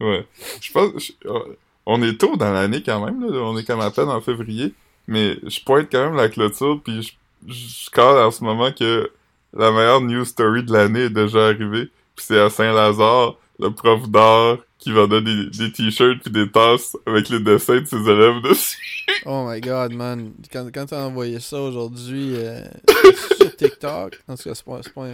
Ouais. 0.00 0.26
Je 0.60 0.72
pense. 0.72 0.92
je- 1.02 1.28
euh, 1.28 1.56
on 1.86 2.02
est 2.02 2.18
tôt 2.18 2.36
dans 2.36 2.52
l'année 2.52 2.82
quand 2.82 3.04
même, 3.04 3.20
là. 3.20 3.38
On 3.42 3.56
est 3.58 3.64
comme 3.64 3.80
à 3.80 3.90
peine 3.90 4.08
en 4.08 4.20
février. 4.20 4.72
Mais 5.06 5.36
je 5.46 5.60
pointe 5.62 5.88
quand 5.92 6.06
même 6.06 6.16
la 6.16 6.28
clôture, 6.30 6.80
puis 6.82 7.02
je, 7.02 7.12
je 7.46 7.90
cale 7.90 8.18
en 8.18 8.30
ce 8.30 8.42
moment 8.44 8.72
que 8.72 9.10
la 9.56 9.70
meilleure 9.70 10.00
news 10.00 10.24
story 10.24 10.62
de 10.64 10.72
l'année 10.72 11.02
est 11.02 11.10
déjà 11.10 11.46
arrivée. 11.46 11.90
Puis 12.16 12.26
c'est 12.26 12.40
à 12.40 12.50
Saint-Lazare, 12.50 13.36
le 13.58 13.70
prof 13.70 14.08
d'art 14.08 14.58
qui 14.78 14.90
vendait 14.92 15.22
des, 15.22 15.46
des 15.50 15.72
t-shirts 15.72 16.20
puis 16.22 16.30
des 16.32 16.50
tasses 16.50 16.96
avec 17.06 17.28
les 17.28 17.40
dessins 17.40 17.80
de 17.80 17.84
ses 17.86 17.96
élèves 18.08 18.42
dessus. 18.42 18.78
Oh 19.26 19.46
my 19.48 19.60
god, 19.60 19.92
man. 19.92 20.32
Quand, 20.52 20.66
quand 20.72 20.86
t'as 20.86 21.04
envoyé 21.04 21.38
ça 21.40 21.60
aujourd'hui 21.60 22.34
euh, 22.36 22.62
sur 23.38 23.54
TikTok, 23.56 24.18
en 24.28 24.34
tout 24.36 24.42
cas, 24.44 24.54
c'est 24.54 24.64
pas, 24.64 24.80
pas 24.94 25.06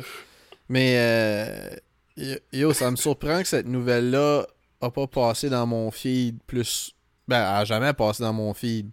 Mais, 0.69 0.95
euh, 0.97 1.69
yo- 2.17 2.39
yo, 2.53 2.73
ça 2.73 2.91
me 2.91 2.97
surprend 2.97 3.41
que 3.43 3.49
cette 3.49 3.67
nouvelle-là 3.67 4.47
a 4.81 4.91
pas 4.91 5.07
passé 5.07 5.49
dans 5.51 5.67
mon 5.67 5.91
feed 5.91 6.39
plus. 6.47 6.93
Ben, 7.29 7.39
elle 7.41 7.57
a 7.63 7.65
jamais 7.65 7.93
passé 7.93 8.23
dans 8.23 8.33
mon 8.33 8.55
feed. 8.55 8.91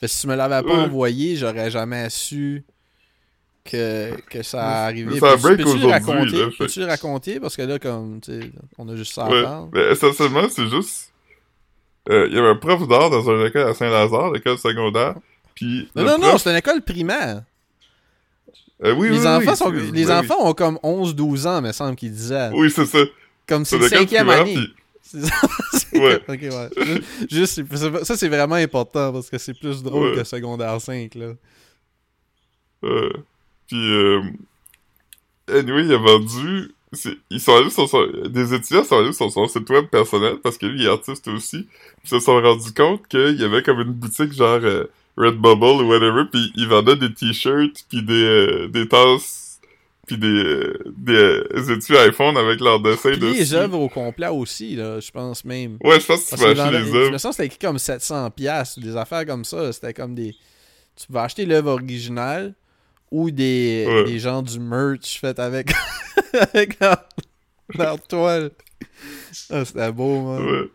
Que 0.00 0.06
si 0.06 0.20
tu 0.20 0.26
me 0.26 0.34
l'avais 0.36 0.62
pas 0.66 0.74
Ouais. 0.74 0.84
envoyé, 0.84 1.36
j'aurais 1.36 1.70
jamais 1.70 2.08
su 2.10 2.64
que, 3.64 4.10
que 4.30 4.42
ça 4.42 4.62
a 4.62 4.84
arrivé. 4.86 5.18
Ça 5.18 5.30
Peux-tu- 5.32 5.42
break 5.42 5.60
aujourd'hui, 5.66 5.90
raconter? 5.90 6.36
là, 6.38 6.50
fait- 6.50 6.56
Peux-tu 6.58 6.80
le 6.80 6.86
raconter? 6.86 7.40
Parce 7.40 7.56
que 7.56 7.62
là, 7.62 7.78
comme, 7.78 8.20
on 8.78 8.88
a 8.88 8.96
juste 8.96 9.12
ça 9.14 9.24
à 9.26 9.28
Ouais. 9.30 9.42
faire. 9.42 9.66
Mais 9.72 9.90
essentiellement, 9.92 10.48
c'est 10.48 10.68
juste. 10.68 11.12
euh, 12.08 12.26
Il 12.30 12.36
y 12.36 12.38
avait 12.38 12.48
un 12.48 12.56
prof 12.56 12.86
d'art 12.86 13.10
dans 13.10 13.22
une 13.30 13.46
école 13.46 13.68
à 13.68 13.74
Saint-Lazare, 13.74 14.32
l'école 14.32 14.58
secondaire. 14.58 15.14
Puis. 15.54 15.88
Non, 15.96 16.04
non, 16.04 16.18
non, 16.18 16.38
c'est 16.38 16.50
une 16.50 16.56
école 16.56 16.82
primaire. 16.82 17.42
Euh, 18.84 18.92
oui, 18.92 19.08
les 19.08 19.18
oui, 19.20 19.26
enfants, 19.26 19.50
oui, 19.50 19.56
sont, 19.56 19.70
les 19.70 20.06
oui, 20.06 20.12
enfants 20.12 20.46
ont 20.46 20.52
comme 20.52 20.78
11-12 20.82 21.46
ans, 21.46 21.62
me 21.62 21.72
semble 21.72 21.96
qu'il 21.96 22.12
disait. 22.12 22.50
Oui, 22.52 22.70
c'est 22.70 22.84
ça. 22.86 22.98
Comme 23.48 23.64
c'est 23.64 23.76
C'est 23.78 23.82
le 23.82 23.88
cinquième 24.00 24.28
année. 24.28 24.54
puis- 24.54 24.74
C'est 25.08 25.24
ça, 25.24 25.34
c'est- 25.72 25.98
Ouais. 25.98 26.16
ok, 26.28 26.40
ouais. 26.42 26.68
Juste, 26.84 27.30
juste, 27.30 27.52
c'est- 27.54 27.76
c'est- 27.76 28.04
ça, 28.04 28.16
c'est 28.16 28.28
vraiment 28.28 28.56
important 28.56 29.12
parce 29.12 29.30
que 29.30 29.38
c'est 29.38 29.58
plus 29.58 29.82
drôle 29.82 30.10
Ouais. 30.10 30.16
que 30.16 30.24
secondaire 30.24 30.80
5, 30.80 31.14
là. 31.14 31.32
Euh, 32.84 33.10
puis, 33.68 33.76
euh, 33.94 34.20
anyway, 35.48 35.84
il 35.84 35.92
a 35.94 35.98
vendu. 35.98 36.72
Ils 37.30 37.40
sont 37.40 37.54
allés 37.56 37.70
sur 37.70 37.88
son... 37.88 38.06
Des 38.28 38.54
étudiants 38.54 38.84
sont 38.84 38.98
allés 38.98 39.12
sur 39.12 39.30
son 39.30 39.46
site 39.48 39.68
web 39.70 39.86
personnel 39.86 40.36
parce 40.42 40.56
que 40.56 40.66
lui, 40.66 40.80
il 40.82 40.86
est 40.86 40.90
artiste 40.90 41.28
aussi. 41.28 41.66
Ils 42.04 42.08
se 42.08 42.20
sont 42.20 42.40
rendus 42.40 42.72
compte 42.72 43.06
qu'il 43.08 43.38
y 43.38 43.44
avait 43.44 43.62
comme 43.62 43.80
une 43.80 43.92
boutique 43.92 44.32
genre 44.32 44.60
euh, 44.62 44.84
Redbubble 45.16 45.82
ou 45.82 45.88
whatever, 45.88 46.24
puis 46.30 46.52
ils 46.56 46.68
vendaient 46.68 46.96
des 46.96 47.12
t-shirts, 47.12 47.84
puis 47.88 48.02
des, 48.02 48.12
euh, 48.24 48.68
des 48.68 48.86
tasses, 48.88 49.45
puis 50.06 50.18
des, 50.18 50.72
des 50.96 51.12
euh, 51.14 51.74
étuis 51.76 51.96
iPhone 51.98 52.36
avec 52.36 52.60
leurs 52.60 52.80
dessins 52.80 53.10
Puis 53.10 53.18
dessus. 53.20 53.38
les 53.38 53.54
œuvres 53.54 53.80
au 53.80 53.88
complet 53.88 54.28
aussi, 54.28 54.76
là, 54.76 55.00
je 55.00 55.10
pense 55.10 55.44
même. 55.44 55.78
Ouais, 55.82 55.98
je 56.00 56.06
pense 56.06 56.24
que 56.30 56.36
tu 56.36 56.42
peux 56.42 56.50
acheter 56.50 56.78
les 56.78 56.84
Je 56.86 56.90
me 56.92 56.96
œuvres. 56.96 57.18
sens 57.18 57.36
que 57.36 57.42
c'était 57.42 57.46
écrit 57.46 57.58
comme 57.66 57.76
700$, 57.78 58.30
piastres, 58.30 58.80
des 58.80 58.96
affaires 58.96 59.26
comme 59.26 59.44
ça. 59.44 59.72
C'était 59.72 59.92
comme 59.94 60.14
des. 60.14 60.34
Tu 60.94 61.06
pouvais 61.08 61.20
acheter 61.20 61.44
l'œuvre 61.44 61.72
originale 61.72 62.54
ou 63.10 63.30
des, 63.30 63.84
Ouais. 63.88 64.04
des 64.04 64.18
gens 64.18 64.42
du 64.42 64.58
merch 64.60 65.18
fait 65.20 65.38
avec, 65.38 65.70
avec 66.54 66.78
leur, 66.80 66.96
leur 67.74 68.00
toile. 68.06 68.50
Ah, 69.50 69.64
c'était 69.64 69.92
beau, 69.92 70.22
man. 70.22 70.44
Ouais. 70.46 70.70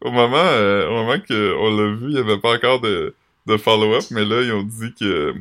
Au 0.00 0.10
moment, 0.10 0.36
euh, 0.38 0.86
au 0.88 0.92
moment 0.92 1.16
qu'on 1.26 1.76
l'a 1.76 1.94
vu, 1.96 2.06
il 2.08 2.14
n'y 2.14 2.18
avait 2.18 2.38
pas 2.38 2.54
encore 2.54 2.80
de, 2.80 3.14
de 3.46 3.56
follow-up, 3.56 4.04
mais 4.10 4.24
là, 4.24 4.42
ils 4.42 4.52
ont 4.52 4.62
dit 4.62 4.92
que 4.98 5.34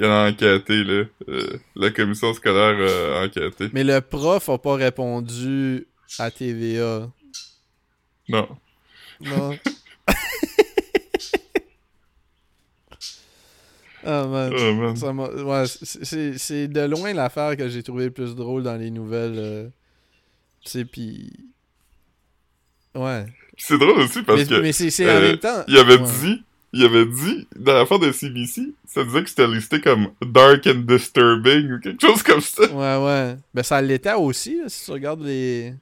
il 0.00 0.06
a 0.06 0.26
enquêté, 0.28 0.82
là. 0.82 1.04
Euh, 1.28 1.58
la 1.76 1.90
commission 1.90 2.32
scolaire 2.32 2.76
euh, 2.78 3.20
a 3.20 3.26
enquêté. 3.26 3.68
Mais 3.72 3.84
le 3.84 4.00
prof 4.00 4.48
a 4.48 4.56
pas 4.58 4.74
répondu 4.76 5.86
à 6.18 6.30
TVA. 6.30 7.10
Non. 8.28 8.48
Non. 9.20 9.58
ah 14.04 14.26
man. 14.26 14.52
Oh, 14.56 14.74
man. 14.74 14.96
Ça 14.96 15.12
m'a- 15.12 15.28
ouais, 15.28 15.64
c'est- 15.66 16.68
de 16.68 16.80
loin 16.86 17.12
l'affaire 17.12 17.56
que 17.56 17.68
j'ai 17.68 17.82
trouvé 17.82 18.06
le 18.06 18.10
plus 18.10 18.34
drôle 18.34 18.62
dans 18.62 18.76
les 18.76 18.90
nouvelles. 18.90 19.38
euh, 19.38 19.68
tu 20.64 20.70
sais, 20.70 20.84
puis. 20.84 21.30
Ouais. 22.94 23.26
C'est 23.58 23.78
drôle 23.78 24.00
aussi 24.00 24.22
parce 24.22 24.40
mais 24.40 24.46
que 24.46 24.60
mais 24.62 24.72
c'est 24.72 24.90
c'est 24.90 25.04
en 25.04 25.16
euh, 25.16 25.20
même 25.20 25.36
temps. 25.38 25.62
il 25.68 25.76
avait 25.76 25.98
ouais. 25.98 26.08
dit, 26.22 26.42
il 26.72 26.84
avait 26.84 27.06
dit, 27.06 27.48
dans 27.56 27.74
l'affaire 27.74 27.98
de 27.98 28.12
CBC, 28.12 28.72
ça 28.86 29.04
disait 29.04 29.22
que 29.24 29.28
c'était 29.28 29.48
listé 29.48 29.80
comme 29.80 30.10
dark 30.22 30.66
and 30.66 30.82
disturbing 30.86 31.72
ou 31.72 31.80
quelque 31.80 32.00
chose 32.00 32.22
comme 32.22 32.40
ça. 32.40 32.62
Ouais, 32.62 33.04
ouais. 33.04 33.36
Ben 33.52 33.62
ça 33.62 33.82
l'était 33.82 34.14
aussi, 34.14 34.60
si 34.68 34.84
tu 34.84 34.90
regardes 34.92 35.22
les. 35.22 35.74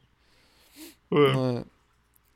Ouais. 1.10 1.34
Ouais. 1.34 1.62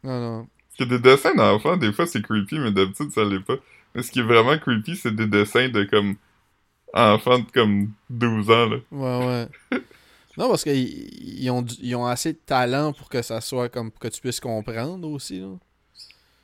Non, 0.04 0.20
non. 0.20 0.48
Parce 0.68 0.78
que 0.78 0.84
des 0.84 0.98
dessins 0.98 1.34
d'enfants, 1.34 1.76
des 1.76 1.92
fois, 1.92 2.06
c'est 2.06 2.22
creepy, 2.22 2.58
mais 2.58 2.72
d'habitude, 2.72 3.10
ça 3.12 3.24
l'est 3.24 3.40
pas. 3.40 3.56
Mais 3.94 4.02
ce 4.02 4.10
qui 4.10 4.20
est 4.20 4.24
vraiment 4.24 4.58
creepy, 4.58 4.96
c'est 4.96 5.14
des 5.14 5.26
dessins 5.26 5.68
de 5.68 5.84
comme 5.84 6.16
enfants 6.94 7.38
de 7.38 7.50
comme 7.52 7.90
12 8.10 8.50
ans, 8.50 8.68
là. 8.68 8.76
Ouais, 8.90 9.26
ouais. 9.70 9.80
Non, 10.38 10.48
parce 10.48 10.62
qu'ils 10.62 11.42
ils 11.42 11.50
ont, 11.50 11.62
ils 11.82 11.94
ont 11.94 12.06
assez 12.06 12.32
de 12.32 12.38
talent 12.38 12.94
pour 12.94 13.10
que 13.10 13.20
ça 13.20 13.42
soit 13.42 13.68
comme 13.68 13.90
pour 13.90 14.00
que 14.00 14.08
tu 14.08 14.18
puisses 14.20 14.40
comprendre 14.40 15.06
aussi. 15.10 15.40
Là. 15.40 15.48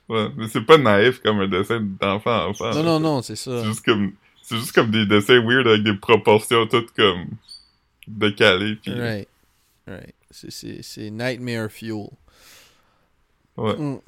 Ouais, 0.09 0.27
mais 0.35 0.47
c'est 0.47 0.61
pas 0.65 0.77
naïf 0.77 1.19
comme 1.21 1.39
un 1.39 1.47
dessin 1.47 1.79
d'enfant 1.81 2.31
à 2.31 2.47
enfant. 2.47 2.71
Non, 2.73 2.83
non, 2.83 2.99
non, 2.99 3.21
c'est 3.21 3.35
ça. 3.35 3.61
C'est 3.61 3.67
juste 3.67 3.85
comme, 3.85 4.13
c'est 4.41 4.57
juste 4.57 4.71
comme 4.73 4.89
des 4.89 5.05
dessins 5.05 5.39
weird 5.45 5.67
avec 5.67 5.83
des 5.83 5.93
proportions 5.93 6.65
toutes 6.67 6.91
comme 6.93 7.25
décalées. 8.07 8.75
Pis... 8.77 8.91
Right. 8.91 9.27
Right. 9.87 10.15
C'est- 10.31 10.51
C'est 10.51 10.81
c'est 10.81 11.09
Nightmare 11.11 11.69
Fuel. 11.71 12.07
Ouais. 13.57 13.75
Mm. 13.77 13.99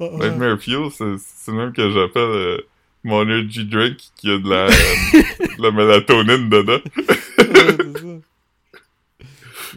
Nightmare 0.00 0.58
Fuel, 0.58 0.90
c'est 0.90 1.16
c'est 1.18 1.50
le 1.50 1.56
même 1.58 1.72
que 1.72 1.90
j'appelle 1.90 2.22
euh, 2.22 2.58
mon 3.04 3.20
energy 3.22 3.64
drink 3.64 3.98
qui 4.16 4.30
a 4.30 4.38
de 4.38 4.48
la, 4.48 4.66
de 5.56 5.62
la 5.62 5.70
mélatonine 5.70 6.48
dedans. 6.48 6.80
Ouais, 6.96 7.76
c'est 7.76 7.98
ça. 8.00 8.08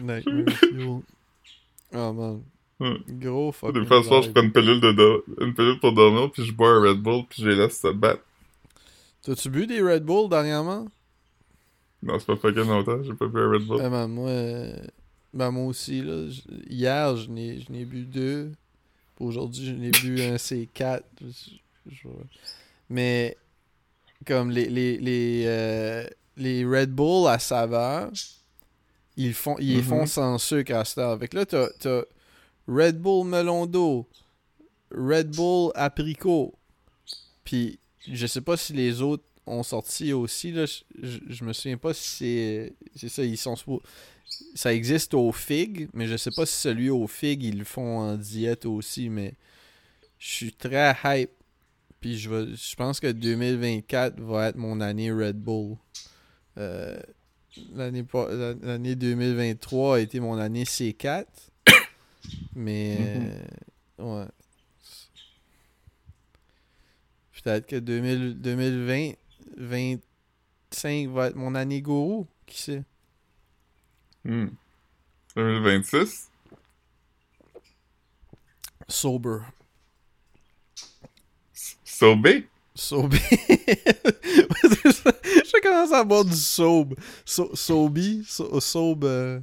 Nightmare 0.02 0.54
Fuel. 0.56 1.00
Oh 1.94 2.12
man. 2.12 2.42
Ouais. 2.80 2.96
Gros 3.08 3.50
fucking 3.52 3.80
Des 3.80 3.86
fois, 3.86 4.02
ce 4.02 4.08
soir, 4.08 4.22
je 4.22 4.30
prends 4.30 4.42
une 4.42 4.52
pilule, 4.52 4.80
de 4.80 4.92
do- 4.92 5.24
une 5.40 5.52
pilule 5.54 5.80
pour 5.80 5.92
dormir, 5.92 6.30
puis 6.30 6.44
je 6.44 6.52
bois 6.52 6.70
un 6.70 6.80
Red 6.82 6.98
Bull, 6.98 7.24
puis 7.28 7.42
je 7.42 7.48
les 7.48 7.56
laisse 7.56 7.80
se 7.80 7.88
battre. 7.88 8.22
T'as-tu 9.22 9.50
bu 9.50 9.66
des 9.66 9.80
Red 9.82 10.04
Bull 10.04 10.28
dernièrement? 10.28 10.86
Non, 12.02 12.18
c'est 12.20 12.26
pas 12.26 12.36
fucking 12.36 12.68
longtemps, 12.68 13.02
j'ai 13.02 13.14
pas 13.14 13.26
bu 13.26 13.40
un 13.40 13.50
Red 13.50 13.62
Bull. 13.66 13.80
Ah, 13.82 13.90
ben, 13.90 14.06
moi, 14.06 14.28
euh, 14.28 14.76
ben, 15.34 15.50
moi 15.50 15.64
aussi, 15.66 16.02
là. 16.02 16.28
j- 16.28 16.44
Hier, 16.70 17.16
je 17.16 17.28
n'ai 17.28 17.60
je 17.60 17.72
n'ai 17.72 17.84
bu 17.84 18.02
deux. 18.02 18.52
Aujourd'hui, 19.18 19.66
je 19.66 19.72
n'ai 19.72 19.90
bu 19.90 20.22
un 20.22 20.36
C4. 20.36 21.02
Je- 21.20 21.90
je- 21.90 22.08
Mais, 22.88 23.36
comme 24.24 24.52
les, 24.52 24.66
les, 24.68 24.98
les, 24.98 25.42
euh, 25.46 26.06
les 26.36 26.64
Red 26.64 26.92
Bull 26.92 27.26
à 27.28 27.40
saveur, 27.40 28.10
ils 29.16 29.34
font, 29.34 29.56
ils 29.58 29.78
les 29.78 29.82
font 29.82 30.06
sans 30.06 30.38
sucre 30.38 30.74
à 30.74 30.84
cette 30.84 30.98
heure. 30.98 31.18
Fait 31.18 31.26
que 31.26 31.36
là, 31.36 31.44
t'as 31.44 32.02
Red 32.68 33.00
Bull 33.00 33.26
melon 33.26 33.66
d'eau, 33.66 34.06
Red 34.90 35.34
Bull 35.34 35.72
apricot, 35.74 36.54
puis 37.44 37.78
je 38.06 38.26
sais 38.26 38.42
pas 38.42 38.56
si 38.56 38.72
les 38.74 39.02
autres 39.02 39.24
ont 39.46 39.62
sorti 39.62 40.12
aussi, 40.12 40.52
là. 40.52 40.66
Je, 40.66 41.18
je, 41.26 41.44
me 41.44 41.52
souviens 41.52 41.78
pas 41.78 41.94
si 41.94 42.74
c'est. 42.94 43.08
Ça, 43.08 43.24
ils 43.24 43.38
sont. 43.38 43.54
Ça 44.54 44.74
existe 44.74 45.14
au 45.14 45.32
fig, 45.32 45.88
mais 45.94 46.06
je 46.06 46.16
sais 46.16 46.30
pas 46.30 46.44
si 46.44 46.54
celui 46.54 46.90
au 46.90 47.06
fig, 47.06 47.42
ils 47.42 47.58
le 47.58 47.64
font 47.64 47.98
en 47.98 48.16
diète 48.16 48.66
aussi, 48.66 49.08
mais 49.08 49.34
je 50.18 50.28
suis 50.28 50.52
très 50.52 50.94
hype. 51.04 51.30
Puis 52.00 52.18
je 52.18 52.30
vais, 52.30 52.54
je 52.54 52.76
pense 52.76 53.00
que 53.00 53.10
2024 53.10 54.20
va 54.20 54.48
être 54.48 54.56
mon 54.56 54.80
année 54.80 55.10
Red 55.10 55.36
Bull. 55.36 55.76
Euh, 56.58 57.00
l'année 57.74 58.94
2023 58.94 59.96
a 59.96 60.00
été 60.00 60.20
mon 60.20 60.38
année 60.38 60.64
C4. 60.64 61.24
Mais 62.54 62.96
euh, 62.98 63.40
ouais. 63.98 64.26
Peut-être 67.42 67.66
que 67.66 67.76
2000, 67.76 68.40
2020 68.40 69.12
25 69.56 71.08
va 71.08 71.28
être 71.28 71.36
mon 71.36 71.54
année 71.54 71.80
gourou, 71.80 72.26
qui 72.46 72.60
sait? 72.60 72.84
Hmm. 74.24 74.48
2026? 75.34 76.30
Sober. 78.88 79.38
Sobé? 81.84 82.46
Sobe. 82.74 83.14
je 83.42 85.60
commence 85.62 85.92
à 85.92 86.04
boire 86.04 86.24
du 86.24 86.36
sobe. 86.36 86.94
So, 87.24 87.54
sobi. 87.54 88.24
So, 88.26 88.60
sobe. 88.60 89.42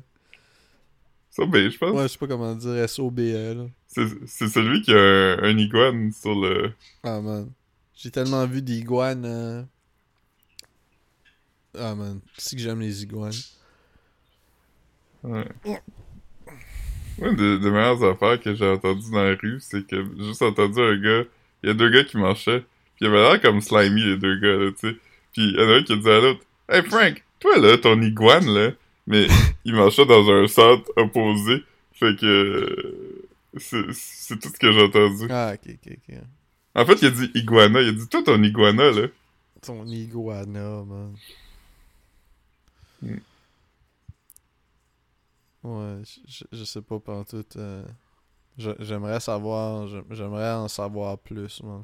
Euh, 1.39 1.43
Sobé, 1.43 1.69
je 1.69 1.77
pense. 1.77 1.91
Ouais, 1.91 2.03
je 2.03 2.07
sais 2.07 2.17
pas 2.17 2.27
comment 2.27 2.55
dire. 2.55 2.75
S-O-B-E, 2.75 3.53
là. 3.53 3.65
C'est 3.87 4.47
celui 4.47 4.81
qui 4.81 4.93
a 4.93 4.97
un, 4.97 5.43
un 5.43 5.57
iguane 5.57 6.11
sur 6.11 6.35
le... 6.35 6.71
Ah, 7.03 7.21
man. 7.21 7.51
J'ai 7.95 8.11
tellement 8.11 8.45
vu 8.45 8.61
d'iguanes. 8.61 9.25
euh. 9.25 9.63
Ah, 11.77 11.95
man. 11.95 12.19
C'est 12.37 12.55
que 12.55 12.61
j'aime 12.61 12.81
les 12.81 13.03
iguanes. 13.03 13.33
Ouais. 15.23 15.47
Une 17.21 17.35
des, 17.35 17.59
des 17.59 17.71
meilleures 17.71 18.03
affaires 18.03 18.39
que 18.39 18.53
j'ai 18.53 18.67
entendues 18.67 19.11
dans 19.11 19.23
la 19.23 19.35
rue, 19.35 19.59
c'est 19.59 19.85
que 19.87 20.05
j'ai 20.17 20.23
juste 20.25 20.41
entendu 20.41 20.79
un 20.81 20.97
gars... 20.97 21.23
Il 21.63 21.69
y 21.69 21.71
a 21.71 21.73
deux 21.73 21.89
gars 21.89 22.03
qui 22.03 22.17
marchaient, 22.17 22.59
puis 22.59 23.05
il 23.05 23.07
avait 23.07 23.17
l'air 23.17 23.41
comme 23.41 23.59
slimy, 23.59 24.03
les 24.03 24.17
deux 24.17 24.39
gars, 24.39 24.55
là, 24.55 24.71
tu 24.71 24.87
sais. 24.87 24.95
Puis 25.33 25.49
il 25.49 25.55
y 25.55 25.63
en 25.63 25.67
a 25.67 25.77
un 25.77 25.83
qui 25.83 25.93
a 25.93 25.95
dit 25.95 26.09
à 26.09 26.19
l'autre, 26.19 26.41
«Hey 26.69 26.83
Frank, 26.83 27.23
toi 27.39 27.57
là, 27.57 27.75
ton 27.79 27.99
iguane, 28.03 28.45
là...» 28.53 28.71
Mais 29.07 29.25
il 29.65 29.75
marchait 29.75 30.05
dans 30.05 30.29
un 30.29 30.47
centre 30.47 30.89
opposé, 30.95 31.63
fait 31.93 32.15
que... 32.17 33.25
C'est 33.57 34.37
tout 34.39 34.49
ce 34.49 34.59
que 34.59 34.71
j'ai 34.71 34.83
entendu. 34.83 35.27
Ah, 35.29 35.53
ok, 35.53 35.75
ok, 35.85 35.97
ok. 36.09 36.15
En 36.75 36.85
fait, 36.85 37.01
il 37.01 37.07
a 37.07 37.11
dit 37.11 37.31
iguana. 37.35 37.81
Il 37.81 37.87
a 37.89 37.91
dit, 37.93 38.07
toi, 38.09 38.21
ton 38.21 38.41
iguana, 38.43 38.91
là. 38.91 39.07
Ton 39.61 39.85
iguana, 39.87 40.83
man. 40.83 41.15
Hmm. 43.01 43.17
Ouais, 45.63 46.01
je, 46.51 46.63
sais 46.63 46.81
pas 46.81 46.99
pantoute. 46.99 47.55
euh, 47.55 47.83
J'aimerais 48.57 49.19
savoir, 49.19 49.87
j'aimerais 50.11 50.51
en 50.53 50.67
savoir 50.67 51.17
plus, 51.17 51.63
man. 51.63 51.83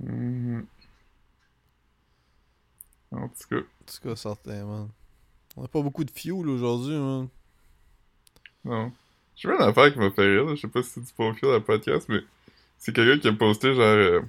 Mhm. 0.00 0.66
En 3.16 3.28
tout 3.28 3.48
cas, 3.48 3.56
En 3.56 3.84
tout 3.86 4.08
cas, 4.08 4.16
certain, 4.16 4.64
man. 4.64 4.88
On 5.56 5.64
a 5.64 5.68
pas 5.68 5.82
beaucoup 5.82 6.04
de 6.04 6.10
fuel 6.10 6.48
aujourd'hui, 6.48 6.96
man. 6.96 7.28
non. 8.64 8.92
J'ai 9.36 9.48
vu 9.48 9.54
une 9.54 9.62
affaire 9.62 9.92
qui 9.92 9.98
m'a 9.98 10.10
fait 10.10 10.22
rire, 10.22 10.44
là. 10.44 10.54
Je 10.54 10.60
sais 10.60 10.68
pas 10.68 10.82
si 10.82 10.90
c'est 10.90 11.00
du 11.00 11.12
profil 11.12 11.48
à 11.48 11.52
la 11.52 11.60
podcast, 11.60 12.08
mais 12.08 12.20
c'est 12.78 12.94
quelqu'un 12.94 13.18
qui 13.20 13.28
a 13.28 13.32
posté, 13.32 13.74
genre, 13.74 13.82
euh, 13.82 14.20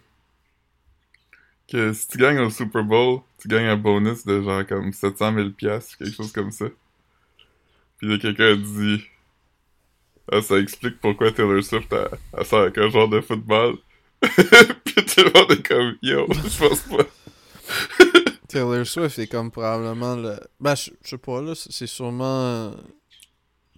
que 1.68 1.94
si 1.94 2.08
tu 2.08 2.18
gagnes 2.18 2.40
au 2.40 2.50
Super 2.50 2.84
Bowl, 2.84 3.22
tu 3.40 3.48
gagnes 3.48 3.68
un 3.68 3.78
bonus 3.78 4.26
de 4.26 4.42
genre 4.42 4.66
comme 4.66 4.94
700 4.94 5.34
000 5.34 5.50
piastres, 5.52 5.98
quelque 5.98 6.16
chose 6.16 6.32
comme 6.32 6.52
ça. 6.52 6.66
Puis 7.98 8.08
là, 8.08 8.18
quelqu'un 8.18 8.54
a 8.54 8.56
dit, 8.56 9.04
ah, 10.32 10.42
ça 10.42 10.58
explique 10.58 11.00
pourquoi 11.00 11.32
Taylor 11.32 11.64
Swift 11.64 11.92
a, 11.94 12.10
a 12.34 12.58
avec 12.62 12.78
un 12.78 12.90
genre 12.90 13.08
de 13.08 13.22
football. 13.22 13.78
Puis 14.22 15.06
tout 15.06 15.22
le 15.22 15.40
monde 15.40 15.52
est 15.52 15.68
comme, 15.68 15.98
yo, 16.02 16.28
je 16.30 16.68
pense 16.68 16.82
pas. 16.82 17.06
Taylor 18.56 18.88
Swift 18.88 19.20
est 19.20 19.28
comme 19.28 19.52
probablement 19.52 20.16
le. 20.16 20.40
Ben, 20.62 20.76
je 20.76 20.92
je 21.04 21.10
sais 21.10 21.18
pas, 21.18 21.42
là, 21.42 21.52
c'est 21.56 21.88
sûrement. 21.88 22.72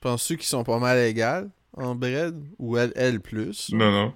Penses-tu 0.02 0.38
qu'ils 0.38 0.46
sont 0.46 0.64
pas 0.64 0.78
mal 0.78 1.00
égales 1.00 1.50
en 1.76 1.96
bread 1.96 2.40
Ou 2.60 2.78
elle, 2.78 2.94
elle 2.96 3.20
plus? 3.20 3.72
Non, 3.74 3.92
non. 3.92 4.14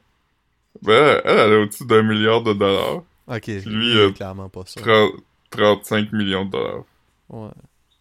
Ben, 0.83 1.19
elle, 1.25 1.39
elle 1.39 1.51
est 1.51 1.63
au-dessus 1.63 1.85
d'un 1.87 2.03
milliard 2.03 2.43
de 2.43 2.53
dollars. 2.53 3.01
Ok, 3.27 3.47
Lui, 3.47 3.97
euh, 3.97 4.11
clairement 4.11 4.49
pas 4.49 4.61
ça. 4.67 4.81
30 4.81 5.13
35 5.49 6.11
millions 6.13 6.45
de 6.45 6.51
dollars. 6.51 6.83
Ouais. 7.29 7.49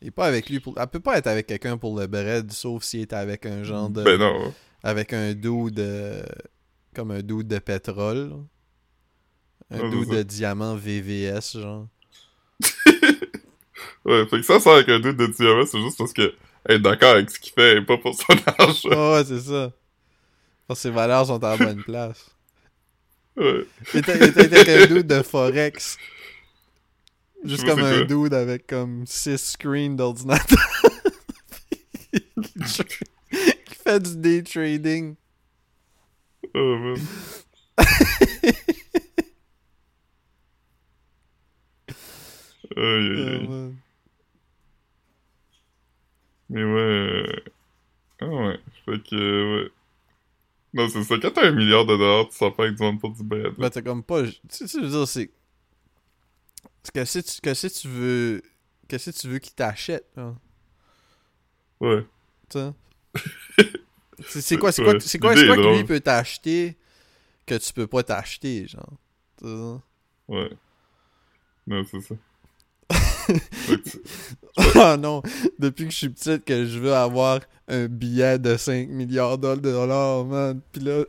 Il 0.02 0.08
est 0.08 0.11
pas 0.11 0.26
avec 0.26 0.50
lui 0.50 0.61
pour. 0.61 0.78
Elle 0.78 0.86
peut 0.88 1.00
pas 1.00 1.16
être 1.16 1.28
avec 1.28 1.46
quelqu'un 1.46 1.78
pour 1.78 1.98
le 1.98 2.06
bread, 2.08 2.52
sauf 2.52 2.82
s'il 2.82 3.00
est 3.00 3.14
avec 3.14 3.46
un 3.46 3.62
genre 3.62 3.88
de. 3.88 4.02
Ben 4.02 4.18
non. 4.18 4.52
Avec 4.82 5.14
un 5.14 5.32
dude 5.32 5.76
de. 5.76 6.22
Comme 6.94 7.11
un 7.11 7.22
dude 7.22 7.48
de 7.48 7.58
pétrole. 7.58 8.28
là. 8.28 9.78
Un 9.78 10.04
ça. 10.04 10.14
de 10.16 10.22
diamant 10.24 10.74
VVS, 10.74 11.58
genre. 11.58 11.86
Ouais, 14.04 14.26
fait 14.26 14.38
que 14.38 14.42
ça 14.42 14.58
sort 14.61 14.76
avec 14.76 14.88
un 14.88 14.98
doute 14.98 15.16
de 15.18 15.26
diamant, 15.26 15.66
c'est 15.66 15.80
juste 15.80 15.98
parce 15.98 16.12
que 16.14 16.34
elle 16.64 16.76
est 16.76 16.80
d'accord 16.80 17.11
avec 17.12 17.30
ce 17.30 17.38
qu'il 17.38 17.52
fait 17.52 17.78
et 17.78 17.82
pas 17.82 17.98
pour 17.98 18.14
son 18.14 18.32
argent. 18.58 18.88
Ah 18.92 19.12
ouais, 19.12 19.24
c'est 19.24 19.40
ça. 19.40 19.72
Parce 20.66 20.80
que 20.80 20.82
ses 20.82 20.90
valeurs 20.90 21.26
sont 21.26 21.42
à 21.44 21.56
la 21.56 21.66
bonne 21.66 21.82
place. 21.82 22.30
Ouais. 23.36 23.66
Il 23.94 24.00
était, 24.00 24.16
il 24.16 24.38
avec 24.38 24.68
un 24.68 24.86
dude 24.86 25.06
de 25.06 25.22
Forex. 25.22 25.98
Juste 27.44 27.64
comme 27.64 27.80
un 27.80 28.04
quoi. 28.04 28.04
dude 28.04 28.34
avec 28.34 28.66
comme 28.66 29.06
6 29.06 29.36
screens 29.38 29.96
d'ordinateur. 29.96 30.58
qui 32.12 33.74
fait 33.84 34.00
du 34.00 34.16
day 34.16 34.42
trading. 34.42 35.14
Oh 36.54 36.76
man. 36.76 36.96
Aïe, 42.81 42.87
aïe, 42.87 43.28
aïe. 43.28 43.47
Euh, 43.51 43.70
Mais 46.49 46.64
ouais. 46.64 46.81
euh, 46.81 47.37
Ah 48.20 48.26
ouais. 48.26 48.59
Fait 48.85 49.03
que, 49.03 49.62
ouais. 49.64 49.70
Non, 50.72 50.89
c'est 50.89 51.03
ça. 51.05 51.16
Quand 51.20 51.31
t'as 51.33 51.49
un 51.49 51.53
milliard 51.53 51.85
de 51.85 51.97
dollars, 51.97 52.28
tu 52.28 52.37
sors 52.37 52.55
pas 52.55 52.64
avec 52.64 52.76
du 52.76 52.83
monde 52.83 53.01
pour 53.01 53.11
du 53.11 53.22
bread. 53.24 53.55
Ben, 53.59 53.70
t'as 53.70 53.83
comme 53.83 54.03
pas. 54.05 54.22
Tu 54.24 54.35
sais, 54.49 54.66
tu 54.66 54.81
veux 54.81 54.89
dire, 54.89 55.07
c'est. 55.09 55.31
c'est 56.83 56.93
Que 56.95 57.05
si 57.05 57.22
tu, 57.22 57.41
que 57.41 57.68
tu 57.81 57.89
veux. 57.89 58.43
Que 58.89 58.99
si 58.99 59.12
tu 59.12 59.28
veux 59.28 59.39
qu'il 59.39 59.53
t'achète, 59.55 60.07
hein, 60.16 60.37
Ouais. 61.81 62.05
tu. 62.49 62.59
C'est 64.28 64.59
quoi, 64.59 64.70
c'est 64.70 64.83
quoi, 64.83 64.93
Ouais, 64.93 65.01
c'est 65.01 65.18
quoi, 65.18 65.35
c'est 65.35 65.47
quoi 65.47 65.57
que 65.57 65.76
lui 65.78 65.85
peut 65.85 65.99
t'acheter 65.99 66.76
que 67.47 67.55
tu 67.57 67.72
peux 67.72 67.87
pas 67.87 68.03
t'acheter, 68.03 68.68
genre. 68.68 68.93
Tu? 69.39 69.47
Ouais. 70.28 70.51
Non, 71.66 71.83
c'est 71.91 72.03
ça. 72.03 72.14
Oh 74.57 74.97
non, 74.99 75.22
depuis 75.59 75.85
que 75.87 75.91
je 75.93 75.97
suis 75.97 76.09
petite 76.09 76.45
que 76.45 76.64
je 76.66 76.78
veux 76.78 76.95
avoir 76.95 77.41
un 77.68 77.87
billet 77.87 78.39
de 78.39 78.57
5 78.57 78.89
milliards 78.89 79.39
de 79.39 79.55
dollars, 79.57 80.24
man. 80.24 80.61
Puis 80.72 80.83
là... 80.83 81.05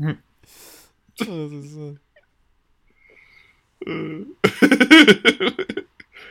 Ah, 0.00 0.14
c'est 1.20 1.26
ça. 1.26 1.94
Euh. 3.88 4.24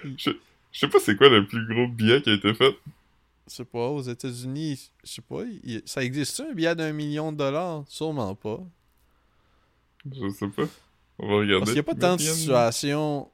je, 0.04 0.32
je 0.72 0.80
sais 0.80 0.88
pas 0.88 1.00
c'est 1.00 1.16
quoi 1.18 1.30
le 1.30 1.46
plus 1.48 1.66
gros 1.68 1.88
billet 1.88 2.22
qui 2.22 2.30
a 2.30 2.34
été 2.34 2.54
fait? 2.54 2.76
Je 3.50 3.56
sais 3.56 3.66
pas, 3.66 3.88
aux 3.88 4.02
États-Unis, 4.02 4.92
je 5.04 5.10
sais 5.12 5.22
pas, 5.22 5.42
il- 5.64 5.82
ça 5.86 6.04
existe 6.04 6.40
un 6.42 6.54
billet 6.54 6.76
d'un 6.76 6.92
million 6.94 7.32
de 7.32 7.38
dollars? 7.38 7.84
Sûrement 7.88 8.36
pas. 8.36 8.60
Je 10.12 10.30
sais 10.30 10.48
pas. 10.50 10.64
On 11.20 11.28
va 11.30 11.36
regarder. 11.38 11.60
Parce 11.60 11.72
qu'il 11.72 11.74
n'y 11.76 11.80
a 11.80 11.84
pas 11.84 11.96
tant 11.96 12.16
de 12.16 12.22
situations. 12.22 13.32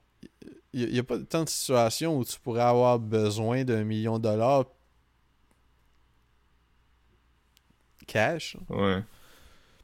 Il 0.74 0.92
n'y 0.92 1.00
a, 1.00 1.04
pas 1.04 1.20
tant 1.20 1.44
de 1.44 1.50
situations 1.50 2.18
où 2.18 2.26
tu 2.26 2.40
pourrais 2.40 2.64
avoir 2.64 2.98
besoin 2.98 3.64
d'un 3.64 3.84
million 3.84 4.18
de 4.18 4.24
dollars 4.24 4.66
cash. 8.08 8.58
Ouais. 8.70 9.04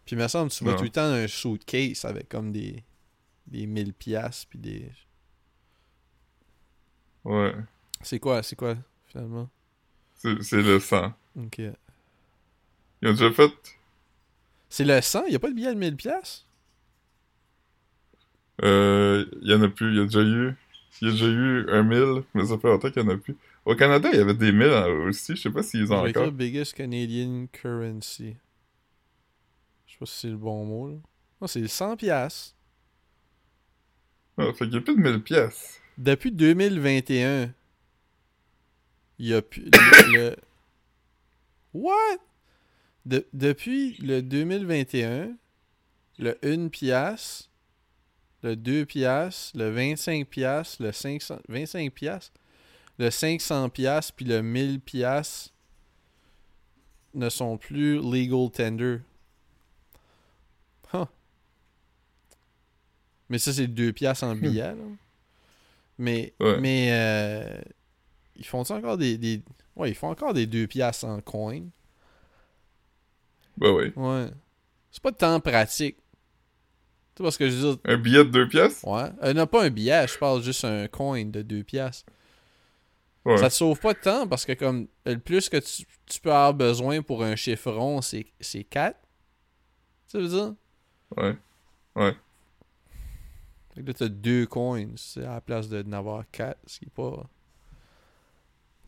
Puis 0.05 0.15
il 0.15 0.19
me 0.19 0.27
semble 0.27 0.49
que 0.49 0.55
tu 0.55 0.63
vas 0.63 0.73
tout 0.73 0.83
le 0.83 0.89
temps 0.89 1.07
dans 1.07 1.15
un 1.15 1.27
suitcase 1.27 2.05
avec 2.05 2.27
comme 2.29 2.51
des, 2.51 2.83
des 3.45 3.67
1000 3.67 3.93
piastres 3.93 4.47
puis 4.49 4.59
des... 4.59 4.91
Ouais. 7.23 7.53
C'est 8.01 8.19
quoi, 8.19 8.41
c'est 8.41 8.55
quoi, 8.55 8.75
finalement? 9.05 9.49
C'est 10.15 10.53
le 10.53 10.79
sang. 10.79 11.13
Ok. 11.37 11.59
Ils 11.59 13.07
ont 13.07 13.11
déjà 13.11 13.31
fait. 13.31 13.51
C'est 14.69 14.85
le 14.85 14.99
100? 14.99 15.25
Il 15.25 15.29
n'y 15.29 15.35
a 15.35 15.39
pas 15.39 15.49
de 15.49 15.55
billet 15.55 15.73
de 15.73 15.79
1000 15.79 15.95
piastres? 15.95 16.45
Euh. 18.63 19.25
Il 19.41 19.49
y 19.49 19.53
en 19.53 19.61
a 19.61 19.69
plus. 19.69 19.91
Il 19.91 19.97
y 19.97 20.01
a 20.01 20.03
déjà 20.03 20.21
eu. 20.21 20.55
Il 21.01 21.07
y 21.07 21.09
a 21.09 21.13
déjà 21.13 21.27
eu 21.27 21.69
un 21.69 21.83
1000, 21.83 22.23
mais 22.33 22.45
ça 22.45 22.57
fait 22.57 22.67
longtemps 22.67 22.89
qu'il 22.91 23.01
y 23.01 23.05
en 23.05 23.09
a 23.09 23.17
plus. 23.17 23.35
Au 23.65 23.75
Canada, 23.75 24.09
il 24.11 24.17
y 24.17 24.21
avait 24.21 24.33
des 24.33 24.51
1000 24.51 24.67
aussi. 25.07 25.35
Je 25.35 25.41
sais 25.41 25.49
pas 25.49 25.63
s'ils 25.63 25.85
Je 25.87 25.91
ont 25.93 26.05
encore. 26.07 26.31
biggest 26.31 26.73
Canadian 26.75 27.47
currency. 27.51 28.35
Je 29.85 29.93
sais 29.93 29.97
pas 29.99 30.05
si 30.05 30.19
c'est 30.19 30.29
le 30.29 30.37
bon 30.37 30.65
mot, 30.65 30.89
là. 30.89 30.95
Non, 31.41 31.47
c'est 31.47 31.61
le 31.61 31.67
100 31.67 31.95
piastres. 31.97 32.55
Ah, 34.37 34.51
fait 34.53 34.65
qu'il 34.65 34.73
y 34.73 34.77
a 34.77 34.81
plus 34.81 34.95
de 34.95 35.01
1000 35.01 35.21
pièces. 35.23 35.79
Depuis 35.97 36.31
2021, 36.31 37.53
il 39.19 39.27
y 39.27 39.33
a 39.33 39.41
plus 39.41 39.63
le, 39.65 40.13
le- 40.13 40.35
What? 41.73 42.17
De- 43.05 43.27
depuis 43.33 43.97
le 44.01 44.21
2021, 44.21 45.35
le 46.19 46.37
1 46.43 46.67
piastre, 46.69 47.48
le 48.43 48.55
2 48.55 48.85
piastres, 48.85 49.57
le 49.57 49.69
25 49.69 50.27
piastres, 50.27 50.81
le 50.81 50.91
500 50.91 51.39
25 51.47 51.91
piastres, 51.93 52.33
le 52.97 53.09
500 53.09 53.69
piastres 53.69 54.13
puis 54.15 54.25
le 54.25 54.41
1000 54.41 54.79
piastres 54.79 55.53
ne 57.13 57.29
sont 57.29 57.57
plus 57.57 57.95
legal 57.97 58.49
tender. 58.51 58.99
Huh. 60.93 61.05
Mais 63.29 63.37
ça 63.37 63.53
c'est 63.53 63.67
2 63.67 63.93
piastres 63.93 64.23
en 64.25 64.35
billets 64.35 64.75
là. 64.75 64.75
Mais 65.97 66.33
Ouais. 66.39 66.59
mais 66.59 66.87
euh, 66.91 67.61
ils 68.35 68.45
font 68.45 68.61
encore 68.69 68.97
des, 68.97 69.17
des 69.17 69.41
ouais, 69.75 69.91
ils 69.91 69.95
font 69.95 70.09
encore 70.09 70.33
des 70.33 70.47
2 70.47 70.65
piastres 70.67 71.05
en 71.05 71.19
coin. 71.21 71.61
Bah 73.57 73.71
ouais. 73.73 73.91
Ouais. 73.97 74.29
C'est 74.91 75.03
pas 75.03 75.11
tant 75.11 75.39
pratique. 75.41 75.97
Tu 77.19 77.23
parce 77.23 77.35
que 77.35 77.49
je 77.49 77.55
dire? 77.57 77.77
Un 77.83 77.97
billet 77.97 78.19
de 78.23 78.29
2 78.29 78.47
pièces? 78.47 78.81
Ouais. 78.85 79.09
Euh, 79.23 79.33
non, 79.33 79.45
pas 79.45 79.65
un 79.65 79.69
billet, 79.69 80.07
je 80.07 80.17
parle 80.17 80.41
juste 80.41 80.63
un 80.63 80.87
coin 80.87 81.25
de 81.25 81.41
2 81.41 81.63
piastres. 81.63 82.09
Ouais. 83.25 83.37
Ça 83.37 83.49
te 83.49 83.53
sauve 83.55 83.77
pas 83.77 83.93
de 83.93 83.99
temps 83.99 84.25
parce 84.25 84.45
que 84.45 84.53
comme 84.53 84.87
le 85.05 85.17
plus 85.19 85.49
que 85.49 85.57
tu, 85.57 85.83
tu 86.05 86.21
peux 86.21 86.29
avoir 86.31 86.53
besoin 86.53 87.01
pour 87.01 87.21
un 87.25 87.35
chiffron, 87.35 88.01
c'est 88.01 88.25
c'est 88.39 88.63
4. 88.63 88.97
Ça 90.07 90.17
veut 90.17 90.29
dire? 90.29 90.53
Ouais. 91.17 91.35
Fait 93.75 93.81
que 93.81 93.87
là, 93.87 93.93
t'as 93.93 94.07
deux 94.07 94.45
coins 94.47 94.85
c'est 94.95 95.25
à 95.25 95.33
la 95.33 95.41
place 95.41 95.67
de 95.67 95.83
n'avoir 95.83 96.23
4, 96.31 96.57
ce 96.67 96.79
qui 96.79 96.85
est 96.85 96.89
pas... 96.89 97.27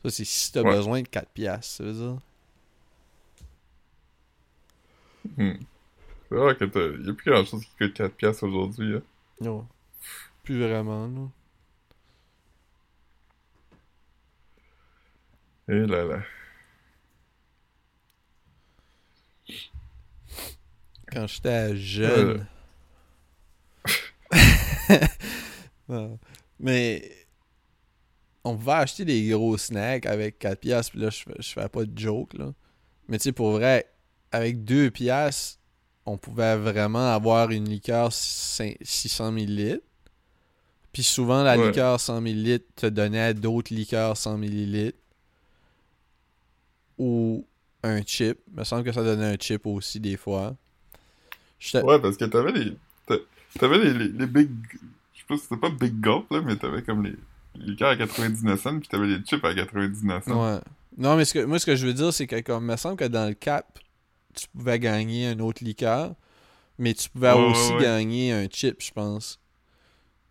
Ça, 0.06 0.10
c'est 0.10 0.24
si 0.24 0.54
t'as 0.54 0.62
Ouais. 0.62 0.72
besoin 0.74 1.02
de 1.02 1.08
4 1.10 1.28
piastres, 1.32 1.66
ça 1.66 1.84
veut 1.84 1.92
dire? 1.94 2.18
Hmm. 5.38 5.52
C'est 6.32 6.38
vrai 6.38 6.56
que 6.56 6.64
t'as... 6.64 6.80
Y 7.06 7.10
a 7.10 7.14
plus 7.14 7.30
grand 7.30 7.44
chose 7.44 7.66
qui 7.66 7.76
coûte 7.76 7.94
4 7.94 8.16
pièces 8.16 8.42
aujourd'hui. 8.42 8.96
hein. 8.96 9.02
Non. 9.42 9.68
Plus 10.44 10.62
vraiment, 10.62 11.06
là. 11.06 11.28
Eh 15.68 15.86
là 15.86 16.06
là. 16.06 16.22
Quand 21.12 21.28
j'étais 21.28 21.76
jeune... 21.76 22.48
Non. 25.90 26.18
Mais 26.60 27.12
on 28.46 28.56
pouvait 28.56 28.72
acheter 28.72 29.04
des 29.04 29.28
gros 29.30 29.58
snacks 29.58 30.06
avec 30.06 30.40
4 30.40 30.60
piastres, 30.62 30.92
puis 30.92 31.02
là, 31.02 31.10
je, 31.10 31.26
je 31.40 31.50
fais 31.52 31.68
pas 31.68 31.84
de 31.84 31.98
joke, 31.98 32.34
là. 32.36 32.54
Mais 33.10 33.18
tu 33.18 33.24
sais, 33.24 33.32
pour 33.34 33.52
vrai, 33.52 33.92
avec 34.32 34.64
2 34.64 34.90
piastres, 34.92 35.60
on 36.06 36.18
pouvait 36.18 36.56
vraiment 36.58 37.14
avoir 37.14 37.52
une 37.52 37.70
liqueur 37.70 38.10
cin- 38.10 38.76
600 38.82 39.32
ml. 39.38 39.80
Puis 40.94 41.04
souvent, 41.04 41.44
la 41.44 41.58
Ouais. 41.58 41.68
liqueur 41.68 42.00
100 42.00 42.22
ml 42.26 42.60
te 42.76 42.86
donnait 42.88 43.34
d'autres 43.34 43.74
liqueurs 43.74 44.18
100 44.18 44.38
ml. 44.38 44.94
Ou 46.98 47.46
un 47.84 48.02
chip. 48.06 48.40
Il 48.52 48.60
me 48.60 48.64
semble 48.64 48.84
que 48.84 48.92
ça 48.92 49.04
donnait 49.04 49.26
un 49.34 49.38
chip 49.40 49.66
aussi, 49.66 50.00
des 50.00 50.18
fois. 50.18 50.56
Ouais, 51.74 52.00
parce 52.00 52.18
que 52.18 52.26
t'avais 52.26 52.52
les... 52.52 52.74
t'a- 53.06 53.16
T'avais 53.60 53.78
les, 53.80 53.94
les, 53.94 54.08
les 54.08 54.28
big... 54.28 54.50
Je 55.14 55.20
sais 55.20 55.26
pas 55.28 55.36
si 55.38 55.44
c'était 55.44 55.58
pas 55.58 55.70
big 55.70 56.00
gulp, 56.00 56.30
là, 56.32 56.42
mais 56.42 56.56
t'avais 56.56 56.82
comme 56.84 57.04
les... 57.04 57.16
Les 57.56 57.76
cœurs 57.76 57.90
à 57.90 57.98
99 57.98 58.62
cents, 58.62 58.80
puis 58.80 58.88
t'avais 58.88 59.08
les 59.08 59.20
chips 59.26 59.44
à 59.44 59.54
99 59.54 60.24
cents. 60.24 60.54
Ouais. 60.56 60.60
Non, 60.98 61.18
mais 61.18 61.26
ce 61.26 61.34
que, 61.34 61.44
moi, 61.44 61.60
ce 61.60 61.66
que 61.66 61.76
je 61.76 61.86
veux 61.86 61.94
dire, 61.94 62.14
c'est 62.14 62.26
que, 62.26 62.40
comme, 62.42 62.64
il 62.64 62.68
me 62.72 62.78
semble 62.78 62.96
que 62.96 63.04
dans 63.06 63.28
le 63.28 63.34
cap, 63.34 63.78
tu 64.34 64.48
pouvais 64.50 64.80
gagner 64.80 65.28
un 65.28 65.40
autre 65.40 65.64
liqueur, 65.64 66.16
mais 66.78 66.94
tu 66.94 67.10
pouvais 67.10 67.34
Ouais, 67.34 67.52
aussi 67.52 67.74
ouais. 67.74 67.82
gagner 67.82 68.32
un 68.34 68.48
chip, 68.50 68.82
je 68.82 68.92
pense. 68.92 69.40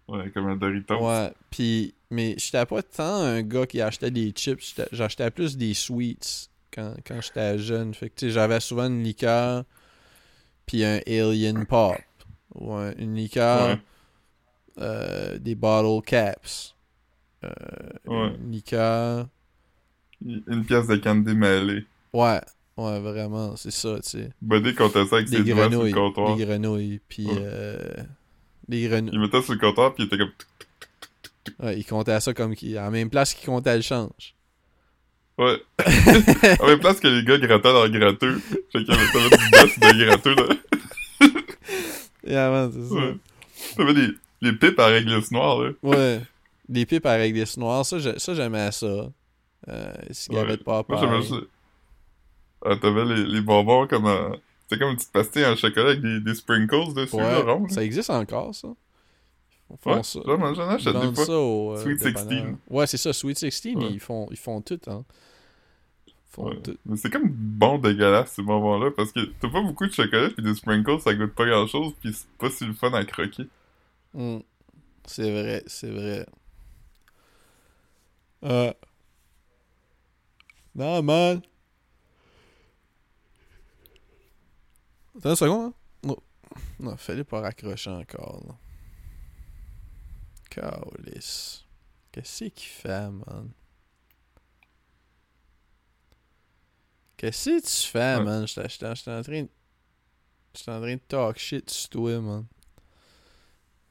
Ouais, 0.09 0.31
comme 0.31 0.49
un 0.49 0.57
Doritos. 0.57 0.99
Ouais. 1.07 1.33
Puis, 1.51 1.95
mais 2.11 2.35
j'étais 2.39 2.67
pas 2.67 2.83
tant 2.83 3.15
un 3.23 3.43
gars 3.43 3.67
qui 3.67 3.81
achetait 3.81 4.11
des 4.11 4.31
chips, 4.33 4.75
j'achetais 4.91 5.31
plus 5.31 5.57
des 5.57 5.73
sweets 5.75 6.49
quand, 6.73 6.95
quand 7.07 7.21
j'étais 7.21 7.59
jeune. 7.59 7.95
Fait 7.95 8.11
que, 8.11 8.15
tu 8.17 8.27
sais, 8.27 8.33
j'avais 8.33 8.59
souvent 8.61 8.87
une 8.87 9.03
liqueur, 9.05 9.65
puis 10.67 10.85
un 10.85 11.01
Alien 11.07 11.65
Pop, 11.67 11.97
ou 12.55 12.73
un- 12.75 12.95
une 12.97 13.15
liqueur, 13.15 13.69
Ouais. 13.77 13.81
euh, 14.79 15.39
des 15.39 15.55
bottle 15.55 16.05
caps, 16.05 16.75
euh, 17.45 17.51
Ouais. 18.07 18.35
une 18.37 18.51
liqueur. 18.51 19.29
Une 20.23 20.65
pièce 20.67 20.87
de 20.89 20.97
candy 20.97 21.35
mêlée. 21.35 21.87
Ouais, 22.13 22.41
ouais, 22.87 23.01
vraiment, 23.01 23.57
c'est 23.57 23.70
ça, 23.70 23.97
tu 24.03 24.09
sais. 24.11 24.31
Buddy 24.43 24.74
comptait 24.74 25.05
ça 25.07 25.16
avec 25.16 25.28
Des 25.31 25.39
ses 25.39 25.43
doigts 25.45 25.55
sur 25.57 25.70
le 25.70 25.76
grenouilles. 25.76 25.93
comptoir. 25.93 26.37
Des 26.37 26.45
grenouilles. 26.45 27.01
Puis. 27.09 27.26
Ouais. 27.26 27.33
Euh, 27.39 27.78
des 28.68 28.87
grenouilles. 28.89 29.11
Il 29.12 29.20
mettait 29.20 29.43
sur 29.43 29.53
le 29.55 29.59
comptoir, 29.59 29.95
puis 29.95 30.05
il 30.05 30.07
était 30.07 30.18
comme... 30.18 30.33
Ouais, 31.66 31.78
il 31.78 31.85
comptait 31.85 32.20
ça 32.20 32.33
comme. 32.35 32.53
À 32.53 32.72
la 32.74 32.91
même 32.91 33.11
place 33.11 33.35
qu'il 33.35 33.47
comptait 33.47 33.76
le 33.76 33.83
change. 33.83 34.35
Ouais. 35.39 35.57
en 36.61 36.66
même 36.66 36.81
place 36.81 37.01
que 37.01 37.09
les 37.09 37.24
gars 37.24 37.39
grattaient 37.39 37.72
leur 37.72 37.89
gratteux. 37.89 38.39
Fait 38.72 38.85
qu'il 38.85 38.89
y 38.89 38.93
avait 38.93 39.07
du 39.07 39.51
boss 39.51 39.78
de 39.78 40.05
gratteux, 40.05 40.35
là. 40.35 40.47
Et 42.24 42.37
avant, 42.37 42.70
c'est 42.70 42.89
ça. 42.89 42.95
Ouais. 42.95 43.16
T'avais 43.76 43.93
les, 43.95 44.09
les 44.43 44.53
pipes 44.53 44.78
à 44.78 44.87
réglisse 44.87 45.31
noire, 45.31 45.61
là. 45.62 45.70
Ouais. 45.83 46.20
Des 46.68 46.85
pipes 46.87 47.07
à 47.07 47.14
réglisse 47.14 47.57
noire, 47.57 47.85
ça, 47.87 47.99
j'ai- 47.99 48.18
ça 48.18 48.35
j'aimais 48.35 48.70
ça. 48.72 49.11
Euh, 49.68 49.93
cigarette 50.11 50.61
Ouais. 50.61 50.64
papa. 50.85 51.07
Moi, 51.07 51.20
Ah, 52.65 52.77
t'avais 52.77 53.05
les, 53.05 53.25
les 53.25 53.41
bonbons 53.41 53.87
comme... 53.87 54.07
euh, 54.07 54.31
C'était 54.63 54.81
comme 54.81 54.91
une 54.91 54.97
petite 54.97 55.13
pastille 55.13 55.45
en 55.47 55.57
chocolat 55.57 55.91
avec 55.91 56.01
des, 56.03 56.21
des 56.21 56.35
sprinkles 56.35 56.95
dessus, 56.95 57.17
là, 57.17 57.41
Ouais, 57.41 57.47
là. 57.47 57.59
ça 57.71 57.83
existe 57.85 58.11
encore, 58.11 58.55
ça. 58.55 58.69
Ils 59.71 59.77
font 59.79 59.95
Ouais, 59.95 60.03
ça. 60.03 60.21
j'en 60.27 60.55
j'en 60.55 60.71
Ils 60.71 60.75
achète 60.75 60.93
des 60.95 60.99
vendent 61.01 61.15
fois. 61.15 61.27
ça 61.27 61.39
au. 61.39 61.73
euh, 61.73 61.83
Sweet 61.83 62.03
dépanneur. 62.03 62.29
16. 62.47 62.55
Ouais, 62.69 62.87
c'est 62.87 62.97
ça, 62.97 63.13
Sweet 63.13 63.39
16, 63.39 63.63
Ouais. 63.77 63.89
ils, 63.93 64.01
font, 64.01 64.27
ils 64.31 64.37
font 64.37 64.61
tout, 64.61 64.81
hein. 64.89 65.05
Ils 66.07 66.13
font 66.29 66.49
Ouais. 66.51 66.61
tout. 66.61 66.77
Mais 66.87 66.97
c'est 66.97 67.09
comme 67.11 67.29
bon 67.31 67.79
dégueulasse, 67.79 68.33
ces 68.33 68.43
bonbons-là, 68.43 68.91
parce 68.97 69.13
que 69.13 69.21
t'as 69.41 69.49
pas 69.49 69.63
beaucoup 69.63 69.87
de 69.87 69.93
chocolat, 69.93 70.29
puis 70.31 70.43
des 70.43 70.55
sprinkles, 70.55 71.01
ça 71.01 71.15
goûte 71.15 71.35
pas 71.35 71.47
grand-chose, 71.47 71.93
puis 72.01 72.13
c'est 72.13 72.29
pas 72.39 72.51
si 72.51 72.65
le 72.67 72.73
fun 72.75 72.93
à 72.93 73.05
croquer. 73.05 73.47
Mm. 74.15 74.39
C'est 75.07 75.31
vrai, 75.31 75.63
c'est 75.67 75.91
vrai. 75.91 76.27
Euh. 78.45 78.73
Non, 80.75 81.03
man. 81.03 81.41
Attends 85.21 85.31
une 85.31 85.37
seconde, 85.37 85.64
hein? 85.66 85.75
Non. 86.03 86.16
Non, 86.81 86.97
fallait 86.97 87.25
pas 87.25 87.41
raccrocher 87.41 87.91
encore, 87.91 88.43
là. 88.49 88.55
Calice. 90.51 91.64
Qu'est-ce 92.11 92.45
qu'il 92.45 92.68
fait, 92.68 93.09
man? 93.11 93.51
Qu'est-ce 97.16 97.51
que 97.51 97.61
tu 97.61 97.89
fais, 97.89 98.16
Ouais. 98.16 98.25
man? 98.25 98.47
J'étais 98.47 98.87
en 98.89 98.95
train 98.95 99.43
de... 99.43 99.49
J'étais 100.55 100.71
en 100.73 100.81
train 100.81 100.95
de 100.95 101.01
talk 101.07 101.39
shit 101.39 101.71
sur 101.71 101.91
toi, 101.91 102.21
man. 102.21 102.47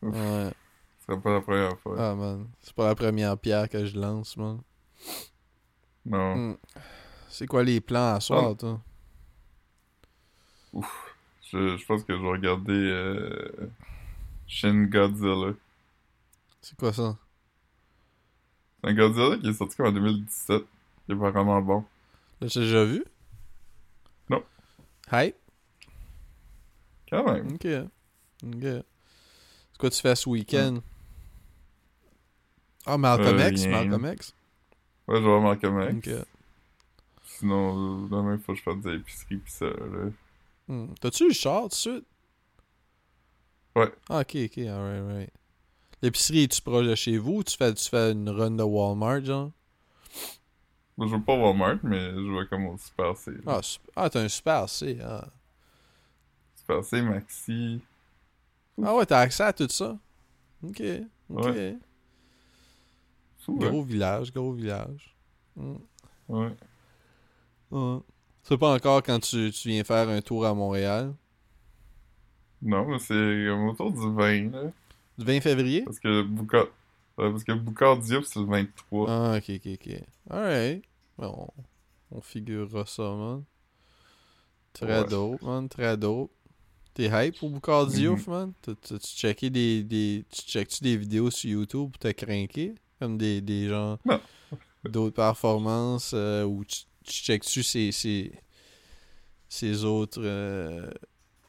Ouf. 0.02 0.16
Ouais. 0.16 0.52
Ce 1.00 1.06
serait 1.06 1.22
pas 1.22 1.34
la 1.34 1.42
première 1.42 1.80
fois. 1.80 1.96
Ah, 1.98 2.16
man. 2.16 2.50
C'est 2.62 2.74
pas 2.74 2.88
la 2.88 2.96
première 2.96 3.38
pierre 3.38 3.70
que 3.70 3.86
je 3.86 3.98
lance, 3.98 4.36
man. 4.36 4.62
Non. 6.06 6.36
Hmm. 6.36 6.58
C'est 7.30 7.46
quoi 7.48 7.64
les 7.64 7.80
plans 7.80 8.16
à 8.16 8.20
soir, 8.20 8.58
toi? 8.58 8.82
Je, 11.52 11.78
je 11.78 11.86
pense 11.86 12.04
que 12.04 12.16
je 12.16 12.22
vais 12.22 12.28
regarder 12.30 12.74
euh, 12.74 13.70
Shin 14.48 14.84
Godzilla. 14.86 15.54
C'est 16.62 16.78
quoi 16.78 16.94
ça? 16.94 17.18
C'est 18.84 18.90
un 18.90 18.94
Godzilla 18.94 19.38
qui 19.38 19.50
est 19.50 19.54
sorti 19.54 19.76
comme 19.76 19.88
en 19.88 19.92
2017. 19.92 20.64
Qui 21.06 21.12
est 21.12 21.16
vraiment 21.16 21.62
bon. 21.62 21.84
L'as-tu 22.42 22.60
déjà 22.60 22.84
vu? 22.86 23.04
Non. 24.30 24.44
Hype? 25.12 25.36
Quand 27.10 27.26
même. 27.34 27.48
Ok. 27.56 27.66
Ok. 28.46 28.62
C'est 28.62 28.84
quoi 29.80 29.90
tu 29.90 30.02
fais 30.02 30.16
ce 30.16 30.30
week-end? 30.30 30.80
Ah, 32.86 32.98
Malcolm 32.98 33.40
Euh, 33.40 33.50
X? 33.50 33.62
rien. 33.64 33.72
Malcolm 33.86 34.14
X? 34.14 34.34
Ouais, 35.08 35.16
je 35.16 35.22
vais 35.22 35.28
voir 35.28 35.42
Malcolm 35.42 35.98
X. 35.98 36.08
Ok. 36.08 36.26
Sinon, 37.26 38.06
euh, 38.06 38.08
demain, 38.10 38.36
il 38.36 38.42
faut 38.42 38.54
que 38.54 38.60
je 38.60 38.64
fasse 38.64 38.78
des 38.80 38.96
épiceries 38.96 39.38
pis 39.38 39.52
ça, 39.52 39.66
là. 39.66 40.10
Hmm. 40.70 40.94
T'as-tu 41.02 41.28
le 41.28 41.34
char 41.34 41.64
tout 41.64 41.68
de 41.70 41.74
suite? 41.74 42.06
Ouais. 43.76 43.92
Ah, 44.10 44.20
ok, 44.22 44.36
ok, 44.46 44.58
alright, 44.68 45.04
right. 45.04 45.34
L'épicerie, 46.02 46.44
es-tu 46.44 46.62
proche 46.62 46.86
de 46.88 46.96
chez 46.96 47.18
vous 47.18 47.38
ou 47.38 47.44
tu 47.44 47.58
fais, 47.58 47.74
tu 47.74 47.90
fais 47.90 48.12
une 48.14 48.30
run 48.30 48.52
de 48.52 48.64
Walmart, 48.64 49.24
genre? 49.26 49.52
Moi, 50.98 51.08
je 51.08 51.16
vais 51.16 51.22
pas 51.22 51.36
Walmart, 51.38 51.80
mais 51.84 52.12
je 52.12 52.40
vais 52.40 52.48
comme 52.48 52.68
au 52.68 52.78
Super 52.78 53.18
C. 53.18 53.32
là. 53.32 53.58
Ah, 53.58 53.62
sup- 53.62 53.82
ah 53.96 54.10
t'as 54.10 54.22
un 54.22 54.28
super 54.30 54.70
C. 54.70 54.98
Ah, 55.02 55.28
Super 56.56 56.84
C, 56.84 57.02
Maxi. 57.02 57.82
ah 58.84 58.96
ouais, 58.96 59.06
t'as 59.06 59.20
accès 59.22 59.44
à 59.44 59.54
tout 59.54 59.68
ça? 59.70 59.98
Ok, 60.64 60.82
ok. 61.30 61.46
Ouais. 61.46 61.78
Fou? 63.40 63.58
Gros 63.58 63.84
village, 63.84 64.32
gros 64.34 64.52
village. 64.54 65.16
Hmm. 65.56 65.78
Ouais. 66.28 66.52
Ouais. 67.72 68.00
C'est 68.50 68.58
pas 68.58 68.74
encore 68.74 69.04
quand 69.04 69.20
tu, 69.20 69.52
tu 69.52 69.70
viens 69.70 69.84
faire 69.84 70.10
un 70.10 70.22
tour 70.22 70.46
à 70.46 70.54
Montréal? 70.54 71.14
Non, 72.62 72.86
mais 72.88 73.00
c'est 73.00 73.48
autour 73.50 73.92
du 73.92 74.14
20, 74.16 74.52
là. 74.52 74.72
Du 75.18 75.26
20 75.26 75.40
février? 75.42 75.84
Parce 75.84 76.00
que 76.00 76.24
Boucard... 76.24 76.66
parce 77.16 77.44
que 77.44 77.52
Boucard 77.54 77.98
Diop, 78.00 78.24
c'est 78.26 78.40
le 78.40 78.46
23. 78.46 79.10
Ah, 79.10 79.38
ok, 79.38 79.52
ok, 79.56 79.68
ok. 79.74 80.02
Alright. 80.30 80.84
On, 81.20 81.48
on 82.12 82.22
figurera 82.22 82.86
ça, 82.86 83.04
man. 83.16 83.44
Très 84.74 85.02
Ouais. 85.04 85.08
dope, 85.08 85.42
man. 85.42 85.70
Très 85.70 85.96
dope. 85.96 86.32
T'es 86.94 87.06
hype 87.14 87.38
pour 87.40 87.50
Boucard 87.52 87.86
Mhm. 87.86 87.92
Diouf, 87.92 88.28
man? 88.28 88.54
T'as- 88.62 88.76
T'as-tu 88.76 89.08
checké 89.16 89.50
des, 89.50 89.84
des... 89.84 90.26
Tu 90.32 90.42
checkes-tu 90.42 90.84
des 90.84 90.98
vidéos 90.98 91.30
sur 91.32 91.50
YouTube 91.52 91.92
pour 91.92 92.00
te 92.00 92.12
craquer? 92.12 92.74
Comme 93.00 93.18
des, 93.18 93.42
des 93.42 93.70
gens... 93.70 94.00
Non. 94.06 94.20
D'autres 94.86 95.16
performances 95.16 96.12
euh, 96.14 96.46
ou 96.46 96.64
tu 96.66 96.84
checkes-tu 97.12 97.64
ces, 97.64 97.92
ces, 97.92 98.32
ces 99.48 99.84
autres... 99.86 100.22
euh, 100.24 100.90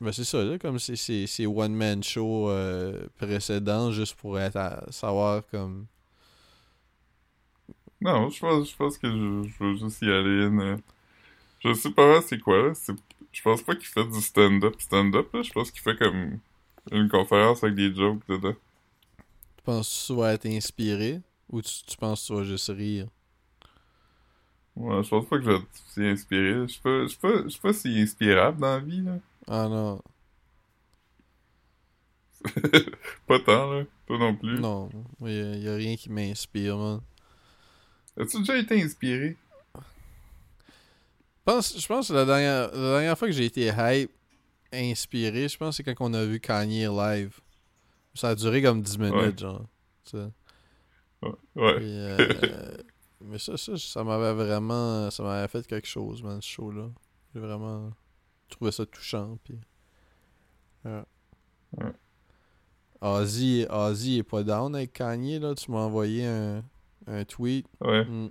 Ben 0.01 0.13
c'est 0.13 0.25
ça, 0.25 0.45
là, 0.45 0.59
comme 0.59 0.79
ces, 0.79 0.97
ces, 0.97 1.27
ces 1.27 1.47
one-man 1.47 2.03
shows 2.05 2.51
euh, 2.51 3.07
précédents, 3.19 3.93
juste 3.93 4.15
pour 4.17 4.39
être 4.41 4.57
à 4.57 4.85
savoir 4.93 5.45
comme... 5.51 5.87
Non, 8.01 8.31
je 8.31 8.41
pense, 8.41 8.71
je 8.71 8.77
pense 8.77 8.99
que 8.99 9.09
je, 9.11 9.49
je 9.49 9.65
veux 9.65 9.77
juste 9.77 10.03
y 10.03 10.11
aller. 10.11 10.47
une- 10.47 10.81
Je 11.61 11.75
sais 11.75 11.91
pas 11.93 12.23
c'est 12.23 12.39
quoi, 12.41 12.69
là. 12.69 12.75
Je 13.33 13.43
pense 13.43 13.63
pas 13.63 13.77
qu'il 13.77 13.87
fait 13.87 14.07
du 14.07 14.21
stand-up. 14.23 14.77
Stand-up, 14.81 15.33
là. 15.35 15.43
Je 15.43 15.53
pense 15.53 15.71
qu'il 15.73 15.83
fait 15.83 15.97
comme 15.99 16.41
une 16.93 17.09
conférence 17.11 17.65
avec 17.65 17.77
des 17.77 17.95
jokes 17.95 18.27
dedans. 18.29 18.55
Tu 19.57 19.63
penses 19.63 19.89
que 20.09 20.13
tu 20.13 20.19
vas 20.19 20.33
être 20.35 20.47
inspiré 20.47 21.21
ou 21.49 21.63
tu, 21.63 21.71
tu 21.87 21.97
penses 21.97 22.23
que 22.23 22.27
tu 22.27 22.33
vas 22.35 22.43
juste 22.45 22.69
rire? 22.69 23.07
Ouais, 24.77 25.03
je 25.03 25.09
pense 25.09 25.27
pas 25.27 25.37
que 25.39 25.45
je 25.45 25.51
vais 25.51 25.57
être 25.57 25.67
si 25.89 26.01
inspiré. 26.05 26.67
Je 26.67 26.73
sais 26.75 26.81
pas, 26.83 27.03
je 27.03 27.09
sais 27.09 27.19
pas, 27.19 27.49
je 27.49 27.59
pas 27.59 27.73
si 27.73 28.01
inspirable 28.01 28.61
dans 28.61 28.75
la 28.75 28.79
vie, 28.81 29.03
là. 29.03 29.19
Ah 29.47 29.69
non, 29.69 30.01
Pas 33.27 33.39
tant, 33.41 33.73
là. 33.73 33.85
Toi 34.07 34.19
non 34.19 34.35
plus. 34.35 34.59
non, 34.59 34.89
il 35.21 35.63
y, 35.63 35.69
a 35.69 35.75
rien 35.75 35.97
qui 35.97 36.11
m'inspire, 36.11 36.77
man. 36.77 37.01
As-tu 38.19 38.39
déjà 38.39 38.59
été 38.59 38.83
inspiré? 38.83 39.37
Je 39.77 39.83
pense, 41.45 41.79
je 41.81 41.87
pense 41.87 42.09
que 42.09 42.13
la 42.13 42.25
dernière, 42.25 42.71
la 42.73 42.93
dernière 42.93 43.19
fois 43.19 43.29
que 43.29 43.35
j'ai 43.35 43.45
été 43.47 43.71
hype, 43.77 44.11
inspiré, 44.73 45.49
je 45.49 45.57
pense 45.57 45.77
que 45.77 45.85
c'est 45.85 45.95
quand 45.95 46.11
on 46.11 46.15
a 46.15 46.25
vu 46.25 46.41
Kanye 46.41 46.87
live. 46.87 47.39
Ça 48.15 48.31
a 48.31 48.35
duré 48.35 48.63
comme 48.63 48.83
10 48.83 48.99
minutes, 48.99 49.15
Ouais. 49.15 49.39
genre. 49.39 49.67
tu 50.05 50.11
sais. 50.13 50.29
Ouais. 51.23 51.33
Ouais. 51.57 51.77
Puis, 51.77 51.87
euh, 51.89 52.77
mais 53.25 53.39
ça, 53.39 53.57
ça, 53.57 53.77
ça 53.77 54.05
m'avait 54.05 54.33
vraiment. 54.33 55.11
Ça 55.11 55.23
m'avait 55.23 55.49
fait 55.49 55.67
quelque 55.67 55.89
chose, 55.89 56.23
man, 56.23 56.41
ce 56.41 56.49
show-là. 56.49 56.89
J'ai 57.35 57.41
vraiment 57.41 57.93
trouvé 58.49 58.73
ça 58.73 58.87
touchant. 58.87 59.39
Puis, 59.45 59.59
ouais. 60.85 61.03
Ouais. 61.79 61.93
Ozzy, 63.01 63.67
Ozzy 63.71 64.19
est 64.19 64.23
pas 64.23 64.43
down 64.43 64.75
avec 64.75 64.93
Kanye, 64.93 65.39
là. 65.39 65.55
Tu 65.55 65.71
m'as 65.71 65.79
envoyé 65.79 66.27
un, 66.27 66.63
un 67.07 67.25
tweet. 67.25 67.67
Ouais. 67.81 68.05
Mm. 68.05 68.31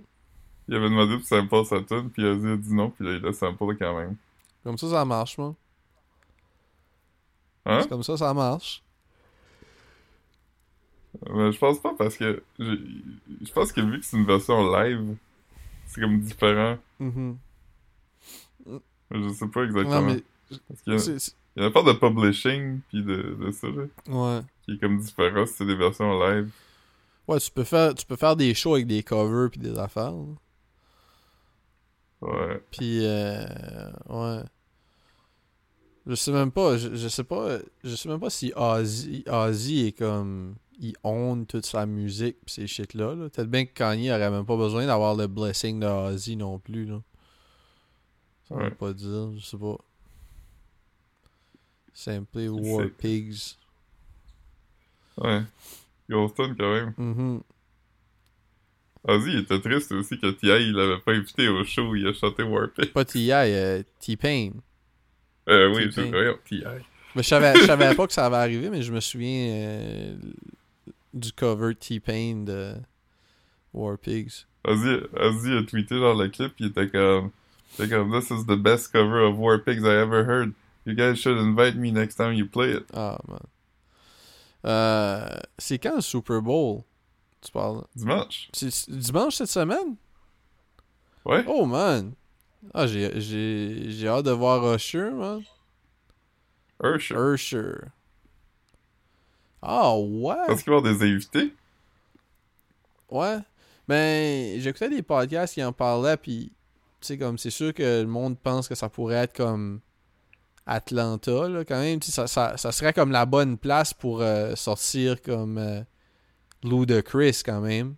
Il 0.68 0.74
avait 0.76 0.88
demandé 0.88 1.16
pour 1.16 1.26
sample 1.26 1.64
sa 1.64 1.82
tune, 1.82 2.10
puis 2.10 2.24
Ozzy 2.24 2.46
a 2.46 2.56
dit 2.56 2.74
non, 2.74 2.90
puis 2.90 3.04
là, 3.04 3.16
il 3.16 3.26
a 3.26 3.32
sample 3.32 3.76
quand 3.76 3.96
même. 3.96 4.16
Comme 4.62 4.78
ça, 4.78 4.90
ça 4.90 5.04
marche, 5.04 5.38
moi. 5.38 5.54
Hein? 7.64 7.80
C'est 7.82 7.88
comme 7.88 8.02
ça, 8.02 8.16
ça 8.16 8.32
marche. 8.34 8.82
Mais 11.32 11.50
je 11.52 11.58
pense 11.58 11.80
pas 11.80 11.94
parce 11.98 12.16
que. 12.16 12.42
j'ai- 12.58 12.78
Je 13.42 13.52
pense 13.52 13.72
que 13.72 13.80
vu 13.80 13.98
que 14.00 14.04
c'est 14.06 14.16
une 14.16 14.26
version 14.26 14.70
live, 14.72 15.16
c'est 15.86 16.00
comme 16.00 16.20
différent. 16.20 16.78
Mhm. 16.98 17.36
Je 19.10 19.28
sais 19.30 19.48
pas 19.48 19.64
exactement. 19.64 20.00
Non, 20.02 20.06
mais. 20.14 20.22
Parce 20.68 20.82
qu'il 20.82 20.92
y 20.92 20.96
a, 20.96 20.98
c'est- 20.98 21.18
c'est- 21.18 21.32
il 21.56 21.60
y 21.62 21.64
a 21.64 21.68
une 21.68 21.72
part 21.72 21.84
de 21.84 21.92
publishing, 21.92 22.80
puis 22.88 23.02
de, 23.02 23.36
de 23.40 23.50
ça, 23.50 23.66
là, 23.68 23.84
Ouais. 24.08 24.40
qui 24.62 24.72
est 24.72 24.78
comme 24.78 24.98
différent 24.98 25.46
si 25.46 25.54
c'est 25.54 25.66
des 25.66 25.74
versions 25.76 26.18
live. 26.20 26.50
Ouais, 27.26 27.38
tu 27.40 27.50
peux 27.50 27.64
faire, 27.64 27.94
tu 27.94 28.06
peux 28.06 28.16
faire 28.16 28.36
des 28.36 28.54
shows 28.54 28.74
avec 28.74 28.86
des 28.86 29.02
covers 29.02 29.50
puis 29.50 29.60
des 29.60 29.78
affaires. 29.78 30.12
là. 30.12 30.26
Ouais. 32.22 32.62
Puis, 32.70 33.00
euh, 33.04 33.90
ouais. 34.08 34.42
Je 36.06 36.14
sais 36.14 36.32
même 36.32 36.50
pas, 36.50 36.76
je, 36.76 36.94
je 36.94 37.08
sais 37.08 37.24
pas, 37.24 37.58
je 37.84 37.94
sais 37.94 38.08
même 38.08 38.20
pas 38.20 38.30
si 38.30 38.52
Ozzy, 38.56 39.24
Ozzy 39.28 39.86
est 39.86 39.92
comme, 39.98 40.54
il 40.80 40.94
own 41.04 41.46
toute 41.46 41.66
sa 41.66 41.84
musique 41.86 42.36
pis 42.44 42.54
ces 42.54 42.66
shit-là. 42.66 43.14
Là. 43.14 43.28
Peut-être 43.28 43.50
bien 43.50 43.64
que 43.66 43.72
Kanye 43.72 44.10
aurait 44.10 44.30
même 44.30 44.46
pas 44.46 44.56
besoin 44.56 44.86
d'avoir 44.86 45.14
le 45.14 45.26
blessing 45.26 45.78
de 45.80 45.86
Ozzy 45.86 46.36
non 46.36 46.58
plus, 46.58 46.86
là. 46.86 47.00
Ça 48.48 48.54
veut 48.56 48.62
Ouais. 48.64 48.70
pas 48.70 48.92
dire, 48.92 49.30
je 49.38 49.44
sais 49.44 49.58
pas. 49.58 49.76
Simply 51.92 52.48
War? 52.48 52.86
Pigs. 52.98 53.56
Ouais. 55.18 55.42
Grosse 56.08 56.34
tune 56.34 56.56
quand 56.58 56.72
même. 56.72 57.42
Ozzy, 59.06 59.30
il 59.32 59.38
était 59.40 59.60
triste 59.60 59.92
aussi 59.92 60.18
que 60.18 60.30
T.I. 60.30 60.68
il 60.68 60.72
l'avait 60.72 61.00
pas 61.00 61.12
invité 61.12 61.48
au 61.48 61.64
show, 61.64 61.94
il 61.94 62.06
a 62.06 62.12
chanté 62.12 62.42
Warpig. 62.42 62.92
Pas 62.92 63.04
T.I., 63.04 63.30
euh, 63.32 63.82
T-Pain. 63.98 64.50
Euh, 65.48 65.74
oui, 65.74 65.90
c'est 65.92 66.08
vrai, 66.10 66.34
T.I. 66.48 66.62
Mais 67.16 67.22
je 67.22 67.28
savais, 67.28 67.54
je 67.58 67.66
savais 67.66 67.94
pas 67.94 68.06
que 68.06 68.12
ça 68.12 68.26
allait 68.26 68.36
arriver, 68.36 68.70
mais 68.70 68.82
je 68.82 68.92
me 68.92 69.00
souviens 69.00 69.48
euh, 69.50 70.16
du 71.12 71.32
cover 71.32 71.74
T-Pain 71.74 72.44
de 72.44 72.82
War 73.72 73.96
Pigs. 73.96 74.46
Ozzy, 74.64 75.00
Ozzy 75.16 75.56
a 75.56 75.62
tweeté 75.62 75.98
genre 75.98 76.14
le 76.14 76.28
clip, 76.28 76.52
il 76.58 76.66
était 76.66 76.88
comme, 76.90 77.32
il 77.78 77.84
était 77.84 77.94
comme, 77.94 78.10
This 78.12 78.30
is 78.30 78.44
the 78.46 78.56
best 78.56 78.92
cover 78.92 79.20
of 79.20 79.36
Warpigs 79.38 79.84
I 79.84 79.96
ever 79.96 80.24
heard. 80.24 80.54
You 80.84 80.94
guys 80.94 81.18
should 81.18 81.38
invite 81.38 81.76
me 81.76 81.90
next 81.90 82.16
time 82.16 82.34
you 82.34 82.46
play 82.46 82.72
it. 82.72 82.84
Ah, 82.94 83.18
man. 83.28 83.46
Euh, 84.64 85.40
c'est 85.58 85.78
quand 85.78 85.96
le 85.96 86.00
Super 86.02 86.40
Bowl? 86.42 86.84
Tu 87.40 87.50
parles? 87.50 87.86
Dimanche. 87.94 88.50
C'est 88.52 88.90
dimanche 88.90 89.36
cette 89.36 89.48
semaine? 89.48 89.96
Ouais. 91.24 91.44
Oh, 91.46 91.64
man. 91.64 92.14
Ah, 92.74 92.86
j'ai, 92.86 93.20
j'ai, 93.20 93.90
j'ai 93.90 94.08
hâte 94.08 94.26
de 94.26 94.32
voir 94.32 94.74
Usher, 94.74 95.10
man. 95.10 95.42
Usher. 96.82 97.14
Usher. 97.14 97.92
Ah, 99.62 99.96
ouais. 99.96 100.34
Parce 100.46 100.62
qu'il 100.62 100.72
va 100.72 100.76
y 100.76 100.78
avoir 100.78 100.94
des 100.94 101.04
invités. 101.04 101.54
Ouais. 103.10 103.38
Ben, 103.88 104.60
j'écoutais 104.60 104.88
des 104.88 105.02
podcasts 105.02 105.54
qui 105.54 105.64
en 105.64 105.72
parlaient, 105.72 106.16
puis, 106.16 106.52
tu 107.00 107.06
sais, 107.06 107.18
comme, 107.18 107.38
c'est 107.38 107.50
sûr 107.50 107.74
que 107.74 108.02
le 108.02 108.06
monde 108.06 108.38
pense 108.38 108.68
que 108.68 108.74
ça 108.74 108.88
pourrait 108.88 109.16
être 109.16 109.36
comme 109.36 109.80
Atlanta, 110.66 111.48
là, 111.48 111.64
quand 111.64 111.80
même. 111.80 112.00
Ça, 112.02 112.26
ça, 112.26 112.56
ça 112.56 112.72
serait 112.72 112.92
comme 112.92 113.10
la 113.10 113.26
bonne 113.26 113.58
place 113.58 113.92
pour 113.92 114.20
euh, 114.20 114.54
sortir 114.54 115.20
comme 115.20 115.58
euh, 115.58 115.82
Ludacris, 116.62 117.42
quand 117.44 117.60
même. 117.60 117.96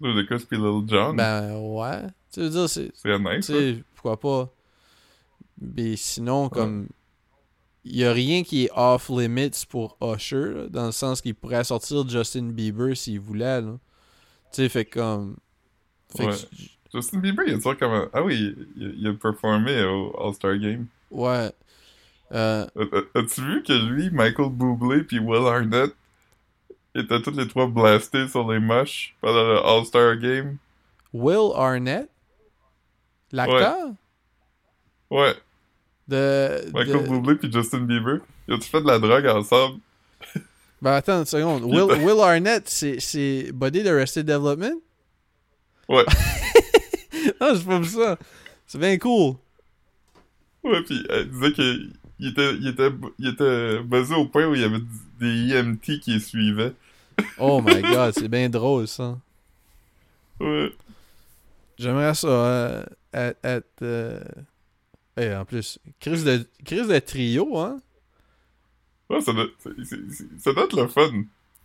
Ludacris 0.00 0.46
pis 0.46 0.56
Lil 0.56 0.84
Jon. 0.86 1.14
Ben 1.14 1.56
ouais. 1.56 2.02
Tu 2.32 2.40
veux 2.40 2.50
dire, 2.50 2.68
c'est. 2.68 2.92
c'est 2.94 3.18
nice, 3.18 3.46
sais, 3.46 3.82
pourquoi 3.94 4.20
pas. 4.20 4.52
Mais 5.60 5.96
sinon, 5.96 6.48
comme. 6.48 6.88
Il 7.84 7.96
y 7.96 8.04
a 8.04 8.12
rien 8.12 8.42
qui 8.44 8.64
est 8.64 8.70
off 8.74 9.10
limits 9.10 9.64
pour 9.68 9.98
Usher, 10.00 10.54
là, 10.54 10.66
dans 10.68 10.86
le 10.86 10.92
sens 10.92 11.20
qu'il 11.20 11.34
pourrait 11.34 11.64
sortir 11.64 12.08
Justin 12.08 12.44
Bieber 12.50 12.96
s'il 12.96 13.20
voulait. 13.20 13.60
Tu 13.62 13.68
sais, 14.52 14.68
fait 14.70 14.84
comme. 14.86 15.36
Fait 16.16 16.26
Ouais. 16.26 16.32
Justin 16.94 17.18
Bieber, 17.18 17.44
il 17.46 17.54
a 17.54 17.56
dit 17.58 17.76
comme 17.78 17.92
un- 17.92 18.08
Ah 18.12 18.22
oui, 18.22 18.54
il, 18.76 18.94
il 18.98 19.06
a 19.08 19.12
performé 19.14 19.82
au 19.84 20.14
All-Star 20.18 20.56
Game. 20.58 20.86
ouais. 21.10 21.50
Euh, 22.32 22.66
A- 22.74 22.80
a- 22.80 23.18
As-tu 23.20 23.42
vu 23.42 23.62
que 23.62 23.72
lui, 23.72 24.10
Michael 24.10 24.48
Bublé 24.50 25.04
puis 25.04 25.18
Will 25.18 25.46
Arnett 25.46 25.94
étaient 26.94 27.20
tous 27.20 27.30
les 27.32 27.46
trois 27.46 27.66
blastés 27.66 28.26
sur 28.28 28.50
les 28.50 28.58
moches 28.58 29.14
pendant 29.20 29.44
le 29.44 29.58
All-Star 29.58 30.16
Game? 30.16 30.56
Will 31.12 31.52
Arnett, 31.54 32.08
l'acteur? 33.30 33.92
Ouais, 35.10 35.34
de, 36.08 36.70
Michael 36.72 37.04
de- 37.04 37.08
Bublé 37.08 37.36
puis 37.36 37.52
Justin 37.52 37.80
Bieber. 37.80 38.18
Ils 38.48 38.54
ont-tu 38.54 38.68
fait 38.68 38.80
de 38.82 38.86
la 38.86 38.98
drogue 38.98 39.26
ensemble? 39.26 39.80
Ben 40.82 40.92
attends 40.92 41.20
une 41.20 41.26
seconde. 41.26 41.64
Will, 41.64 42.04
Will 42.04 42.20
Arnett, 42.20 42.68
c'est, 42.68 43.00
c'est 43.00 43.50
Body 43.52 43.82
de 43.82 43.88
Arrested 43.88 44.26
Development? 44.26 44.80
Ouais. 45.88 46.04
non, 47.40 47.54
c'est 47.54 47.64
pas 47.64 47.82
ça. 47.84 48.18
C'est 48.66 48.78
bien 48.78 48.98
cool. 48.98 49.36
Ouais, 50.62 50.82
puis 50.82 51.06
elle 51.08 51.30
disait 51.30 51.52
qu'il 51.52 51.92
il 52.18 52.28
était, 52.28 52.54
il 52.54 52.68
était, 52.68 52.90
il 53.18 53.28
était 53.28 53.80
buzzé 53.82 54.14
au 54.14 54.26
point 54.26 54.46
où 54.46 54.54
il 54.54 54.60
y 54.60 54.64
avait 54.64 54.80
des 55.20 55.54
EMT 55.54 56.00
qui 56.00 56.12
les 56.12 56.20
suivaient. 56.20 56.72
Oh 57.38 57.60
my 57.60 57.80
god, 57.82 58.14
c'est 58.14 58.28
bien 58.28 58.48
drôle 58.48 58.86
ça. 58.86 59.18
Ouais. 60.40 60.72
J'aimerais 61.78 62.14
ça 62.14 62.28
euh, 62.28 62.84
être. 63.12 63.38
être, 63.44 63.82
euh, 63.82 64.20
eh, 65.16 65.34
en 65.34 65.44
plus, 65.44 65.78
crise 66.00 66.24
de, 66.24 66.46
crise 66.64 66.88
de 66.88 66.98
trio, 66.98 67.58
hein? 67.58 67.80
Ouais, 69.10 69.20
ça 69.20 69.32
doit, 69.32 69.46
ça 70.38 70.52
doit 70.52 70.64
être 70.64 70.76
le 70.80 70.88
fun 70.88 71.10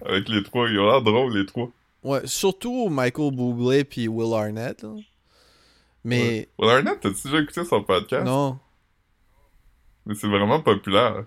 avec 0.05 0.27
les 0.29 0.43
trois. 0.43 0.69
Ils 0.69 0.79
ont 0.79 0.85
l'air 0.87 1.01
drôles, 1.01 1.35
les 1.37 1.45
trois. 1.45 1.71
Ouais, 2.03 2.25
surtout 2.27 2.89
Michael 2.89 3.35
Bublé 3.35 3.83
puis 3.83 4.07
Will 4.07 4.33
Arnett. 4.33 4.83
là. 4.83 4.95
Mais 6.03 6.47
Will 6.57 6.69
Arnett, 6.69 6.99
t'as-tu 7.01 7.23
déjà 7.27 7.39
écouté 7.41 7.65
son 7.65 7.83
podcast? 7.83 8.25
non, 8.25 8.59
Mais 10.05 10.15
c'est 10.15 10.27
vraiment 10.27 10.61
populaire. 10.61 11.25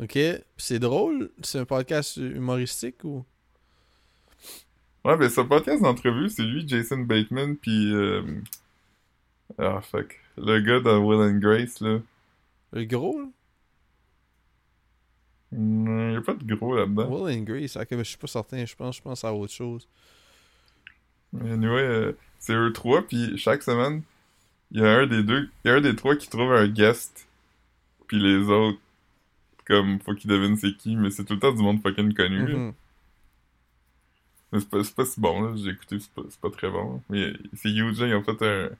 ok. 0.00 0.18
C'est 0.56 0.78
drôle? 0.78 1.30
C'est 1.42 1.58
un 1.58 1.64
podcast 1.64 2.16
humoristique 2.16 3.04
ou? 3.04 3.24
Ouais, 5.04 5.16
mais 5.16 5.28
son 5.28 5.46
podcast 5.46 5.82
d'entrevue, 5.82 6.28
c'est 6.28 6.42
lui, 6.42 6.66
Jason 6.68 6.98
Bateman, 6.98 7.56
puis... 7.56 7.92
Euh... 7.94 8.22
Ah, 9.56 9.80
fuck. 9.80 10.20
Le 10.36 10.60
gars 10.60 10.80
dans 10.80 10.98
Will 10.98 11.20
and 11.20 11.38
Grace, 11.38 11.80
là. 11.80 12.00
Le 12.72 12.84
gros, 12.84 13.18
là? 13.18 13.26
Y 15.50 16.16
a 16.16 16.20
pas 16.20 16.34
de 16.34 16.54
gros 16.54 16.76
là-dedans. 16.76 17.08
Will 17.08 17.34
and 17.34 17.44
Grace, 17.44 17.76
ok, 17.76 17.88
mais 17.92 18.04
je 18.04 18.10
suis 18.10 18.18
pas 18.18 18.26
certain, 18.26 18.64
je 18.66 18.76
pense, 18.76 18.96
je 18.96 19.02
pense 19.02 19.24
à 19.24 19.32
autre 19.32 19.52
chose. 19.52 19.88
Mais 21.32 21.52
anyway, 21.52 21.80
euh, 21.80 22.12
c'est 22.38 22.54
eux 22.54 22.72
trois, 22.72 23.02
puis 23.06 23.38
chaque 23.38 23.62
semaine, 23.62 24.02
il 24.70 24.80
y 24.80 24.84
a 24.84 24.98
un 24.98 25.06
des 25.06 25.22
deux, 25.22 25.48
y 25.64 25.70
a 25.70 25.74
un 25.74 25.80
des 25.80 25.96
trois 25.96 26.16
qui 26.16 26.28
trouve 26.28 26.52
un 26.52 26.68
guest, 26.68 27.28
puis 28.06 28.18
les 28.18 28.48
autres, 28.50 28.78
comme, 29.66 30.00
faut 30.00 30.14
qu'ils 30.14 30.30
devinent 30.30 30.56
c'est 30.56 30.76
qui, 30.76 30.96
mais 30.96 31.10
c'est 31.10 31.24
tout 31.24 31.34
le 31.34 31.40
temps 31.40 31.52
du 31.52 31.62
monde 31.62 31.80
fucking 31.82 32.12
connu. 32.12 32.54
Mhm. 32.54 32.74
Mais 34.52 34.60
c'est 34.60 34.94
pas, 34.94 35.04
si 35.04 35.20
bon, 35.20 35.42
là, 35.42 35.56
j'ai 35.56 35.70
écouté, 35.70 35.98
c'est 35.98 36.12
pas, 36.12 36.22
c'est 36.28 36.40
pas 36.40 36.50
très 36.50 36.70
bon. 36.70 37.02
Mais 37.08 37.32
c'est 37.54 37.70
huge, 37.70 37.98
ils 38.00 38.14
ont 38.14 38.22
fait 38.22 38.42
un, 38.42 38.70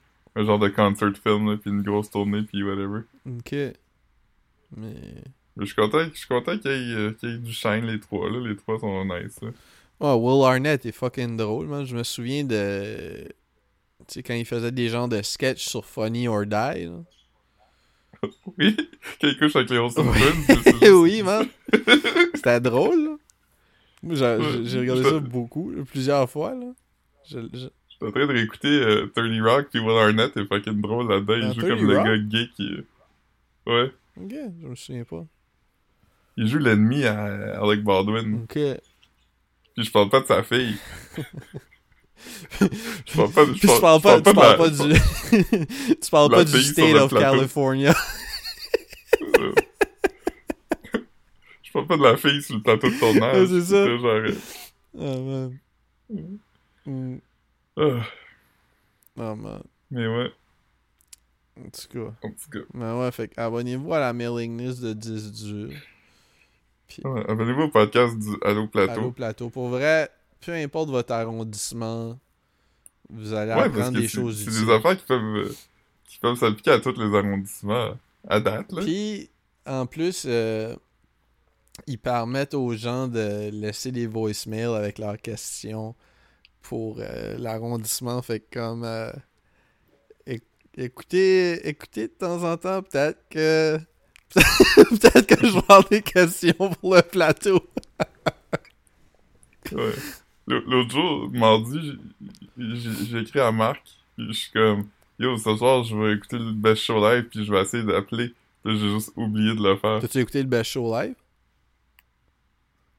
un 0.41 0.45
genre 0.45 0.59
de 0.59 0.69
concert 0.69 1.13
film, 1.23 1.51
là, 1.51 1.57
puis 1.57 1.71
une 1.71 1.83
grosse 1.83 2.11
tournée, 2.11 2.43
puis 2.43 2.63
whatever. 2.63 3.01
Ok. 3.27 3.53
Mais. 3.53 4.95
Mais 5.57 5.65
je 5.65 5.73
suis 5.73 5.75
content, 5.75 6.05
je 6.13 6.17
suis 6.19 6.29
content 6.29 6.57
qu'il 6.57 6.71
y, 6.71 6.93
ait, 6.93 6.95
euh, 6.95 7.13
qu'il 7.13 7.31
y 7.31 7.35
ait 7.35 7.39
du 7.39 7.53
shine, 7.53 7.85
les 7.87 7.99
trois, 7.99 8.31
là, 8.31 8.39
les 8.47 8.55
trois 8.57 8.79
sont 8.79 9.05
nice, 9.05 9.41
là. 9.43 9.51
Oh, 10.01 10.15
Will 10.15 10.47
Arnett 10.47 10.87
est 10.87 10.93
fucking 10.93 11.37
drôle, 11.37 11.67
man. 11.67 11.85
Je 11.85 11.97
me 11.97 12.05
souviens 12.05 12.45
de. 12.45 13.25
Tu 14.07 14.15
sais, 14.15 14.23
quand 14.23 14.35
il 14.35 14.45
faisait 14.45 14.71
des 14.71 14.89
genres 14.89 15.09
de 15.09 15.21
sketchs 15.23 15.67
sur 15.67 15.85
Funny 15.85 16.29
or 16.29 16.45
Die, 16.47 16.51
là. 16.85 17.03
Oui, 18.59 18.77
quand 19.21 19.29
il 19.29 19.39
couche 19.39 19.57
avec 19.57 19.71
les 19.71 19.79
Olsen 19.79 20.07
Oui. 20.09 20.89
Oui, 20.91 21.23
man. 21.23 21.47
C'était 22.35 22.61
drôle, 22.61 23.05
là. 23.05 23.17
Moi, 24.03 24.15
j'ai 24.65 24.79
regardé 24.79 25.03
ça 25.03 25.19
beaucoup, 25.19 25.73
plusieurs 25.91 26.31
fois, 26.31 26.55
là. 26.55 26.67
Je- 27.29 27.49
je- 27.53 27.69
J'étais 28.01 28.11
en 28.11 28.13
train 28.13 28.27
de 28.27 28.33
réécouter 28.33 28.69
euh, 28.69 29.11
30 29.15 29.41
Rock, 29.43 29.69
puis 29.71 29.81
Will 29.81 29.99
Arnett 29.99 30.37
est 30.37 30.47
fucking 30.47 30.81
drôle 30.81 31.09
là-dedans. 31.09 31.35
Il 31.35 31.49
Dans 31.49 31.53
joue 31.55 31.61
30 31.63 31.71
comme 31.71 31.89
le 31.89 31.97
gars 31.97 32.19
gay 32.19 32.49
qui... 32.55 32.77
Ouais. 33.67 33.93
Ok, 34.17 34.35
je 34.63 34.67
me 34.69 34.75
souviens 34.77 35.05
pas. 35.05 35.27
Il 36.37 36.47
joue 36.47 36.59
l'ennemi 36.59 37.05
à 37.05 37.61
Alec 37.61 37.83
Baldwin. 37.83 38.43
Ok. 38.45 38.53
Puis 38.55 39.85
je 39.85 39.91
parle 39.91 40.09
pas 40.11 40.21
de 40.21 40.27
sa 40.27 40.45
fille. 40.45 40.77
je 42.61 43.17
parle 43.17 43.33
pas 43.33 43.47
de... 43.47 43.53
Tu 43.55 43.67
parles 43.67 44.01
pas, 44.01 44.21
tu 44.21 44.23
de 44.23 44.33
parles 44.33 44.57
pas 44.57 44.71
du. 44.71 45.97
tu 46.01 46.11
parles 46.11 46.31
pas 46.31 46.45
du 46.45 46.63
state 46.63 46.95
of. 46.95 47.13
California. 47.13 47.95
Euh, 49.39 49.53
Je 51.63 51.73
parle 51.73 51.87
pas 51.87 51.97
de 51.97 52.03
la 52.03 52.17
fille 52.17 52.43
sur 52.43 52.55
le 52.55 52.63
plateau 52.63 52.89
de 52.89 52.99
tournage. 52.99 53.49
C'est 53.49 53.61
ça. 53.63 53.87
Genre... 53.87 54.07
euh, 54.07 54.33
oh, 54.95 55.21
man. 55.23 55.59
Mm. 56.87 57.19
Ah, 57.79 58.03
Oh, 59.17 59.35
man. 59.35 59.63
mais 59.91 60.07
ouais, 60.07 60.31
En 61.59 61.71
tout 61.71 61.89
cas. 61.93 62.13
en 62.23 62.31
tout 62.31 62.51
cas. 62.53 62.59
Mais 62.75 62.93
ouais, 62.93 63.11
fait 63.11 63.33
abonnez-vous 63.37 63.93
à 63.95 63.99
la 64.01 64.13
mailing 64.13 64.57
list 64.59 64.81
de 64.81 64.93
10 64.93 65.33
dur. 65.45 65.71
Puis, 66.87 67.03
Ouais, 67.05 67.29
Abonnez-vous 67.29 67.63
au 67.63 67.69
podcast 67.71 68.17
du 68.19 68.31
Allo 68.45 68.69
Plateau. 68.69 68.93
Allô 68.93 69.11
Plateau. 69.13 69.51
Pour 69.51 69.69
vrai, 69.69 70.09
peu 70.41 70.53
importe 70.55 70.91
votre 70.91 71.13
arrondissement, 71.13 72.19
vous 73.11 73.33
allez 73.35 73.53
Ouais, 73.55 73.63
apprendre 73.63 73.99
des 73.99 74.03
c'est 74.03 74.09
choses 74.21 74.39
c'est 74.45 74.51
utiles. 74.51 74.67
des 74.67 74.73
affaires 74.73 74.97
qui 74.97 75.05
peuvent, 75.05 75.37
euh, 75.37 75.53
qui 76.05 76.19
peuvent 76.19 76.39
s'appliquer 76.39 76.71
à 76.73 76.81
tous 76.81 76.97
les 76.99 77.17
arrondissements 77.17 77.91
à 78.29 78.39
date, 78.41 78.71
là. 78.73 78.83
Puis, 78.83 79.29
en 79.67 79.85
plus, 79.87 80.25
euh, 80.29 80.77
ils 81.89 81.99
permettent 81.99 82.55
aux 82.55 82.73
gens 82.75 83.09
de 83.09 83.51
laisser 83.51 83.91
des 83.93 84.07
voicemails 84.07 84.75
avec 84.77 84.99
leurs 84.99 85.19
questions 85.21 85.95
pour 86.63 86.99
euh, 87.01 87.37
l'arrondissement. 87.39 88.21
Fait 88.23 88.41
que 88.41 88.59
comme... 88.59 88.85
euh, 88.85 89.11
éc- 90.27 90.43
écoutez, 90.77 91.67
écoutez 91.69 92.09
de 92.09 92.13
temps 92.13 92.43
en 92.45 92.57
temps, 92.57 92.83
peut-être 92.83 93.21
que... 93.31 93.79
peut-être 94.35 95.27
que 95.27 95.47
je 95.47 95.53
vais 95.53 95.59
avoir 95.59 95.89
des 95.89 96.03
questions 96.03 96.53
pour 96.81 96.95
le 96.97 97.03
plateau. 97.03 97.61
Ouais. 99.73 99.93
L'autre 100.47 100.91
jour, 100.91 101.31
mardi, 101.33 101.99
j'ai- 102.57 103.19
écrit 103.21 103.41
à 103.41 103.53
Marc, 103.53 103.83
puis 104.17 104.27
je 104.29 104.33
suis 104.33 104.51
comme, 104.51 104.89
yo, 105.19 105.37
ce 105.37 105.57
soir, 105.57 105.85
je 105.85 105.95
vais 105.97 106.15
écouter 106.15 106.39
le 106.39 106.53
best 106.53 106.83
show 106.83 106.99
live, 107.01 107.25
puis 107.25 107.45
je 107.45 107.53
vais 107.53 107.61
essayer 107.63 107.83
d'appeler. 107.85 108.33
J'ai 108.65 108.77
juste 108.77 109.13
oublié 109.17 109.55
de 109.55 109.63
le 109.63 109.77
faire. 109.77 110.01
T'as-tu 110.01 110.19
écouté 110.19 110.43
le 110.43 110.49
Best 110.49 110.73
Show 110.73 110.93
live? 110.93 111.15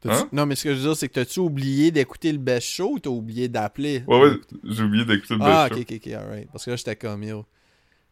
Hein? 0.08 0.30
Non, 0.32 0.45
mais 0.45 0.56
ce 0.56 0.64
que 0.64 0.70
je 0.72 0.76
veux 0.80 0.84
dire, 0.84 0.95
c'est 0.95 1.10
que 1.10 1.14
t'as-tu 1.14 1.39
oublié 1.39 1.91
d'écouter 1.91 2.32
le 2.32 2.38
Best 2.38 2.68
Show 2.68 2.93
ou 2.93 3.00
t'as 3.00 3.10
oublié 3.10 3.47
d'appeler? 3.50 4.04
Ouais, 4.08 4.20
ouais, 4.20 4.38
j'ai 4.64 4.84
oublié 4.84 5.04
d'écouter 5.06 5.36
le 5.36 5.41
Ah, 5.41 5.68
best 5.70 5.82
ok, 5.82 5.86
ok, 5.91 6.02
ok, 6.06 6.14
alright. 6.14 6.50
Parce 6.52 6.66
que 6.66 6.70
là, 6.72 6.76
j'étais 6.78 6.95
comme, 6.95 7.24
yo, 7.24 7.45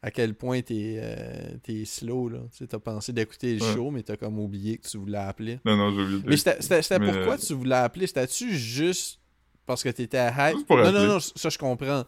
à 0.01 0.11
quel 0.11 0.33
point 0.33 0.61
t'es 0.61 0.99
euh, 1.01 1.85
slow, 1.85 2.29
là. 2.29 2.39
Tu 2.51 2.57
sais, 2.57 2.67
t'as 2.67 2.79
pensé 2.79 3.13
d'écouter 3.13 3.53
le 3.53 3.59
Ouais. 3.61 3.73
show, 3.73 3.89
mais 3.91 4.03
t'as 4.03 4.17
comme 4.17 4.37
oublié 4.39 4.77
que 4.77 4.87
tu 4.87 4.97
voulais 4.97 5.17
appeler. 5.17 5.55
show. 5.55 5.61
Non, 5.65 5.77
non, 5.77 5.91
j'ai 5.91 6.01
oublié 6.01 6.21
de 6.21 6.29
Mais 6.29 6.37
c'était 6.37 6.99
Mais, 6.99 7.11
pourquoi 7.13 7.35
euh, 7.35 7.41
tu 7.45 7.53
voulais 7.53 7.75
appeler? 7.75 8.07
C'était-tu 8.07 8.55
juste 8.55 9.19
parce 9.65 9.83
que 9.83 9.89
t'étais 9.89 10.17
à 10.17 10.49
hype? 10.49 10.57
Juste 10.57 10.67
pour 10.67 10.77
non, 10.77 10.85
appeler. 10.85 11.07
non, 11.07 11.13
non, 11.15 11.19
ça, 11.19 11.49
je 11.49 11.57
comprends. 11.57 12.05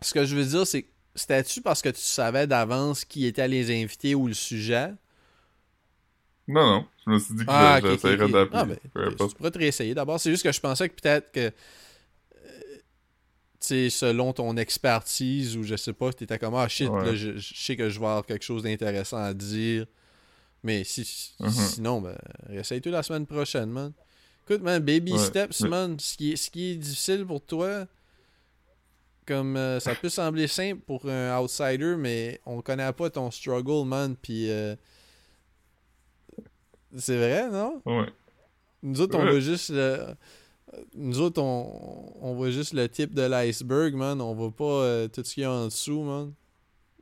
Ce 0.00 0.12
que 0.12 0.24
je 0.24 0.36
veux 0.36 0.44
dire, 0.44 0.66
c'est 0.66 0.86
c'était-tu 1.14 1.60
parce 1.60 1.80
que 1.80 1.90
tu 1.90 2.00
savais 2.00 2.46
d'avance 2.46 3.04
qui 3.04 3.24
étaient 3.26 3.46
les 3.46 3.70
invités 3.82 4.14
ou 4.16 4.26
le 4.26 4.34
sujet? 4.34 4.90
Non, 6.46 6.66
non, 6.66 6.86
je 7.06 7.10
me 7.10 7.18
suis 7.18 7.34
dit 7.34 7.44
que 7.44 7.50
Ah, 7.50 7.78
je- 7.80 7.86
ok, 7.86 7.92
ok, 7.92 8.00
j'essaierais 8.02 8.24
ok. 8.24 8.32
d'appeler. 8.32 8.50
Ah, 8.60 8.64
ben, 8.64 8.76
peu 8.92 9.06
ok, 9.06 9.12
importe. 9.12 9.30
tu 9.30 9.36
pourrais 9.36 9.50
te 9.50 9.58
réessayer 9.58 9.94
d'abord. 9.94 10.20
C'est 10.20 10.30
juste 10.30 10.42
que 10.42 10.52
je 10.52 10.60
pensais 10.60 10.88
que 10.88 10.94
peut-être 11.00 11.32
que, 11.32 11.40
euh, 11.40 11.50
tu 12.40 12.80
sais, 13.60 13.90
selon 13.90 14.32
ton 14.32 14.56
expertise 14.56 15.56
ou 15.56 15.62
je 15.62 15.76
sais 15.76 15.92
pas, 15.94 16.12
t'étais 16.12 16.38
comme, 16.38 16.54
ah 16.54 16.68
shit, 16.68 16.90
Ouais. 16.90 17.04
là, 17.04 17.14
je, 17.14 17.36
je 17.38 17.54
sais 17.54 17.76
que 17.76 17.88
je 17.88 17.98
vais 17.98 18.06
avoir 18.06 18.26
quelque 18.26 18.44
chose 18.44 18.62
d'intéressant 18.62 19.16
à 19.18 19.32
dire. 19.32 19.86
Mais 20.62 20.84
si, 20.84 21.34
Mhm. 21.40 21.50
sinon, 21.50 22.00
ben, 22.00 22.16
réessaye-toi 22.48 22.92
la 22.92 23.02
semaine 23.02 23.26
prochaine, 23.26 23.70
man. 23.70 23.92
Écoute, 24.46 24.62
man, 24.62 24.82
baby 24.82 25.12
Ouais, 25.12 25.18
steps, 25.18 25.60
mais- 25.62 25.68
man. 25.70 25.98
Ce 25.98 26.16
qui, 26.16 26.32
est, 26.32 26.36
ce 26.36 26.50
qui 26.50 26.72
est 26.72 26.76
difficile 26.76 27.24
pour 27.26 27.40
toi, 27.42 27.86
comme 29.26 29.56
euh, 29.56 29.80
ça 29.80 29.94
peut 29.94 30.10
sembler 30.10 30.46
simple 30.46 30.80
pour 30.86 31.08
un 31.08 31.38
outsider, 31.38 31.96
mais 31.98 32.40
on 32.44 32.60
connaît 32.60 32.92
pas 32.92 33.08
ton 33.08 33.30
struggle, 33.30 33.86
man. 33.88 34.14
Puis, 34.20 34.50
euh, 34.50 34.76
c'est 36.96 37.16
vrai, 37.16 37.48
non? 37.50 37.80
Ouais. 37.86 38.12
Nous 38.82 39.00
autres, 39.00 39.16
on 39.18 39.24
Ouais. 39.24 39.32
va 39.32 39.40
juste. 39.40 39.70
euh, 39.70 40.14
Nous 40.94 41.20
autres, 41.20 41.40
on, 41.40 42.12
on 42.20 42.34
voit 42.34 42.50
juste 42.50 42.72
le 42.74 42.88
type 42.88 43.14
de 43.14 43.22
l'iceberg, 43.22 43.94
man. 43.94 44.20
On 44.20 44.34
voit 44.34 44.50
pas 44.50 44.64
euh, 44.64 45.08
tout 45.08 45.22
ce 45.24 45.34
qu'il 45.34 45.42
y 45.42 45.46
a 45.46 45.50
en 45.52 45.66
dessous, 45.66 46.02
man. 46.02 46.32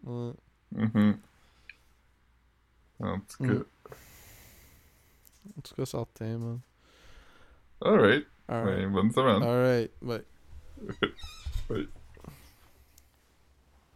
Ouais. 0.05 0.33
Mhm. 0.73 1.19
En 3.01 3.19
tout 3.21 3.45
cas, 3.45 3.53
Mm. 3.53 3.65
En 5.59 5.61
tout 5.63 5.75
cas, 5.75 5.87
certain, 5.87 6.39
man. 6.39 6.61
alright. 7.81 8.27
Alright. 8.49 8.77
Ben, 8.79 8.93
bonne 8.93 9.11
semaine. 9.13 9.43
Alright. 9.43 9.91
Bye. 10.01 10.25
Bye. 11.69 11.89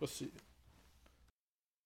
Si- 0.07 0.31